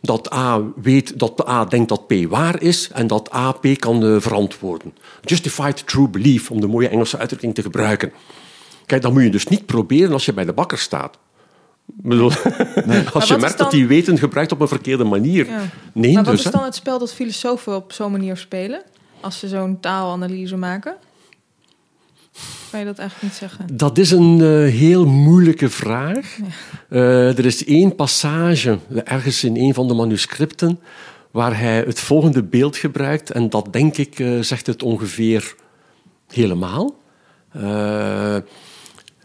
dat 0.00 0.32
A 0.32 0.62
weet 0.82 1.18
dat 1.18 1.48
A 1.48 1.64
denkt 1.64 1.88
dat 1.88 2.06
P 2.06 2.14
waar 2.28 2.62
is 2.62 2.90
en 2.92 3.06
dat 3.06 3.34
A 3.34 3.52
P 3.52 3.66
kan 3.78 4.20
verantwoorden. 4.20 4.94
Justified 5.24 5.86
true 5.86 6.08
belief, 6.08 6.50
om 6.50 6.60
de 6.60 6.66
mooie 6.66 6.88
Engelse 6.88 7.18
uitdrukking 7.18 7.54
te 7.54 7.62
gebruiken. 7.62 8.12
Kijk, 8.86 9.02
dat 9.02 9.12
moet 9.12 9.22
je 9.22 9.30
dus 9.30 9.46
niet 9.46 9.66
proberen 9.66 10.12
als 10.12 10.24
je 10.24 10.32
bij 10.32 10.44
de 10.44 10.52
bakker 10.52 10.78
staat. 10.78 11.18
Bedoel, 11.86 12.32
nee. 12.84 13.08
Als 13.12 13.28
je 13.28 13.36
merkt 13.36 13.58
dan... 13.58 13.66
dat 13.66 13.70
die 13.70 13.86
weten 13.86 14.18
gebruikt 14.18 14.52
op 14.52 14.60
een 14.60 14.68
verkeerde 14.68 15.04
manier. 15.04 15.46
Ja. 15.46 15.60
Nee, 15.92 16.12
maar 16.12 16.24
wat 16.24 16.36
dus, 16.36 16.44
is 16.44 16.50
dan 16.50 16.64
het 16.64 16.74
spel 16.74 16.98
dat 16.98 17.14
filosofen 17.14 17.76
op 17.76 17.92
zo'n 17.92 18.10
manier 18.10 18.36
spelen? 18.36 18.82
Als 19.20 19.38
ze 19.38 19.48
zo'n 19.48 19.80
taalanalyse 19.80 20.56
maken? 20.56 20.96
Kan 22.70 22.80
je 22.80 22.86
dat 22.86 22.98
eigenlijk 22.98 23.32
niet 23.32 23.40
zeggen? 23.40 23.76
Dat 23.76 23.98
is 23.98 24.10
een 24.10 24.38
uh, 24.38 24.72
heel 24.72 25.06
moeilijke 25.06 25.70
vraag. 25.70 26.36
Uh, 26.90 27.38
er 27.38 27.44
is 27.44 27.64
één 27.64 27.94
passage, 27.94 28.78
ergens 29.04 29.44
in 29.44 29.56
een 29.56 29.74
van 29.74 29.88
de 29.88 29.94
manuscripten, 29.94 30.80
waar 31.30 31.58
hij 31.58 31.76
het 31.76 32.00
volgende 32.00 32.42
beeld 32.42 32.76
gebruikt. 32.76 33.30
En 33.30 33.50
dat, 33.50 33.72
denk 33.72 33.96
ik, 33.96 34.18
uh, 34.18 34.40
zegt 34.40 34.66
het 34.66 34.82
ongeveer 34.82 35.54
helemaal. 36.28 36.94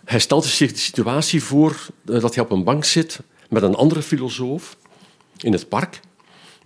Hij 0.06 0.20
stelt 0.20 0.46
zich 0.46 0.72
de 0.72 0.80
situatie 0.80 1.44
voor 1.44 1.88
dat 2.04 2.36
hij 2.36 2.44
op 2.44 2.52
een 2.52 2.64
bank 2.64 2.84
zit 2.86 3.20
met 3.50 3.64
een 3.64 3.76
andere 3.76 4.02
filosoof 4.02 4.78
in 5.38 5.52
het 5.52 5.70
park. 5.70 6.00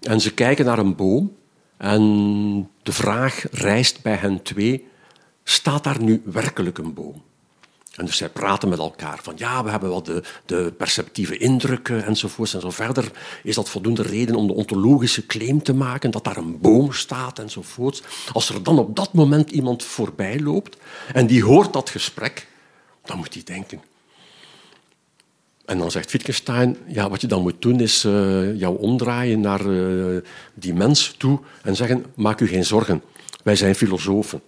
En 0.01 0.21
ze 0.21 0.33
kijken 0.33 0.65
naar 0.65 0.79
een 0.79 0.95
boom. 0.95 1.35
En 1.77 2.69
de 2.83 2.91
vraag 2.91 3.45
rijst 3.51 4.01
bij 4.01 4.15
hen 4.15 4.41
twee 4.41 4.87
staat 5.43 5.83
daar 5.83 6.01
nu 6.01 6.21
werkelijk 6.25 6.77
een 6.77 6.93
boom? 6.93 7.23
En 7.95 8.05
dus 8.05 8.17
zij 8.17 8.29
praten 8.29 8.69
met 8.69 8.79
elkaar 8.79 9.19
van 9.21 9.33
ja, 9.37 9.63
we 9.63 9.69
hebben 9.69 9.89
wel 9.89 10.03
de, 10.03 10.23
de 10.45 10.73
perceptieve 10.77 11.37
indrukken 11.37 12.05
enzovoorts 12.05 12.53
en 12.53 12.61
zo 12.61 12.69
verder. 12.69 13.11
Is 13.43 13.55
dat 13.55 13.69
voldoende 13.69 14.01
reden 14.01 14.35
om 14.35 14.47
de 14.47 14.53
ontologische 14.53 15.25
claim 15.25 15.63
te 15.63 15.73
maken 15.73 16.11
dat 16.11 16.23
daar 16.23 16.37
een 16.37 16.59
boom 16.59 16.93
staat 16.93 17.39
enzovoorts? 17.39 18.01
Als 18.33 18.49
er 18.49 18.63
dan 18.63 18.79
op 18.79 18.95
dat 18.95 19.13
moment 19.13 19.51
iemand 19.51 19.83
voorbij 19.83 20.39
loopt 20.39 20.77
en 21.13 21.27
die 21.27 21.43
hoort 21.43 21.73
dat 21.73 21.89
gesprek, 21.89 22.47
dan 23.05 23.17
moet 23.17 23.33
hij 23.33 23.43
denken. 23.43 23.81
En 25.65 25.77
dan 25.77 25.91
zegt 25.91 26.11
Wittgenstein, 26.11 26.77
ja, 26.87 27.09
wat 27.09 27.21
je 27.21 27.27
dan 27.27 27.41
moet 27.41 27.61
doen 27.61 27.79
is 27.79 28.05
uh, 28.05 28.59
jou 28.59 28.79
omdraaien 28.79 29.39
naar 29.39 29.65
uh, 29.65 30.21
die 30.53 30.73
mens 30.73 31.15
toe 31.17 31.39
en 31.63 31.75
zeggen, 31.75 32.05
maak 32.15 32.41
u 32.41 32.47
geen 32.47 32.65
zorgen, 32.65 33.01
wij 33.43 33.55
zijn 33.55 33.75
filosofen 33.75 34.41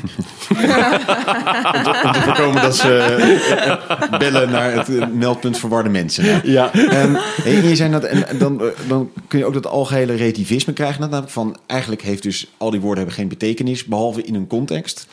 om, 0.00 0.08
te, 1.84 2.00
om, 2.04 2.12
te, 2.12 2.20
voorkomen 2.20 2.62
dat 2.62 2.76
ze 2.76 2.98
eh, 2.98 4.18
bellen 4.18 4.50
naar 4.50 4.72
het 4.72 5.14
meldpunt 5.14 5.58
verwarde 5.58 5.88
mensen. 5.88 6.40
Ja. 6.44 6.74
Um, 6.74 7.16
en 7.44 7.68
je 7.68 7.76
zei 7.76 7.90
dat, 7.90 8.04
en 8.04 8.38
dan, 8.38 8.62
dan 8.88 9.10
kun 9.28 9.38
je 9.38 9.44
ook 9.44 9.54
dat 9.54 9.66
algehele 9.66 10.14
relativisme 10.14 10.72
krijgen. 10.72 11.00
Namelijk 11.00 11.30
van, 11.30 11.56
eigenlijk 11.66 12.02
heeft 12.02 12.22
dus 12.22 12.52
al 12.56 12.70
die 12.70 12.80
woorden 12.80 12.98
hebben 12.98 13.14
geen 13.14 13.28
betekenis, 13.28 13.84
behalve 13.84 14.22
in 14.22 14.34
een 14.34 14.46
context. 14.46 15.06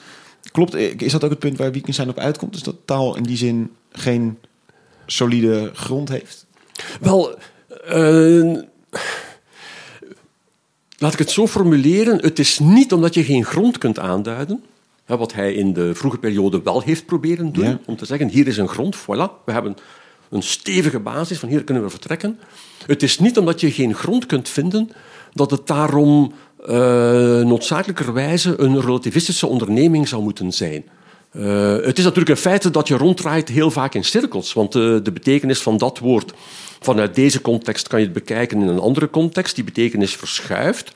Klopt, 0.51 0.75
is 0.75 1.11
dat 1.11 1.23
ook 1.23 1.29
het 1.29 1.39
punt 1.39 1.57
waar 1.57 1.71
Wittgenstein 1.71 2.09
op 2.09 2.17
uitkomt? 2.17 2.53
Dus 2.53 2.63
dat 2.63 2.75
taal 2.85 3.15
in 3.15 3.23
die 3.23 3.37
zin 3.37 3.71
geen 3.91 4.37
solide 5.05 5.71
grond 5.73 6.09
heeft? 6.09 6.45
Wel, 6.99 7.37
uh, 7.93 8.57
laat 10.97 11.13
ik 11.13 11.19
het 11.19 11.31
zo 11.31 11.47
formuleren. 11.47 12.17
Het 12.21 12.39
is 12.39 12.59
niet 12.59 12.93
omdat 12.93 13.13
je 13.13 13.23
geen 13.23 13.45
grond 13.45 13.77
kunt 13.77 13.99
aanduiden, 13.99 14.63
wat 15.05 15.33
hij 15.33 15.53
in 15.53 15.73
de 15.73 15.95
vroege 15.95 16.17
periode 16.17 16.61
wel 16.63 16.81
heeft 16.81 17.05
proberen 17.05 17.51
doen, 17.51 17.79
om 17.85 17.95
te 17.95 18.05
zeggen, 18.05 18.27
hier 18.27 18.47
is 18.47 18.57
een 18.57 18.67
grond, 18.67 18.97
voilà, 18.97 19.43
we 19.45 19.51
hebben 19.51 19.75
een 20.29 20.43
stevige 20.43 20.99
basis, 20.99 21.39
van 21.39 21.49
hier 21.49 21.63
kunnen 21.63 21.83
we 21.83 21.89
vertrekken. 21.89 22.39
Het 22.85 23.03
is 23.03 23.19
niet 23.19 23.37
omdat 23.37 23.59
je 23.59 23.71
geen 23.71 23.95
grond 23.95 24.25
kunt 24.25 24.49
vinden, 24.49 24.91
dat 25.33 25.51
het 25.51 25.67
daarom 25.67 26.33
uh, 26.65 26.75
noodzakelijkerwijze 27.45 28.53
een 28.57 28.81
relativistische 28.81 29.47
onderneming 29.47 30.07
zou 30.07 30.23
moeten 30.23 30.51
zijn. 30.51 30.83
Uh, 31.31 31.75
het 31.75 31.97
is 31.97 32.03
natuurlijk 32.03 32.29
een 32.29 32.37
feit 32.37 32.73
dat 32.73 32.87
je 32.87 32.97
ronddraait 32.97 33.49
heel 33.49 33.71
vaak 33.71 33.93
in 33.93 34.03
cirkels, 34.03 34.53
want 34.53 34.75
uh, 34.75 34.97
de 35.03 35.11
betekenis 35.11 35.61
van 35.61 35.77
dat 35.77 35.99
woord 35.99 36.33
vanuit 36.79 37.15
deze 37.15 37.41
context 37.41 37.87
kan 37.87 37.99
je 37.99 38.05
het 38.05 38.13
bekijken 38.13 38.61
in 38.61 38.67
een 38.67 38.79
andere 38.79 39.09
context, 39.09 39.55
die 39.55 39.63
betekenis 39.63 40.15
verschuift. 40.15 40.93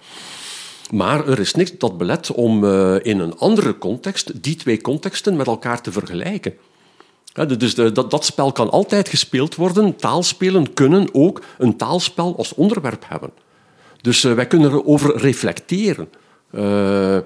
Maar 0.91 1.28
er 1.28 1.39
is 1.39 1.53
niks 1.53 1.72
dat 1.78 1.97
belet 1.97 2.32
om 2.32 2.66
in 2.99 3.20
een 3.20 3.38
andere 3.38 3.78
context 3.78 4.43
die 4.43 4.55
twee 4.55 4.82
contexten 4.82 5.36
met 5.36 5.47
elkaar 5.47 5.82
te 5.82 5.91
vergelijken. 5.91 6.53
Dus 7.57 7.76
de, 7.76 7.91
dat, 7.91 8.11
dat 8.11 8.26
spel 8.26 8.51
kan 8.51 8.70
altijd 8.70 9.09
gespeeld 9.09 9.55
worden. 9.55 9.95
Taalspelen 9.95 10.74
kunnen 10.74 11.09
ook 11.11 11.43
een 11.57 11.78
taalspel 11.78 12.38
als 12.38 12.53
onderwerp 12.53 13.05
hebben. 13.07 13.32
Dus 14.04 14.24
uh, 14.24 14.34
wij 14.34 14.47
kunnen 14.47 14.72
erover 14.72 15.18
reflecteren. 15.18 16.10
Uh, 16.51 17.18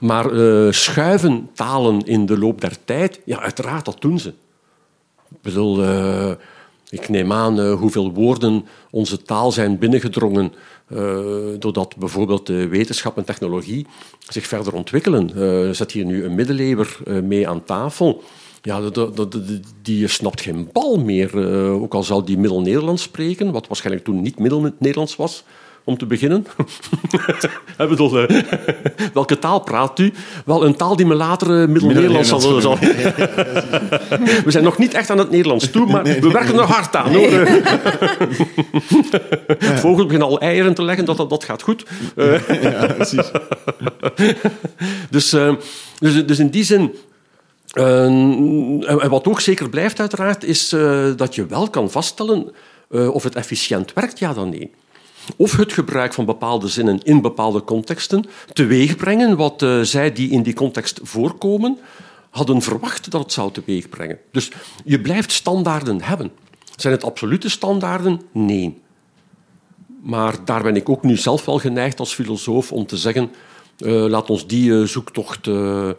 maar 0.00 0.32
uh, 0.32 0.72
schuiven 0.72 1.50
talen 1.52 2.00
in 2.06 2.26
de 2.26 2.38
loop 2.38 2.60
der 2.60 2.76
tijd, 2.84 3.20
ja, 3.24 3.40
uiteraard, 3.40 3.84
dat 3.84 4.00
doen 4.00 4.18
ze. 4.18 4.28
Ik 5.30 5.40
bedoel, 5.40 5.84
ik 6.88 7.08
neem 7.08 7.32
aan 7.32 7.70
hoeveel 7.70 8.12
woorden 8.12 8.66
onze 8.90 9.22
taal 9.22 9.52
zijn 9.52 9.78
binnengedrongen 9.78 10.52
doordat 11.58 11.96
bijvoorbeeld 11.96 12.46
de 12.46 12.68
wetenschap 12.68 13.16
en 13.16 13.24
technologie 13.24 13.86
zich 14.28 14.46
verder 14.46 14.72
ontwikkelen. 14.72 15.30
zet 15.74 15.92
hier 15.92 16.04
nu 16.04 16.24
een 16.24 16.34
middeleeuwer 16.34 16.98
mee 17.24 17.48
aan 17.48 17.64
tafel 17.64 18.22
ja, 18.62 18.80
die 19.82 20.08
snapt 20.08 20.40
geen 20.40 20.68
bal 20.72 20.98
meer. 20.98 21.36
Ook 21.80 21.94
al 21.94 22.02
zou 22.02 22.24
die 22.24 22.38
Middel-Nederlands 22.38 23.02
spreken, 23.02 23.52
wat 23.52 23.66
waarschijnlijk 23.66 24.04
toen 24.04 24.22
niet 24.22 24.38
Middel-Nederlands 24.38 25.16
was, 25.16 25.44
om 25.84 25.98
te 25.98 26.06
beginnen. 26.06 26.46
bedoel, 27.76 28.22
uh, 28.22 28.40
welke 29.12 29.38
taal 29.38 29.60
praat 29.60 29.98
u? 29.98 30.12
Wel, 30.44 30.64
een 30.64 30.76
taal 30.76 30.96
die 30.96 31.06
me 31.06 31.14
later 31.14 31.60
uh, 31.60 31.68
Middel-Nederlands 31.68 32.28
zal... 32.28 32.60
zal. 32.60 32.78
we 34.44 34.50
zijn 34.50 34.64
nog 34.64 34.78
niet 34.78 34.94
echt 34.94 35.10
aan 35.10 35.18
het 35.18 35.30
Nederlands 35.30 35.70
toe, 35.70 35.86
maar 35.86 36.02
we 36.02 36.30
werken 36.30 36.58
er 36.58 36.64
hard 36.64 36.96
aan. 36.96 37.14
Hoor. 37.14 37.30
Vogels 39.58 40.04
beginnen 40.04 40.28
al 40.28 40.40
eieren 40.40 40.74
te 40.74 40.82
leggen, 40.82 41.04
dat, 41.04 41.16
dat, 41.16 41.30
dat 41.30 41.44
gaat 41.44 41.62
goed. 41.62 41.84
ja, 42.62 42.86
precies. 42.86 43.30
dus, 45.10 45.30
dus, 45.98 46.26
dus 46.26 46.38
in 46.38 46.48
die 46.48 46.64
zin 46.64 46.94
en 47.74 49.08
wat 49.08 49.26
ook 49.26 49.40
zeker 49.40 49.68
blijft, 49.68 50.00
uiteraard, 50.00 50.44
is 50.44 50.72
uh, 50.72 51.06
dat 51.16 51.34
je 51.34 51.46
wel 51.46 51.70
kan 51.70 51.90
vaststellen 51.90 52.52
uh, 52.90 53.14
of 53.14 53.22
het 53.22 53.34
efficiënt 53.34 53.92
werkt, 53.92 54.18
ja 54.18 54.32
dan 54.32 54.48
nee. 54.48 54.70
Of 55.36 55.56
het 55.56 55.72
gebruik 55.72 56.14
van 56.14 56.24
bepaalde 56.24 56.68
zinnen 56.68 57.02
in 57.02 57.20
bepaalde 57.20 57.64
contexten 57.64 58.24
teweegbrengen 58.52 59.36
wat 59.36 59.62
uh, 59.62 59.80
zij 59.80 60.12
die 60.12 60.30
in 60.30 60.42
die 60.42 60.54
context 60.54 61.00
voorkomen 61.02 61.78
hadden 62.30 62.62
verwacht 62.62 63.10
dat 63.10 63.22
het 63.22 63.32
zou 63.32 63.52
teweegbrengen. 63.52 64.18
Dus 64.30 64.50
je 64.84 65.00
blijft 65.00 65.32
standaarden 65.32 66.02
hebben. 66.02 66.30
Zijn 66.76 66.94
het 66.94 67.04
absolute 67.04 67.48
standaarden? 67.48 68.20
Nee. 68.32 68.82
Maar 70.02 70.44
daar 70.44 70.62
ben 70.62 70.76
ik 70.76 70.88
ook 70.88 71.02
nu 71.02 71.16
zelf 71.16 71.44
wel 71.44 71.58
geneigd 71.58 71.98
als 71.98 72.14
filosoof 72.14 72.72
om 72.72 72.86
te 72.86 72.96
zeggen: 72.96 73.30
laat 73.78 74.30
ons 74.30 74.46
die 74.46 74.86
zoektocht 74.86 75.46
uh, 75.46 75.90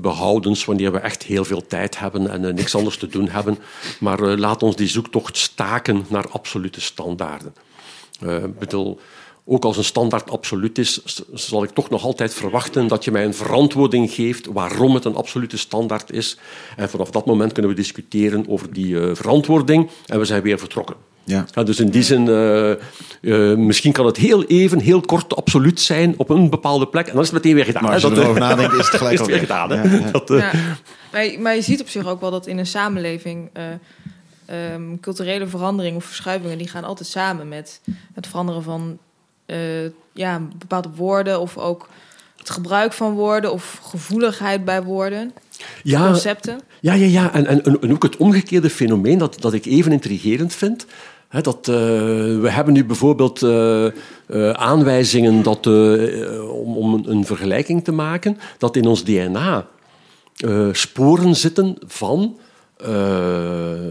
behoudens 0.00 0.64
wanneer 0.64 0.92
we 0.92 0.98
echt 0.98 1.22
heel 1.22 1.44
veel 1.44 1.66
tijd 1.66 1.98
hebben 1.98 2.30
en 2.30 2.54
niks 2.54 2.74
anders 2.74 2.96
te 2.96 3.06
doen 3.06 3.28
hebben. 3.28 3.58
Maar 4.00 4.20
laat 4.20 4.62
ons 4.62 4.76
die 4.76 4.88
zoektocht 4.88 5.36
staken 5.36 6.04
naar 6.08 6.28
absolute 6.28 6.80
standaarden. 6.80 7.54
Ik 8.20 8.58
bedoel, 8.58 8.98
ook 9.44 9.64
als 9.64 9.76
een 9.76 9.84
standaard 9.84 10.30
absoluut 10.30 10.78
is, 10.78 11.02
zal 11.32 11.62
ik 11.62 11.70
toch 11.70 11.90
nog 11.90 12.04
altijd 12.04 12.34
verwachten 12.34 12.86
dat 12.86 13.04
je 13.04 13.10
mij 13.10 13.24
een 13.24 13.34
verantwoording 13.34 14.10
geeft 14.10 14.46
waarom 14.46 14.94
het 14.94 15.04
een 15.04 15.16
absolute 15.16 15.58
standaard 15.58 16.12
is. 16.12 16.38
En 16.76 16.90
vanaf 16.90 17.10
dat 17.10 17.26
moment 17.26 17.52
kunnen 17.52 17.70
we 17.70 17.76
discussiëren 17.76 18.48
over 18.48 18.72
die 18.72 18.96
verantwoording 19.14 19.90
en 20.06 20.18
we 20.18 20.24
zijn 20.24 20.42
weer 20.42 20.58
vertrokken. 20.58 20.96
Ja. 21.24 21.46
ja. 21.54 21.62
dus 21.62 21.80
in 21.80 21.90
die 21.90 22.02
zin, 22.02 22.26
uh, 22.26 22.70
uh, 23.20 23.56
misschien 23.56 23.92
kan 23.92 24.06
het 24.06 24.16
heel 24.16 24.44
even, 24.44 24.80
heel 24.80 25.00
kort, 25.00 25.36
absoluut 25.36 25.80
zijn 25.80 26.14
op 26.16 26.28
een 26.28 26.50
bepaalde 26.50 26.86
plek. 26.86 27.06
En 27.06 27.12
dan 27.12 27.22
is 27.22 27.30
het 27.30 27.36
meteen 27.36 27.54
weer 27.54 27.64
gedaan. 27.64 27.82
Maar 27.82 27.92
als 27.92 28.02
je 28.02 28.08
dat, 28.08 28.18
erover 28.18 28.40
nadenkt, 28.40 28.72
is 28.72 28.86
het 28.86 28.96
gelijk 29.02 29.14
is 29.14 29.20
het 29.20 29.28
weer 29.28 29.38
gedaan. 29.38 29.70
Hè? 29.70 29.98
Ja, 29.98 30.10
dat, 30.10 30.30
uh, 30.30 30.54
maar, 31.12 31.34
maar, 31.38 31.54
je 31.54 31.62
ziet 31.62 31.80
op 31.80 31.88
zich 31.88 32.06
ook 32.06 32.20
wel 32.20 32.30
dat 32.30 32.46
in 32.46 32.58
een 32.58 32.66
samenleving 32.66 33.50
um, 34.72 35.00
culturele 35.00 35.46
veranderingen 35.46 35.96
of 35.96 36.04
verschuivingen, 36.04 36.58
die 36.58 36.68
gaan 36.68 36.84
altijd 36.84 37.08
samen 37.08 37.48
met 37.48 37.80
het 38.14 38.26
veranderen 38.26 38.62
van 38.62 38.98
ja, 40.12 40.40
bepaalde 40.58 40.88
woorden 40.96 41.40
of 41.40 41.58
ook 41.58 41.88
het 42.36 42.50
gebruik 42.50 42.92
van 42.92 43.12
woorden 43.12 43.52
of 43.52 43.80
gevoeligheid 43.82 44.64
bij 44.64 44.82
woorden. 44.82 45.32
Ja, 45.82 46.06
concepten. 46.06 46.60
Ja, 46.80 46.92
ja, 46.92 47.06
ja. 47.06 47.32
En, 47.32 47.46
en, 47.46 47.62
en 47.80 47.92
ook 47.92 48.02
het 48.02 48.16
omgekeerde 48.16 48.70
fenomeen 48.70 49.18
dat, 49.18 49.40
dat 49.40 49.52
ik 49.52 49.64
even 49.64 49.92
intrigerend 49.92 50.54
vind 50.54 50.86
dat, 51.42 51.68
uh, 51.68 51.74
we 52.40 52.48
hebben 52.50 52.74
nu 52.74 52.84
bijvoorbeeld 52.84 53.42
uh, 53.42 53.84
uh, 54.26 54.50
aanwijzingen 54.50 55.42
dat, 55.42 55.66
om, 55.66 56.76
om, 56.76 57.02
een 57.06 57.24
vergelijking 57.24 57.84
te 57.84 57.92
maken, 57.92 58.38
dat 58.58 58.76
in 58.76 58.86
ons 58.86 59.04
DNA 59.04 59.66
sporen 60.72 61.36
zitten 61.36 61.76
van 61.86 62.38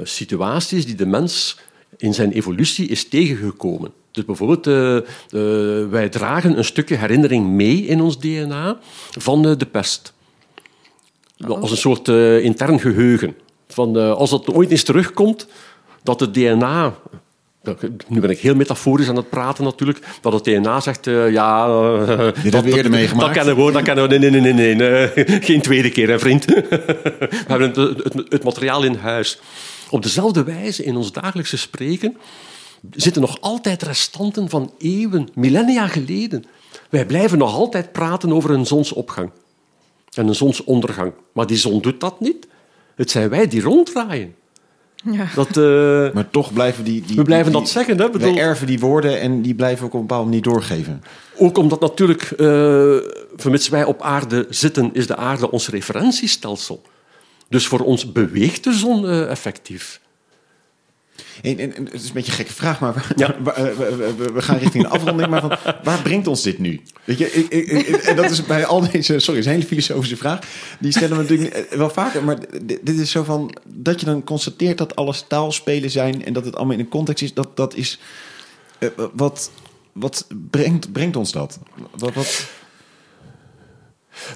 situaties 0.04 0.86
die 0.86 0.96
de 0.96 1.06
mens 1.06 1.58
in 1.98 2.14
zijn 2.14 2.32
evolutie 2.32 2.88
is 2.88 3.08
tegengekomen. 3.08 3.92
Dus 4.12 4.26
bijvoorbeeld, 4.26 4.66
wij 5.92 6.10
dragen 6.10 6.58
een 6.58 6.66
stukje 6.66 6.96
herinnering 6.96 7.48
mee 7.48 7.86
in 7.86 8.02
ons 8.02 8.20
DNA 8.20 8.80
van 9.20 9.42
de 9.42 9.68
pest. 9.72 10.14
Als 11.48 11.72
een 11.72 11.78
soort 11.78 12.08
intern 12.44 12.80
geheugen. 12.80 13.36
Van, 13.68 14.16
als 14.16 14.30
dat 14.30 14.54
ooit 14.54 14.72
eens 14.72 14.84
terugkomt, 14.84 15.48
dat 16.04 16.20
het 16.20 16.34
DNA 16.34 16.96
nu 18.08 18.20
ben 18.20 18.30
ik 18.30 18.40
heel 18.40 18.56
metaforisch 18.56 19.10
aan 19.10 19.16
het 19.16 19.30
praten 19.30 19.64
natuurlijk, 19.64 20.00
dat 20.22 20.34
het 20.34 20.44
DNA 20.44 20.80
zegt, 20.80 21.08
uh, 21.08 21.32
ja... 21.32 21.68
Uh, 21.68 22.18
Dit 22.44 22.62
we 22.62 22.76
eerder 22.76 22.92
meegemaakt. 22.92 23.26
Dat 23.26 23.46
kennen 23.46 23.66
we, 23.66 23.72
dat 23.72 24.10
we. 24.10 24.18
Nee, 24.18 24.30
nee, 24.30 24.42
nee, 24.42 24.54
nee, 24.54 24.76
nee. 24.76 25.42
geen 25.50 25.62
tweede 25.62 25.90
keer, 25.92 26.10
hè, 26.10 26.20
vriend. 26.20 26.46
we 26.46 27.46
hebben 27.48 27.68
het, 27.68 28.04
het, 28.04 28.14
het, 28.30 28.44
materiaal 28.44 28.84
in 28.84 28.96
huis. 28.96 29.40
Op 29.90 30.04
dezelfde 30.04 30.44
wijze, 30.44 30.84
in 30.84 30.96
ons 30.96 31.12
dagelijkse 31.12 31.58
spreken, 31.58 32.18
zitten 32.92 33.22
nog 33.22 33.42
altijd 33.42 33.82
restanten 33.82 34.50
van 34.50 34.74
eeuwen, 34.78 35.30
millennia 35.34 35.88
geleden. 35.88 36.46
Wij 36.90 37.06
blijven 37.06 37.38
nog 37.38 37.54
altijd 37.54 37.92
praten 37.92 38.34
over 38.34 38.52
een 38.52 38.66
zonsopgang 38.66 39.32
en 40.14 40.28
een 40.28 40.36
zonsondergang. 40.36 41.14
Maar 41.34 41.48
die 41.48 41.58
zon 41.58 41.82
doet 41.82 42.00
dat 42.00 42.20
niet. 42.20 42.48
Het 42.96 43.12
zijn 43.12 43.30
wij 43.30 43.48
die 43.48 43.62
ronddraaien. 43.62 44.36
Ja. 45.12 45.28
Dat, 45.36 45.58
uh, 45.58 46.14
maar 46.14 46.30
toch 46.30 46.54
blijven 46.54 46.84
die, 46.84 47.04
die 47.06 47.16
We 47.16 47.24
blijven 47.24 47.52
die, 47.52 47.62
dat 47.62 47.70
zeggen. 47.70 47.98
Hè? 47.98 48.10
Bedoel, 48.10 48.34
wij 48.34 48.44
erven 48.44 48.68
die 48.68 48.80
woorden 48.80 49.20
en 49.20 49.42
die 49.42 49.56
blijven 49.56 49.86
ook 49.86 49.94
op 49.94 50.00
een 50.00 50.08
bepaalde 50.08 50.26
manier 50.26 50.42
doorgeven. 50.42 51.04
Ook 51.38 51.58
omdat 51.58 51.80
natuurlijk, 51.80 52.32
uh, 52.32 52.38
vermits 53.36 53.70
wij 53.70 53.84
op 53.84 54.02
aarde 54.02 54.46
zitten, 54.50 54.90
is 54.94 55.08
de 55.08 55.16
aarde 55.16 55.52
ons 55.52 55.70
referentiestelsel. 55.70 56.82
Dus 57.50 57.68
voor 57.68 57.80
ons 57.80 58.12
beweegt 58.12 58.64
de 58.64 58.74
zon 58.74 59.04
uh, 59.04 59.30
effectief. 59.30 60.02
En, 61.44 61.60
en, 61.60 61.86
het 61.86 61.94
is 61.94 62.08
een 62.08 62.14
beetje 62.14 62.32
een 62.32 62.38
gekke 62.38 62.54
vraag, 62.54 62.80
maar 62.80 63.08
ja. 63.16 63.36
we, 63.44 64.14
we, 64.18 64.32
we, 64.34 64.42
gaan 64.42 64.58
richting 64.58 64.84
een 64.84 64.90
afronding. 64.90 65.30
Maar 65.30 65.42
van, 65.42 65.58
waar 65.84 66.02
brengt 66.02 66.28
ons 66.28 66.42
dit 66.42 66.60
nu? 66.60 66.82
Weet 67.04 67.18
je, 67.18 67.32
ik, 67.32 67.50
ik, 67.50 67.88
en 67.88 68.16
dat 68.16 68.32
is 68.32 68.46
bij 68.46 68.66
al 68.66 68.92
deze, 68.92 69.20
sorry, 69.20 69.40
is 69.40 69.46
een 69.46 69.52
hele 69.52 69.66
filosofische 69.66 70.18
vraag. 70.18 70.40
Die 70.80 70.92
stellen 70.92 71.18
we 71.18 71.24
natuurlijk 71.24 71.68
wel 71.76 71.90
vaker. 71.90 72.24
Maar 72.24 72.38
dit 72.62 73.00
is 73.00 73.12
zo 73.12 73.24
van 73.24 73.56
dat 73.66 74.00
je 74.00 74.06
dan 74.06 74.24
constateert 74.24 74.78
dat 74.78 74.96
alles 74.96 75.26
taalspelen 75.28 75.90
zijn 75.90 76.26
en 76.26 76.34
dat 76.34 76.46
het 76.46 76.56
allemaal 76.56 76.74
in 76.74 76.80
een 76.80 76.90
context 76.90 77.24
is. 77.24 77.34
Dat, 77.34 77.58
dat 77.58 77.76
is 77.76 78.00
uh, 78.80 78.90
wat, 79.14 79.52
wat 79.92 80.28
brengt, 80.50 80.92
brengt 80.92 81.16
ons 81.16 81.32
dat? 81.32 81.60
Wat, 81.98 82.14
wat... 82.14 82.48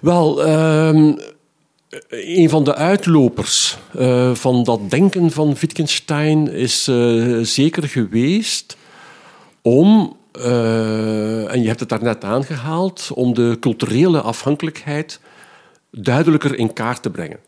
Wel. 0.01 0.47
Um 0.47 1.20
een 2.09 2.49
van 2.49 2.63
de 2.63 2.75
uitlopers 2.75 3.77
uh, 3.95 4.35
van 4.35 4.63
dat 4.63 4.89
denken 4.89 5.31
van 5.31 5.55
Wittgenstein 5.59 6.51
is 6.51 6.88
uh, 6.88 7.39
zeker 7.41 7.88
geweest 7.88 8.77
om, 9.61 10.15
en 10.31 11.61
je 11.61 11.67
hebt 11.67 11.79
het 11.79 11.89
daarnet 11.89 12.23
aangehaald, 12.23 13.11
om 13.13 13.33
de 13.33 13.57
culturele 13.59 14.21
afhankelijkheid 14.21 15.19
duidelijker 15.91 16.55
in 16.55 16.73
kaart 16.73 17.01
te 17.01 17.09
brengen. 17.09 17.39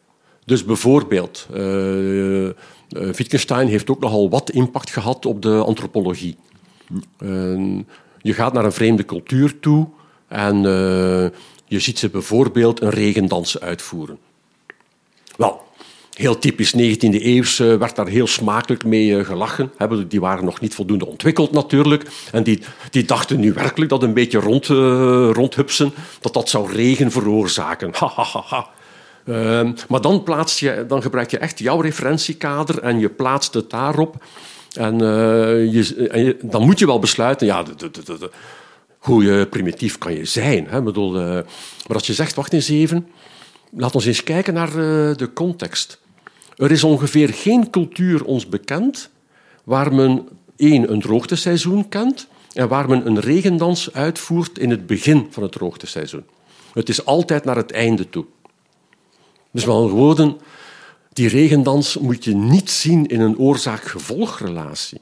Dus 0.45 0.65
bijvoorbeeld, 0.65 1.47
Wittgenstein 2.89 3.67
heeft 3.67 3.89
ook 3.89 3.99
nogal 3.99 4.29
wat 4.29 4.49
impact 4.49 4.89
gehad 4.89 5.25
op 5.25 5.41
de 5.41 5.63
antropologie. 5.65 6.35
je 8.21 8.33
gaat 8.33 8.53
naar 8.53 8.65
een 8.65 8.71
vreemde 8.71 9.05
cultuur 9.05 9.59
toe 9.59 9.87
en 10.27 10.61
je 11.65 11.79
ziet 11.79 11.99
ze 11.99 12.09
bijvoorbeeld 12.09 12.81
een 12.81 12.89
regendans 12.89 13.59
uitvoeren. 13.59 14.17
Wel, 15.39 15.61
heel 16.13 16.39
typisch 16.39 16.73
19e 16.75 17.23
eeuws 17.23 17.57
werd 17.57 17.95
daar 17.95 18.07
heel 18.07 18.27
smakelijk 18.27 18.85
mee 18.85 19.17
eh, 19.17 19.25
gelachen. 19.25 19.71
Die 20.07 20.19
waren 20.19 20.45
nog 20.45 20.59
niet 20.59 20.75
voldoende 20.75 21.05
ontwikkeld 21.05 21.51
natuurlijk. 21.51 22.05
En 22.31 22.43
die, 22.43 22.61
die 22.89 23.05
dachten 23.05 23.39
nu 23.39 23.53
werkelijk 23.53 23.89
dat 23.89 24.03
een 24.03 24.13
beetje 24.13 24.39
rond, 24.39 24.69
uh, 24.69 25.29
rondhupsen, 25.31 25.93
dat 26.21 26.33
dat 26.33 26.49
zou 26.49 26.71
regen 26.71 27.11
veroorzaken. 27.11 27.91
Uh, 29.25 29.69
maar 29.87 30.01
dan, 30.01 30.23
plaats 30.23 30.59
je, 30.59 30.85
dan 30.87 31.01
gebruik 31.01 31.31
je 31.31 31.37
echt 31.37 31.59
jouw 31.59 31.81
referentiekader 31.81 32.79
en 32.79 32.99
je 32.99 33.09
plaatst 33.09 33.53
het 33.53 33.69
daarop. 33.69 34.23
En, 34.73 34.93
uh, 34.93 35.73
je, 35.73 36.37
dan 36.41 36.65
moet 36.65 36.79
je 36.79 36.85
wel 36.85 36.99
besluiten, 36.99 37.47
ja, 37.47 37.63
de, 37.63 37.75
de, 37.91 38.29
hoe 38.97 39.45
primitief 39.45 39.97
kan 39.97 40.13
je 40.13 40.25
zijn. 40.25 40.67
Hè? 40.69 40.81
Bedoel, 40.81 41.11
maar 41.11 41.43
als 41.87 42.07
je 42.07 42.13
zegt, 42.13 42.35
wacht 42.35 42.53
eens 42.53 42.69
even, 42.69 43.07
Laat 43.69 43.95
ons 43.95 44.05
eens 44.05 44.23
kijken 44.23 44.53
naar 44.53 44.69
uh, 44.69 44.75
de 45.15 45.29
context. 45.33 45.99
Er 46.55 46.71
is 46.71 46.83
ongeveer 46.83 47.29
geen 47.29 47.69
cultuur 47.69 48.25
ons 48.25 48.47
bekend 48.47 49.09
waar 49.63 49.93
men 49.93 50.27
één, 50.55 50.91
een 50.91 51.01
droogteseizoen 51.01 51.89
kent 51.89 52.27
en 52.53 52.67
waar 52.67 52.89
men 52.89 53.05
een 53.05 53.19
regendans 53.19 53.93
uitvoert 53.93 54.57
in 54.57 54.69
het 54.69 54.87
begin 54.87 55.27
van 55.29 55.43
het 55.43 55.51
droogteseizoen. 55.51 56.23
Het 56.73 56.89
is 56.89 57.05
altijd 57.05 57.45
naar 57.45 57.55
het 57.55 57.71
einde 57.71 58.09
toe. 58.09 58.25
Dus 59.51 59.65
met 59.65 59.75
andere 59.75 59.95
woorden, 59.95 60.37
die 61.13 61.27
regendans 61.27 61.97
moet 61.97 62.23
je 62.23 62.35
niet 62.35 62.69
zien 62.69 63.07
in 63.07 63.21
een 63.21 63.37
oorzaak-gevolgrelatie. 63.37 65.01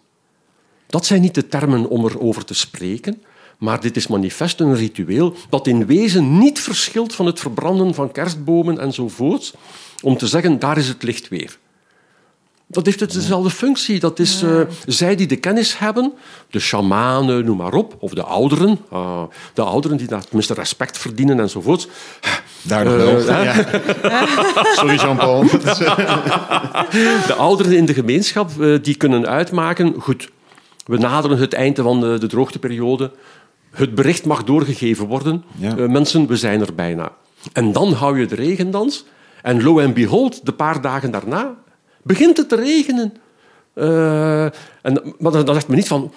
Dat 0.87 1.05
zijn 1.05 1.21
niet 1.21 1.35
de 1.35 1.47
termen 1.47 1.89
om 1.89 2.05
erover 2.05 2.45
te 2.45 2.53
spreken, 2.53 3.23
maar 3.57 3.81
dit 3.81 3.95
is 3.95 4.07
manifest 4.07 4.59
een 4.59 4.75
ritueel 4.75 5.35
dat 5.49 5.67
in 5.67 5.85
wezen 5.85 6.37
niet 6.37 6.59
verschilt 6.59 7.15
van 7.15 7.25
het 7.25 7.39
verbranden 7.39 7.93
van 7.93 8.11
kerstbomen 8.11 8.79
enzovoort, 8.79 9.53
om 10.01 10.17
te 10.17 10.27
zeggen, 10.27 10.59
daar 10.59 10.77
is 10.77 10.87
het 10.87 11.03
licht 11.03 11.27
weer. 11.27 11.57
Dat 12.69 12.85
heeft 12.85 12.99
het 12.99 13.13
dezelfde 13.13 13.49
functie. 13.49 13.99
Dat 13.99 14.19
is 14.19 14.43
uh, 14.43 14.61
zij 14.85 15.15
die 15.15 15.27
de 15.27 15.35
kennis 15.35 15.77
hebben, 15.77 16.13
de 16.49 16.59
shamanen, 16.59 17.45
noem 17.45 17.57
maar 17.57 17.73
op, 17.73 17.95
of 17.99 18.13
de 18.13 18.23
ouderen, 18.23 18.79
uh, 18.93 19.23
de 19.53 19.61
ouderen 19.61 19.97
die 19.97 20.07
daar 20.07 20.23
tenminste 20.23 20.53
respect 20.53 20.97
verdienen 20.97 21.39
enzovoort. 21.39 21.87
Daar 22.61 22.85
nog 22.85 22.95
wel. 22.95 23.19
Uh, 23.19 23.25
ja. 23.25 23.65
Sorry 24.77 24.95
Jean-Paul. 24.95 25.43
de 27.27 27.35
ouderen 27.37 27.77
in 27.77 27.85
de 27.85 27.93
gemeenschap 27.93 28.51
die 28.81 28.95
kunnen 28.95 29.27
uitmaken, 29.27 29.95
goed, 29.99 30.29
we 30.85 30.97
naderen 30.97 31.37
het 31.37 31.53
einde 31.53 31.81
van 31.81 31.99
de, 31.99 32.17
de 32.19 32.27
droogteperiode, 32.27 33.11
het 33.77 33.95
bericht 33.95 34.25
mag 34.25 34.43
doorgegeven 34.43 35.05
worden, 35.05 35.43
ja. 35.57 35.87
mensen, 35.87 36.27
we 36.27 36.35
zijn 36.35 36.61
er 36.61 36.75
bijna. 36.75 37.11
En 37.53 37.71
dan 37.71 37.93
hou 37.93 38.19
je 38.19 38.25
de 38.25 38.35
regendans 38.35 39.05
en 39.41 39.63
lo 39.63 39.79
en 39.79 39.93
behold, 39.93 40.45
de 40.45 40.53
paar 40.53 40.81
dagen 40.81 41.11
daarna 41.11 41.55
begint 42.03 42.37
het 42.37 42.49
te 42.49 42.55
regenen. 42.55 43.13
Uh, 43.75 44.43
en, 44.81 45.13
maar 45.19 45.31
dan, 45.31 45.45
dan 45.45 45.53
zegt 45.53 45.67
men 45.67 45.77
niet 45.77 45.87
van... 45.87 46.13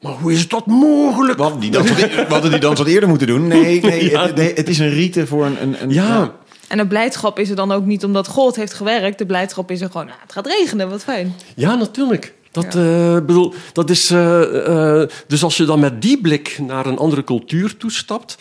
Maar 0.00 0.12
hoe 0.12 0.32
is 0.32 0.48
dat 0.48 0.66
mogelijk? 0.66 1.38
Wat, 1.38 1.60
die 1.60 1.70
dans, 1.70 1.90
wat 1.90 2.28
hadden 2.28 2.50
die 2.50 2.60
dans 2.60 2.78
wat 2.78 2.88
eerder 2.88 3.08
moeten 3.08 3.26
doen? 3.26 3.46
Nee, 3.46 3.80
nee, 3.80 4.10
ja. 4.10 4.22
het, 4.22 4.36
nee 4.36 4.52
het, 4.54 4.68
is 4.68 4.78
een 4.78 4.90
rite 4.90 5.26
voor 5.26 5.44
een... 5.44 5.62
een, 5.62 5.82
een 5.82 5.90
ja. 5.90 6.06
ja. 6.06 6.34
En 6.68 6.78
de 6.78 6.86
blijdschap 6.86 7.38
is 7.38 7.50
er 7.50 7.56
dan 7.56 7.72
ook 7.72 7.84
niet 7.84 8.04
omdat 8.04 8.28
God 8.28 8.56
heeft 8.56 8.72
gewerkt. 8.72 9.18
De 9.18 9.26
blijdschap 9.26 9.70
is 9.70 9.80
er 9.80 9.90
gewoon, 9.90 10.06
nou, 10.06 10.18
het 10.22 10.32
gaat 10.32 10.46
regenen, 10.46 10.90
wat 10.90 11.02
fijn. 11.02 11.34
Ja, 11.56 11.74
natuurlijk. 11.74 12.34
Dat, 12.54 12.72
ja. 12.72 13.14
uh, 13.14 13.14
bedoel, 13.14 13.54
dat 13.72 13.90
is, 13.90 14.10
uh, 14.10 14.40
uh, 14.68 15.02
dus 15.26 15.42
als 15.42 15.56
je 15.56 15.64
dan 15.64 15.80
met 15.80 16.02
die 16.02 16.20
blik 16.20 16.58
naar 16.66 16.86
een 16.86 16.98
andere 16.98 17.24
cultuur 17.24 17.76
toestapt, 17.76 18.38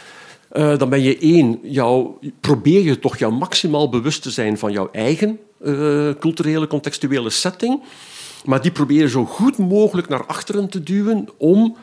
dan 0.53 0.89
ben 0.89 1.01
je 1.01 1.17
één, 1.17 1.59
jou, 1.63 2.11
probeer 2.39 2.81
je 2.83 2.99
toch 2.99 3.17
jou 3.17 3.33
maximaal 3.33 3.89
bewust 3.89 4.21
te 4.21 4.31
zijn 4.31 4.57
van 4.57 4.71
jouw 4.71 4.89
eigen 4.91 5.39
culturele, 6.19 6.67
contextuele 6.67 7.29
setting. 7.29 7.81
Maar 8.45 8.61
die 8.61 8.71
probeer 8.71 9.01
je 9.01 9.09
zo 9.09 9.25
goed 9.25 9.57
mogelijk 9.57 10.09
naar 10.09 10.25
achteren 10.25 10.69
te 10.69 10.83
duwen 10.83 11.29
om 11.37 11.75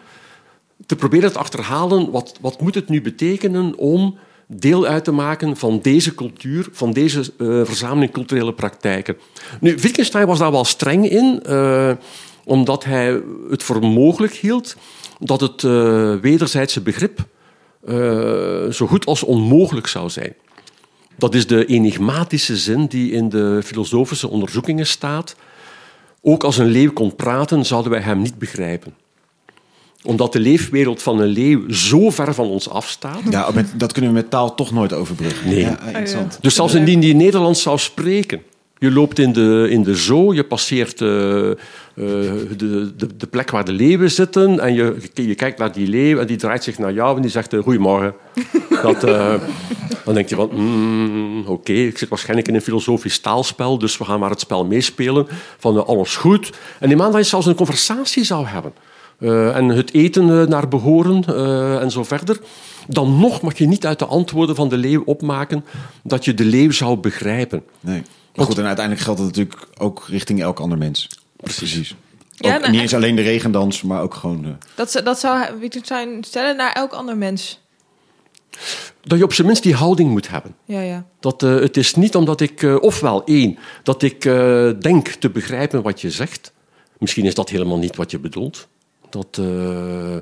te 0.86 0.96
proberen 0.96 1.32
te 1.32 1.38
achterhalen 1.38 2.10
wat, 2.10 2.38
wat 2.40 2.60
moet 2.60 2.74
het 2.74 2.88
nu 2.88 3.02
betekenen 3.02 3.76
om 3.76 4.18
deel 4.52 4.86
uit 4.86 5.04
te 5.04 5.12
maken 5.12 5.56
van 5.56 5.78
deze 5.82 6.14
cultuur, 6.14 6.68
van 6.72 6.92
deze 6.92 7.32
uh, 7.38 7.64
verzameling 7.64 8.12
culturele 8.12 8.52
praktijken. 8.52 9.16
Nu, 9.60 9.76
Wittgenstein 9.76 10.26
was 10.26 10.38
daar 10.38 10.50
wel 10.50 10.64
streng 10.64 11.10
in, 11.10 11.42
uh, 11.48 11.92
omdat 12.44 12.84
hij 12.84 13.22
het 13.50 13.62
voor 13.62 13.80
mogelijk 13.80 14.32
hield 14.32 14.76
dat 15.18 15.40
het 15.40 15.62
uh, 15.62 16.14
wederzijdse 16.14 16.80
begrip 16.80 17.26
zo 18.70 18.86
goed 18.86 19.06
als 19.06 19.22
onmogelijk 19.22 19.86
zou 19.86 20.10
zijn. 20.10 20.34
Dat 21.16 21.34
is 21.34 21.46
de 21.46 21.66
enigmatische 21.66 22.56
zin 22.56 22.86
die 22.86 23.12
in 23.12 23.28
de 23.28 23.60
filosofische 23.64 24.28
onderzoekingen 24.28 24.86
staat. 24.86 25.36
Ook 26.22 26.44
als 26.44 26.58
een 26.58 26.66
leeuw 26.66 26.92
kon 26.92 27.16
praten, 27.16 27.66
zouden 27.66 27.90
wij 27.90 28.00
hem 28.00 28.22
niet 28.22 28.38
begrijpen 28.38 28.94
omdat 30.02 30.32
de 30.32 30.40
leefwereld 30.40 31.02
van 31.02 31.20
een 31.20 31.28
leeuw 31.28 31.70
zo 31.70 32.10
ver 32.10 32.34
van 32.34 32.46
ons 32.46 32.68
afstaat. 32.68 33.20
Ja, 33.30 33.50
dat 33.76 33.92
kunnen 33.92 34.10
we 34.10 34.16
met 34.16 34.30
taal 34.30 34.54
toch 34.54 34.72
nooit 34.72 34.92
overbruggen. 34.92 35.48
Nee. 35.48 35.60
Ja, 35.60 35.80
interessant. 35.80 36.38
Dus 36.40 36.54
zelfs 36.54 36.74
indien 36.74 37.00
die 37.00 37.14
Nederlands 37.14 37.62
zou 37.62 37.78
spreken. 37.78 38.42
Je 38.78 38.90
loopt 38.90 39.18
in 39.18 39.32
de, 39.32 39.66
in 39.70 39.82
de 39.82 39.94
zoo, 39.94 40.34
je 40.34 40.44
passeert 40.44 41.00
uh, 41.00 41.08
uh, 41.08 41.54
de, 41.94 42.92
de, 42.96 43.16
de, 43.16 43.26
plek 43.26 43.50
waar 43.50 43.64
de 43.64 43.72
leeuwen 43.72 44.10
zitten 44.10 44.60
en 44.60 44.74
je, 44.74 44.96
je 45.14 45.34
kijkt 45.34 45.58
naar 45.58 45.72
die 45.72 45.88
leeuw 45.88 46.18
en 46.18 46.26
die 46.26 46.36
draait 46.36 46.64
zich 46.64 46.78
naar 46.78 46.92
jou 46.92 47.16
en 47.16 47.22
die 47.22 47.30
zegt 47.30 47.52
uh, 47.52 47.62
goedemorgen. 47.62 48.14
Dat, 48.82 49.00
dan 50.04 50.14
denk 50.14 50.28
je 50.28 50.34
van, 50.34 50.50
mm, 50.52 51.40
oké, 51.40 51.50
okay, 51.50 51.86
ik 51.86 51.98
zit 51.98 52.08
waarschijnlijk 52.08 52.48
in 52.48 52.54
een 52.54 52.60
filosofisch 52.60 53.18
taalspel, 53.18 53.78
dus 53.78 53.98
we 53.98 54.04
gaan 54.04 54.20
maar 54.20 54.30
het 54.30 54.40
spel 54.40 54.64
meespelen 54.64 55.26
van 55.58 55.86
alles 55.86 56.16
goed. 56.16 56.50
En 56.78 56.88
die 56.88 56.96
man 56.96 57.12
dat 57.12 57.20
je 57.20 57.26
zelfs 57.26 57.46
een 57.46 57.54
conversatie 57.54 58.24
zou 58.24 58.46
hebben. 58.46 58.72
Uh, 59.20 59.56
en 59.56 59.68
het 59.68 59.94
eten 59.94 60.28
uh, 60.28 60.46
naar 60.46 60.68
behoren 60.68 61.24
uh, 61.28 61.82
en 61.82 61.90
zo 61.90 62.04
verder. 62.04 62.40
Dan 62.88 63.18
nog 63.18 63.42
mag 63.42 63.58
je 63.58 63.66
niet 63.66 63.86
uit 63.86 63.98
de 63.98 64.06
antwoorden 64.06 64.56
van 64.56 64.68
de 64.68 64.76
leeuw 64.76 65.02
opmaken 65.04 65.64
dat 66.02 66.24
je 66.24 66.34
de 66.34 66.44
leeuw 66.44 66.70
zou 66.70 66.96
begrijpen. 66.96 67.62
Nee. 67.80 68.02
Maar 68.34 68.46
goed, 68.46 68.58
en 68.58 68.66
uiteindelijk 68.66 69.04
geldt 69.04 69.20
het 69.20 69.28
natuurlijk 69.28 69.68
ook 69.78 70.04
richting 70.08 70.42
elk 70.42 70.60
ander 70.60 70.78
mens. 70.78 71.08
Precies. 71.36 71.94
Ja, 72.34 72.58
nou, 72.58 72.70
niet 72.70 72.80
eens 72.80 72.94
alleen 72.94 73.16
de 73.16 73.22
regendans, 73.22 73.82
maar 73.82 74.02
ook 74.02 74.14
gewoon... 74.14 74.58
Dat, 74.74 75.00
dat 75.04 75.18
zou 75.18 75.58
Wittgenstein 75.58 76.24
stellen 76.24 76.56
naar 76.56 76.72
elk 76.72 76.92
ander 76.92 77.16
mens. 77.16 77.60
Dat 79.00 79.18
je 79.18 79.24
op 79.24 79.32
zijn 79.32 79.46
minst 79.46 79.62
die 79.62 79.74
houding 79.74 80.10
moet 80.10 80.28
hebben. 80.28 80.54
Ja, 80.64 80.80
ja. 80.80 81.06
Dat, 81.20 81.42
uh, 81.42 81.60
het 81.60 81.76
is 81.76 81.94
niet 81.94 82.14
omdat 82.14 82.40
ik, 82.40 82.62
uh, 82.62 82.76
ofwel 82.80 83.24
één, 83.24 83.58
dat 83.82 84.02
ik 84.02 84.24
uh, 84.24 84.70
denk 84.80 85.08
te 85.08 85.30
begrijpen 85.30 85.82
wat 85.82 86.00
je 86.00 86.10
zegt. 86.10 86.52
Misschien 86.98 87.24
is 87.24 87.34
dat 87.34 87.48
helemaal 87.48 87.78
niet 87.78 87.96
wat 87.96 88.10
je 88.10 88.18
bedoelt. 88.18 88.68
Dat, 89.10 89.38
uh, 89.40 90.16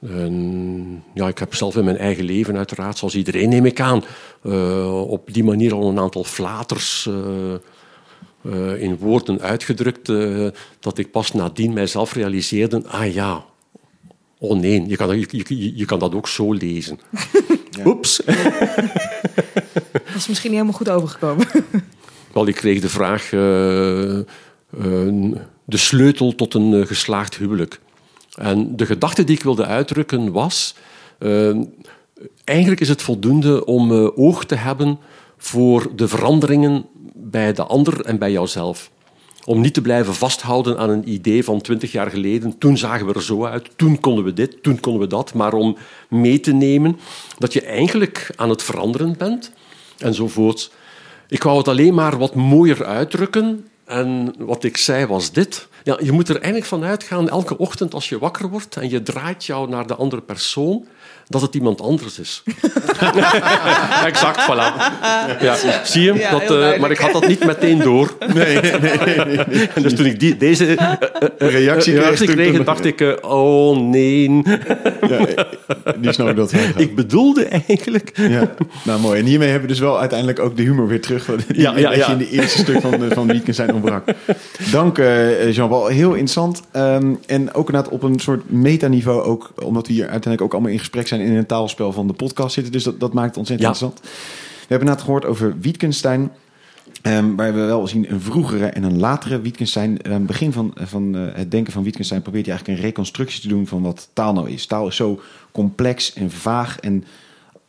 een, 0.00 1.02
ja, 1.14 1.28
ik 1.28 1.38
heb 1.38 1.54
zelf 1.54 1.76
in 1.76 1.84
mijn 1.84 1.98
eigen 1.98 2.24
leven 2.24 2.56
uiteraard, 2.56 2.98
zoals 2.98 3.14
iedereen 3.14 3.48
neem 3.48 3.66
ik 3.66 3.80
aan, 3.80 4.04
uh, 4.42 5.10
op 5.10 5.32
die 5.32 5.44
manier 5.44 5.74
al 5.74 5.88
een 5.88 5.98
aantal 5.98 6.24
flaters 6.24 7.08
uh, 8.42 8.82
in 8.82 8.96
woorden 8.96 9.40
uitgedrukt, 9.40 10.12
dat 10.80 10.98
ik 10.98 11.10
pas 11.10 11.32
nadien 11.32 11.72
mijzelf 11.72 12.12
realiseerde, 12.12 12.82
ah 12.86 13.14
ja, 13.14 13.44
oh 14.38 14.58
nee, 14.58 14.86
je 14.86 14.96
kan, 14.96 15.18
je, 15.18 15.26
je, 15.30 15.76
je 15.76 15.84
kan 15.84 15.98
dat 15.98 16.14
ook 16.14 16.28
zo 16.28 16.52
lezen. 16.52 16.98
Ja. 17.70 17.86
Oeps. 17.86 18.20
dat 19.92 20.14
is 20.14 20.28
misschien 20.28 20.50
niet 20.50 20.60
helemaal 20.60 20.72
goed 20.72 20.88
overgekomen. 20.88 21.46
Wel, 22.32 22.46
ik 22.46 22.54
kreeg 22.54 22.80
de 22.80 22.88
vraag, 22.88 23.28
de 25.64 25.76
sleutel 25.76 26.34
tot 26.34 26.54
een 26.54 26.86
geslaagd 26.86 27.36
huwelijk. 27.36 27.80
En 28.38 28.76
de 28.76 28.86
gedachte 28.86 29.24
die 29.24 29.36
ik 29.36 29.42
wilde 29.42 29.64
uitdrukken 29.64 30.32
was... 30.32 30.74
Uh, 31.18 31.56
eigenlijk 32.44 32.80
is 32.80 32.88
het 32.88 33.02
voldoende 33.02 33.64
om 33.64 33.92
uh, 33.92 34.18
oog 34.18 34.44
te 34.44 34.54
hebben 34.54 34.98
voor 35.36 35.90
de 35.96 36.08
veranderingen 36.08 36.86
bij 37.14 37.52
de 37.52 37.64
ander 37.64 38.04
en 38.04 38.18
bij 38.18 38.32
jouzelf. 38.32 38.90
Om 39.44 39.60
niet 39.60 39.74
te 39.74 39.80
blijven 39.80 40.14
vasthouden 40.14 40.78
aan 40.78 40.90
een 40.90 41.12
idee 41.12 41.44
van 41.44 41.60
twintig 41.60 41.92
jaar 41.92 42.10
geleden. 42.10 42.58
Toen 42.58 42.76
zagen 42.76 43.06
we 43.06 43.14
er 43.14 43.22
zo 43.22 43.44
uit, 43.44 43.70
toen 43.76 44.00
konden 44.00 44.24
we 44.24 44.32
dit, 44.32 44.62
toen 44.62 44.80
konden 44.80 45.02
we 45.02 45.06
dat. 45.06 45.34
Maar 45.34 45.52
om 45.52 45.76
mee 46.08 46.40
te 46.40 46.52
nemen 46.52 46.98
dat 47.38 47.52
je 47.52 47.62
eigenlijk 47.62 48.30
aan 48.36 48.50
het 48.50 48.62
veranderen 48.62 49.14
bent 49.18 49.52
enzovoort. 49.98 50.72
Ik 51.28 51.42
wou 51.42 51.58
het 51.58 51.68
alleen 51.68 51.94
maar 51.94 52.18
wat 52.18 52.34
mooier 52.34 52.84
uitdrukken. 52.84 53.66
En 53.88 54.34
wat 54.38 54.64
ik 54.64 54.76
zei 54.76 55.06
was 55.06 55.32
dit. 55.32 55.68
Ja, 55.84 55.98
je 56.02 56.12
moet 56.12 56.28
er 56.28 56.34
eigenlijk 56.34 56.66
van 56.66 56.84
uitgaan, 56.84 57.28
elke 57.28 57.58
ochtend 57.58 57.94
als 57.94 58.08
je 58.08 58.18
wakker 58.18 58.48
wordt 58.48 58.76
en 58.76 58.90
je 58.90 59.02
draait 59.02 59.44
jou 59.44 59.68
naar 59.68 59.86
de 59.86 59.94
andere 59.94 60.22
persoon, 60.22 60.86
dat 61.28 61.42
het 61.42 61.54
iemand 61.54 61.80
anders 61.80 62.18
is. 62.18 62.42
exact, 64.04 64.40
voilà. 64.50 64.72
Ja, 65.40 65.56
zie 65.84 66.02
je? 66.02 66.14
Ja, 66.14 66.30
dat, 66.30 66.50
uh, 66.50 66.78
maar 66.80 66.90
ik 66.90 66.98
had 66.98 67.12
dat 67.12 67.28
niet 67.28 67.44
meteen 67.44 67.78
door. 67.78 68.16
Nee, 68.34 68.60
nee, 68.60 68.72
nee. 68.80 69.26
nee, 69.26 69.68
dus 69.82 69.94
toen 69.94 70.06
ik 70.06 70.20
die, 70.20 70.36
deze 70.36 70.66
uh, 70.66 70.92
uh, 71.38 71.50
reactie 71.50 71.94
kreeg, 71.94 72.24
kreeg 72.24 72.64
dacht 72.64 72.84
ik, 72.84 73.18
oh 73.20 73.78
nee. 73.78 74.42
ja, 75.08 75.26
die 75.96 76.12
snap 76.12 76.28
ik 76.28 76.36
dat 76.36 76.50
heel 76.50 76.68
Ik 76.76 76.94
bedoelde 76.94 77.44
eigenlijk... 77.44 78.10
Ja. 78.14 78.54
Nou, 78.82 79.00
mooi. 79.00 79.20
En 79.20 79.26
hiermee 79.26 79.48
hebben 79.48 79.68
we 79.68 79.74
dus 79.74 79.82
wel 79.82 79.98
uiteindelijk 79.98 80.38
ook 80.38 80.56
de 80.56 80.62
humor 80.62 80.88
weer 80.88 81.00
terug. 81.00 81.24
Die 81.24 81.60
ja, 81.60 81.78
ja, 81.78 81.94
ja. 81.94 82.08
in 82.08 82.18
de 82.18 82.30
eerste 82.30 82.58
stuk 82.58 82.80
van, 82.80 83.10
van 83.10 83.26
Weekend 83.26 83.56
zijn 83.56 83.74
ontbrak. 83.74 84.04
Dank 84.70 84.96
Jean-Paul. 85.50 85.86
Heel 85.86 86.10
interessant. 86.10 86.62
Um, 86.76 87.18
en 87.26 87.54
ook 87.54 87.66
inderdaad 87.66 87.92
op 87.92 88.02
een 88.02 88.20
soort 88.20 88.50
metaniveau 88.50 89.22
ook, 89.22 89.52
omdat 89.62 89.86
we 89.86 89.92
hier 89.92 90.02
uiteindelijk 90.02 90.42
ook 90.42 90.52
allemaal 90.52 90.72
in 90.72 90.78
gesprek 90.78 91.08
zijn 91.08 91.17
in 91.20 91.34
een 91.34 91.46
taalspel 91.46 91.92
van 91.92 92.06
de 92.06 92.12
podcast 92.12 92.54
zitten. 92.54 92.72
Dus 92.72 92.82
dat, 92.82 93.00
dat 93.00 93.12
maakt 93.12 93.28
het 93.28 93.36
ontzettend 93.36 93.68
ja. 93.68 93.74
interessant. 93.74 94.14
We 94.60 94.74
hebben 94.74 94.88
net 94.88 95.02
gehoord 95.02 95.24
over 95.24 95.58
Wittgenstein. 95.60 96.30
Um, 97.02 97.36
waar 97.36 97.54
we 97.54 97.60
wel 97.60 97.86
zien 97.86 98.12
een 98.12 98.20
vroegere 98.20 98.66
en 98.66 98.82
een 98.82 98.98
latere 98.98 99.40
Wittgenstein. 99.40 100.04
Aan 100.04 100.12
het 100.12 100.26
begin 100.26 100.52
van, 100.52 100.74
van 100.74 101.16
uh, 101.16 101.26
het 101.32 101.50
denken 101.50 101.72
van 101.72 101.82
Wittgenstein 101.82 102.22
probeert 102.22 102.46
hij 102.46 102.54
eigenlijk 102.54 102.80
een 102.80 102.88
reconstructie 102.88 103.40
te 103.40 103.48
doen 103.48 103.66
van 103.66 103.82
wat 103.82 104.08
taal 104.12 104.32
nou 104.32 104.50
is. 104.50 104.66
Taal 104.66 104.86
is 104.86 104.96
zo 104.96 105.20
complex 105.52 106.12
en 106.12 106.30
vaag 106.30 106.80
en 106.80 107.04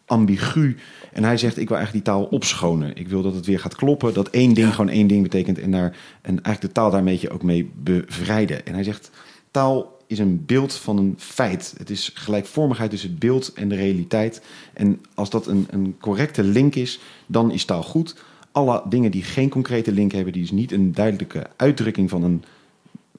ambigu. 0.06 0.78
En 1.14 1.24
hij 1.24 1.38
zegt, 1.38 1.58
ik 1.58 1.68
wil 1.68 1.78
eigenlijk 1.78 2.06
die 2.06 2.14
taal 2.14 2.24
opschonen. 2.24 2.96
Ik 2.96 3.08
wil 3.08 3.22
dat 3.22 3.36
het 3.36 3.46
weer 3.46 3.60
gaat 3.60 3.76
kloppen, 3.76 4.14
dat 4.14 4.30
één 4.30 4.54
ding 4.54 4.76
gewoon 4.76 4.90
één 4.90 5.08
ding 5.08 5.24
betekent. 5.24 5.60
En, 5.60 5.72
daar, 5.72 5.96
en 6.22 6.44
eigenlijk 6.44 6.62
de 6.62 6.72
taal 6.72 6.92
daarmee 6.92 7.30
ook 7.30 7.44
mee 7.44 7.72
bevrijden. 7.76 8.66
En 8.66 8.74
hij 8.74 8.84
zegt, 8.84 9.12
taal 9.52 9.99
is 10.10 10.20
een 10.20 10.46
beeld 10.46 10.74
van 10.74 10.98
een 10.98 11.16
feit. 11.18 11.74
Het 11.78 11.90
is 11.90 12.12
gelijkvormigheid 12.14 12.90
tussen 12.90 13.10
het 13.10 13.20
beeld 13.20 13.54
en 13.54 13.70
de 13.70 13.76
realiteit. 13.76 14.42
En 14.74 15.02
als 15.14 15.30
dat 15.30 15.48
een, 15.48 15.68
een 15.70 15.96
correcte 16.00 16.44
link 16.44 16.76
is, 16.76 17.00
dan 17.26 17.52
is 17.52 17.66
taal 17.66 17.84
goed. 17.84 18.16
Alle 18.52 18.84
dingen 18.90 19.12
die 19.12 19.24
geen 19.24 19.50
concrete 19.50 19.92
link 19.92 20.12
hebben, 20.12 20.34
die 20.34 20.42
dus 20.42 20.52
niet 20.52 20.72
een 20.72 20.92
duidelijke 20.92 21.48
uitdrukking 21.56 22.10
van 22.10 22.24
een 22.24 22.44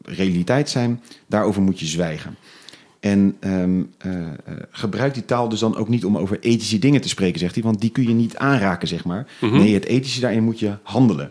realiteit 0.02 0.68
zijn, 0.68 1.02
daarover 1.26 1.62
moet 1.62 1.80
je 1.80 1.86
zwijgen. 1.86 2.36
En 3.00 3.36
um, 3.40 3.90
uh, 4.06 4.26
gebruik 4.70 5.14
die 5.14 5.24
taal 5.24 5.48
dus 5.48 5.60
dan 5.60 5.76
ook 5.76 5.88
niet 5.88 6.04
om 6.04 6.18
over 6.18 6.40
ethische 6.40 6.78
dingen 6.78 7.00
te 7.00 7.08
spreken, 7.08 7.40
zegt 7.40 7.54
hij. 7.54 7.62
Want 7.62 7.80
die 7.80 7.90
kun 7.90 8.08
je 8.08 8.14
niet 8.14 8.36
aanraken, 8.36 8.88
zeg 8.88 9.04
maar. 9.04 9.26
Mhm. 9.40 9.56
Nee, 9.56 9.74
het 9.74 9.84
ethische 9.84 10.20
daarin 10.20 10.44
moet 10.44 10.58
je 10.58 10.72
handelen. 10.82 11.30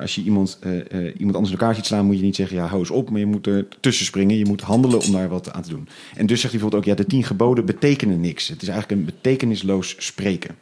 als 0.00 0.14
je 0.14 0.22
iemand, 0.22 0.58
uh, 0.66 1.12
iemand 1.16 1.36
anders 1.36 1.50
elkaar 1.52 1.74
ziet 1.74 1.86
slaan, 1.86 2.06
moet 2.06 2.16
je 2.16 2.22
niet 2.22 2.36
zeggen... 2.36 2.56
ja, 2.56 2.66
hou 2.66 2.80
eens 2.80 2.90
op, 2.90 3.10
maar 3.10 3.20
je 3.20 3.26
moet 3.26 3.46
er 3.46 3.66
tussen 3.80 4.06
springen. 4.06 4.38
Je 4.38 4.46
moet 4.46 4.60
handelen 4.60 5.00
om 5.00 5.12
daar 5.12 5.28
wat 5.28 5.52
aan 5.52 5.62
te 5.62 5.68
doen. 5.68 5.88
En 6.14 6.26
dus 6.26 6.40
zegt 6.40 6.52
hij 6.52 6.60
bijvoorbeeld 6.60 6.82
ook... 6.82 6.88
ja, 6.88 7.04
de 7.04 7.08
tien 7.10 7.24
geboden 7.24 7.66
betekenen 7.66 8.20
niks. 8.20 8.48
Het 8.48 8.62
is 8.62 8.68
eigenlijk 8.68 9.00
een 9.00 9.06
betekenisloos 9.06 9.94
spreken 9.98 10.54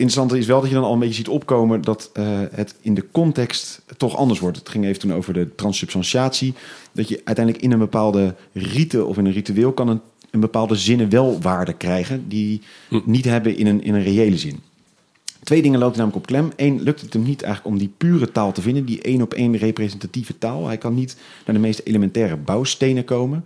interessante 0.00 0.38
is 0.38 0.46
wel 0.46 0.60
dat 0.60 0.68
je 0.68 0.74
dan 0.74 0.84
al 0.84 0.92
een 0.92 0.98
beetje 0.98 1.14
ziet 1.14 1.28
opkomen 1.28 1.82
dat 1.82 2.10
uh, 2.14 2.40
het 2.50 2.74
in 2.80 2.94
de 2.94 3.04
context 3.12 3.82
toch 3.96 4.16
anders 4.16 4.40
wordt. 4.40 4.56
Het 4.56 4.68
ging 4.68 4.84
even 4.84 5.00
toen 5.00 5.14
over 5.14 5.32
de 5.32 5.54
transsubstantiatie. 5.54 6.54
Dat 6.92 7.08
je 7.08 7.20
uiteindelijk 7.24 7.64
in 7.64 7.72
een 7.72 7.78
bepaalde 7.78 8.34
rite 8.52 9.04
of 9.04 9.18
in 9.18 9.26
een 9.26 9.32
ritueel 9.32 9.72
kan 9.72 9.88
een, 9.88 10.00
een 10.30 10.40
bepaalde 10.40 10.74
zinnen 10.74 11.10
wel 11.10 11.40
waarde 11.40 11.72
krijgen 11.72 12.24
die 12.28 12.62
hm. 12.88 13.00
niet 13.04 13.24
hebben 13.24 13.56
in 13.56 13.66
een, 13.66 13.82
in 13.82 13.94
een 13.94 14.02
reële 14.02 14.38
zin. 14.38 14.60
Twee 15.42 15.62
dingen 15.62 15.78
loopt 15.78 15.96
namelijk 15.96 16.18
op 16.18 16.26
klem. 16.26 16.52
Eén, 16.56 16.82
lukt 16.82 17.00
het 17.00 17.12
hem 17.12 17.22
niet 17.22 17.42
eigenlijk 17.42 17.74
om 17.74 17.80
die 17.80 17.92
pure 17.96 18.32
taal 18.32 18.52
te 18.52 18.62
vinden, 18.62 18.84
die 18.84 19.02
één 19.02 19.22
op 19.22 19.34
één 19.34 19.56
representatieve 19.56 20.38
taal. 20.38 20.66
Hij 20.66 20.78
kan 20.78 20.94
niet 20.94 21.16
naar 21.46 21.54
de 21.54 21.60
meest 21.60 21.80
elementaire 21.84 22.36
bouwstenen 22.36 23.04
komen. 23.04 23.44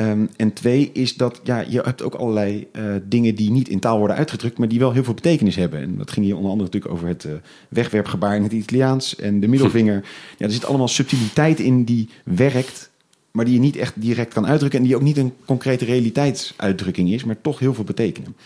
Ehm, 0.00 0.26
en 0.36 0.52
twee 0.52 0.90
is 0.92 1.14
dat 1.14 1.40
ja, 1.44 1.64
je 1.68 1.80
hebt 1.80 2.02
ook 2.02 2.14
allerlei 2.14 2.66
uh, 2.72 2.94
dingen 3.04 3.34
die 3.34 3.50
niet 3.50 3.68
in 3.68 3.78
taal 3.78 3.98
worden 3.98 4.16
uitgedrukt, 4.16 4.58
maar 4.58 4.68
die 4.68 4.78
wel 4.78 4.92
heel 4.92 5.04
veel 5.04 5.14
betekenis 5.14 5.56
hebben. 5.56 5.80
En 5.80 5.96
dat 5.98 6.10
ging 6.10 6.26
hier 6.26 6.36
onder 6.36 6.50
andere 6.50 6.68
natuurlijk 6.70 6.94
over 6.94 7.08
het 7.08 7.24
uh, 7.24 7.32
wegwerpgebaar 7.68 8.36
in 8.36 8.42
het 8.42 8.52
Italiaans 8.52 9.16
en 9.16 9.40
de 9.40 9.48
middelvinger. 9.48 10.04
Ja, 10.38 10.46
er 10.46 10.52
zit 10.52 10.64
allemaal 10.64 10.88
subtiliteit 10.88 11.60
in 11.60 11.84
die 11.84 12.08
werkt, 12.24 12.90
maar 13.30 13.44
die 13.44 13.54
je 13.54 13.60
niet 13.60 13.76
echt 13.76 13.92
direct 13.96 14.34
kan 14.34 14.46
uitdrukken 14.46 14.78
en 14.78 14.84
die 14.84 14.96
ook 14.96 15.02
niet 15.02 15.16
een 15.16 15.32
concrete 15.44 15.84
realiteitsuitdrukking 15.84 17.12
is, 17.12 17.24
maar 17.24 17.40
toch 17.40 17.58
heel 17.58 17.74
veel 17.74 17.84
betekenen. 17.84 18.36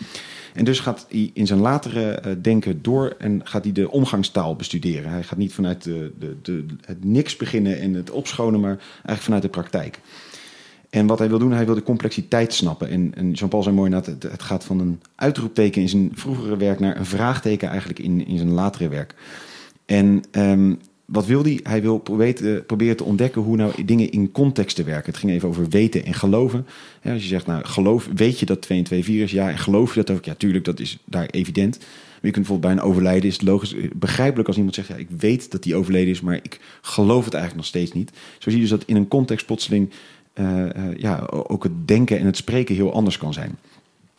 En 0.55 0.65
dus 0.65 0.81
gaat 0.81 1.07
hij 1.11 1.31
in 1.35 1.47
zijn 1.47 1.61
latere 1.61 2.23
uh, 2.27 2.33
denken 2.43 2.83
door 2.83 3.15
en 3.19 3.41
gaat 3.45 3.65
hij 3.65 3.73
de 3.73 3.91
omgangstaal 3.91 4.57
bestuderen. 4.57 5.11
Hij 5.11 5.23
gaat 5.23 5.39
niet 5.39 5.53
vanuit 5.53 5.83
de, 5.83 6.13
de, 6.19 6.37
de, 6.43 6.67
het 6.85 7.05
niks 7.05 7.37
beginnen 7.37 7.81
en 7.81 7.95
het 7.95 8.11
opschonen, 8.11 8.61
maar 8.61 8.77
eigenlijk 8.93 9.23
vanuit 9.23 9.43
de 9.43 9.49
praktijk. 9.49 10.01
En 10.95 11.07
wat 11.07 11.19
hij 11.19 11.29
wil 11.29 11.39
doen, 11.39 11.53
hij 11.53 11.67
wil 11.67 11.75
de 11.75 11.83
complexiteit 11.83 12.53
snappen. 12.53 12.89
En, 12.89 13.13
en 13.15 13.33
Jean-Paul 13.33 13.63
zei 13.63 13.75
mooi 13.75 13.91
dat 13.91 14.07
het, 14.07 14.23
het, 14.23 14.43
gaat 14.43 14.65
van 14.65 14.81
een 14.81 15.01
uitroepteken 15.15 15.83
in 15.83 15.89
zijn 15.89 16.11
vroegere 16.15 16.57
werk 16.57 16.81
naar 16.81 16.97
een 16.97 17.07
vraagteken 17.07 17.69
eigenlijk 17.69 17.99
in, 17.99 18.27
in 18.27 18.37
zijn 18.37 18.53
latere 18.53 18.89
werk. 18.89 19.15
En 19.87 20.23
um, 20.33 20.79
wat 21.05 21.27
wil 21.27 21.43
hij? 21.43 21.61
Hij 21.63 21.83
wil 21.83 21.99
proberen, 21.99 22.67
proberen 22.67 22.97
te 22.97 23.05
ontdekken 23.05 23.43
hoe 23.43 23.57
nou 23.57 23.85
dingen 23.85 24.11
in 24.11 24.33
context 24.33 24.77
te 24.77 24.85
werken. 24.85 25.11
Het 25.11 25.21
ging 25.21 25.33
even 25.33 25.49
over 25.49 25.69
weten 25.69 26.05
en 26.05 26.15
geloven. 26.15 26.67
Als 27.05 27.23
je 27.23 27.29
zegt, 27.29 27.47
nou, 27.47 27.65
geloof, 27.65 28.09
weet 28.15 28.39
je 28.39 28.47
dat 28.47 28.63
2 28.63 28.79
en 28.79 28.85
2 28.85 29.05
4 29.05 29.23
is? 29.23 29.31
Ja, 29.31 29.51
en 29.51 29.59
geloof 29.59 29.95
je 29.95 30.03
dat 30.05 30.17
ook? 30.17 30.25
Ja, 30.25 30.35
tuurlijk, 30.35 30.65
dat 30.65 30.81
is 30.81 30.99
daar 31.05 31.27
evident. 31.27 31.79
Maar 31.79 31.87
je 32.21 32.31
kunt 32.31 32.47
bijvoorbeeld 32.47 32.75
bij 32.75 32.85
een 32.85 32.91
overlijden, 32.91 33.29
is 33.29 33.35
het 33.35 33.43
logisch, 33.43 33.75
begrijpelijk 33.95 34.49
als 34.49 34.57
iemand 34.57 34.75
zegt, 34.75 34.89
ja, 34.89 34.97
ik 34.97 35.09
weet 35.19 35.51
dat 35.51 35.63
die 35.63 35.75
overleden 35.75 36.11
is, 36.11 36.21
maar 36.21 36.41
ik 36.43 36.61
geloof 36.81 37.25
het 37.25 37.35
eigenlijk 37.35 37.57
nog 37.57 37.73
steeds 37.73 37.93
niet. 37.93 38.11
Zo 38.39 38.51
zie 38.51 38.53
je 38.53 38.61
dus 38.61 38.79
dat 38.79 38.85
in 38.87 38.97
een 38.97 39.09
context 39.09 39.47
plotseling 39.47 39.91
ja, 40.97 41.27
ook 41.29 41.63
het 41.63 41.89
denken 41.89 42.19
en 42.19 42.27
het 42.27 42.37
spreken 42.37 42.75
heel 42.75 42.93
anders 42.93 43.19
kan 43.19 43.33
zijn. 43.33 43.59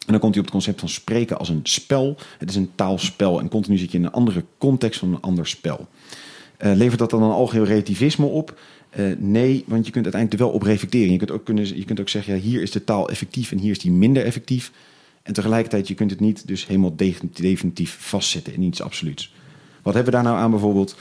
En 0.06 0.12
dan 0.12 0.20
komt 0.20 0.36
hij 0.36 0.44
op 0.44 0.52
het 0.52 0.56
concept 0.56 0.80
van 0.80 0.90
spreken 0.90 1.38
als 1.38 1.50
een 1.50 1.60
spel. 1.64 2.18
Het 2.38 2.50
is 2.50 2.56
een 2.56 2.72
taalspel 2.76 3.40
en 3.40 3.50
continu 3.50 3.78
zit 3.78 3.92
je 3.92 3.98
in 3.98 4.04
een 4.04 4.12
andere 4.12 4.44
context 4.58 5.00
van 5.00 5.14
een 5.14 5.22
ander 5.22 5.48
spel. 5.48 5.88
Uh, 6.60 6.74
levert 6.74 7.00
dat 7.00 7.10
dan 7.10 7.24
een 7.24 7.32
algeheel 7.32 7.66
relativisme 7.66 8.26
op? 8.26 8.60
Nee, 9.18 9.64
want 9.68 9.86
je 9.86 9.92
kunt 9.92 10.04
uiteindelijk 10.04 10.44
wel 10.44 10.52
op 10.52 10.62
reflecteren. 10.62 11.12
Je 11.12 11.18
kunt 11.18 11.32
ook, 11.32 11.46
kunnen, 11.46 11.78
je 11.78 11.86
kunt 11.86 12.00
ook 12.00 12.10
zeggen, 12.10 12.36
ja, 12.36 12.40
hier 12.40 12.62
is 12.62 12.72
de 12.72 12.84
taal 12.84 13.10
effectief 13.10 13.52
en 13.52 13.58
hier 13.58 13.72
is 13.72 13.80
die 13.80 13.92
minder 13.92 14.26
effectief. 14.26 14.72
En 15.24 15.34
tegelijkertijd, 15.34 15.88
je 15.88 15.94
kunt 15.94 16.12
het 16.12 16.20
niet 16.20 16.48
dus 16.48 16.68
helemaal 16.68 16.96
definitief 17.32 17.98
vastzetten 18.00 18.54
in 18.54 18.62
iets 18.62 18.82
absoluuts. 18.82 19.34
Wat 19.82 19.94
hebben 19.94 20.14
we 20.14 20.20
daar 20.20 20.30
nou 20.30 20.44
aan 20.44 20.52
bijvoorbeeld? 20.52 20.96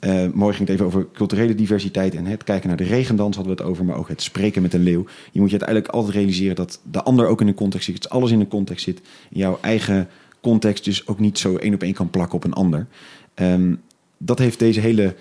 Uh, 0.00 0.26
mooi 0.32 0.54
ging 0.54 0.68
het 0.68 0.76
even 0.76 0.86
over 0.86 1.06
culturele 1.12 1.54
diversiteit 1.54 2.14
en 2.14 2.26
het 2.26 2.44
kijken 2.44 2.68
naar 2.68 2.76
de 2.76 2.84
regendans 2.84 3.36
hadden 3.36 3.56
we 3.56 3.62
het 3.62 3.70
over, 3.70 3.84
maar 3.84 3.96
ook 3.96 4.08
het 4.08 4.22
spreken 4.22 4.62
met 4.62 4.74
een 4.74 4.82
leeuw. 4.82 5.04
Je 5.32 5.40
moet 5.40 5.50
je 5.50 5.58
uiteindelijk 5.58 5.94
altijd 5.94 6.14
realiseren 6.14 6.56
dat 6.56 6.80
de 6.90 7.02
ander 7.02 7.26
ook 7.26 7.40
in 7.40 7.46
een 7.46 7.54
context 7.54 7.86
zit, 7.86 8.02
dat 8.02 8.12
alles 8.12 8.30
in 8.30 8.40
een 8.40 8.48
context 8.48 8.84
zit. 8.84 9.00
Jouw 9.30 9.58
eigen 9.60 10.08
context 10.40 10.84
dus 10.84 11.06
ook 11.06 11.18
niet 11.18 11.38
zo 11.38 11.56
één 11.56 11.74
op 11.74 11.82
één 11.82 11.92
kan 11.92 12.10
plakken 12.10 12.36
op 12.36 12.44
een 12.44 12.52
ander. 12.52 12.86
Um, 13.34 13.80
dat 14.18 14.38
heeft 14.38 14.58
deze 14.58 14.80
hele 14.80 15.14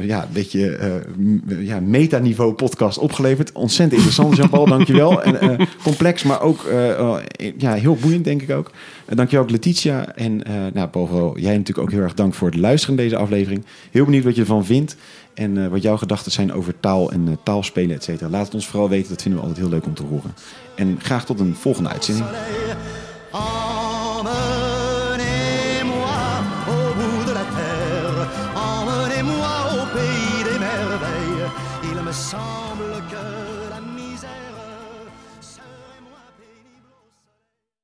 ja, 0.00 0.22
een 0.22 0.32
beetje 0.32 0.78
uh, 1.18 1.66
ja, 1.66 1.80
metaniveau 1.80 2.52
podcast 2.52 2.98
opgeleverd. 2.98 3.52
Ontzettend 3.52 3.92
interessant, 3.92 4.36
Jean-Paul, 4.36 4.66
dankjewel. 4.76 5.22
En, 5.22 5.68
complex, 5.82 6.22
maar 6.22 6.40
ook 6.40 6.68
ja, 7.56 7.72
heel 7.72 7.96
boeiend, 7.96 8.24
denk 8.24 8.42
ik 8.42 8.50
ook. 8.50 8.70
dankjewel 9.08 9.44
ook 9.44 9.50
Letitia. 9.50 10.14
En 10.14 10.42
nou, 10.72 11.40
jij 11.40 11.56
natuurlijk 11.56 11.78
ook 11.78 11.90
heel 11.90 12.02
erg 12.02 12.14
dank 12.14 12.34
voor 12.34 12.48
het 12.48 12.58
luisteren 12.58 12.96
deze 12.96 13.16
aflevering. 13.16 13.64
Heel 13.90 14.04
benieuwd 14.04 14.24
wat 14.24 14.34
je 14.34 14.40
ervan 14.40 14.64
vindt. 14.64 14.96
En 15.34 15.70
wat 15.70 15.82
jouw 15.82 15.96
gedachten 15.96 16.32
zijn 16.32 16.52
over 16.52 16.80
taal 16.80 17.12
en 17.12 17.38
taalspelen, 17.44 17.96
et 17.96 18.04
cetera. 18.04 18.30
Laat 18.30 18.44
het 18.44 18.54
ons 18.54 18.66
vooral 18.66 18.88
weten, 18.88 19.08
dat 19.08 19.22
vinden 19.22 19.40
we 19.40 19.46
altijd 19.46 19.64
heel 19.64 19.74
leuk 19.74 19.86
om 19.86 19.94
te 19.94 20.02
horen. 20.02 20.34
En 20.74 20.98
graag 21.02 21.24
tot 21.24 21.40
een 21.40 21.54
volgende 21.54 21.88
uitzending. 21.88 22.26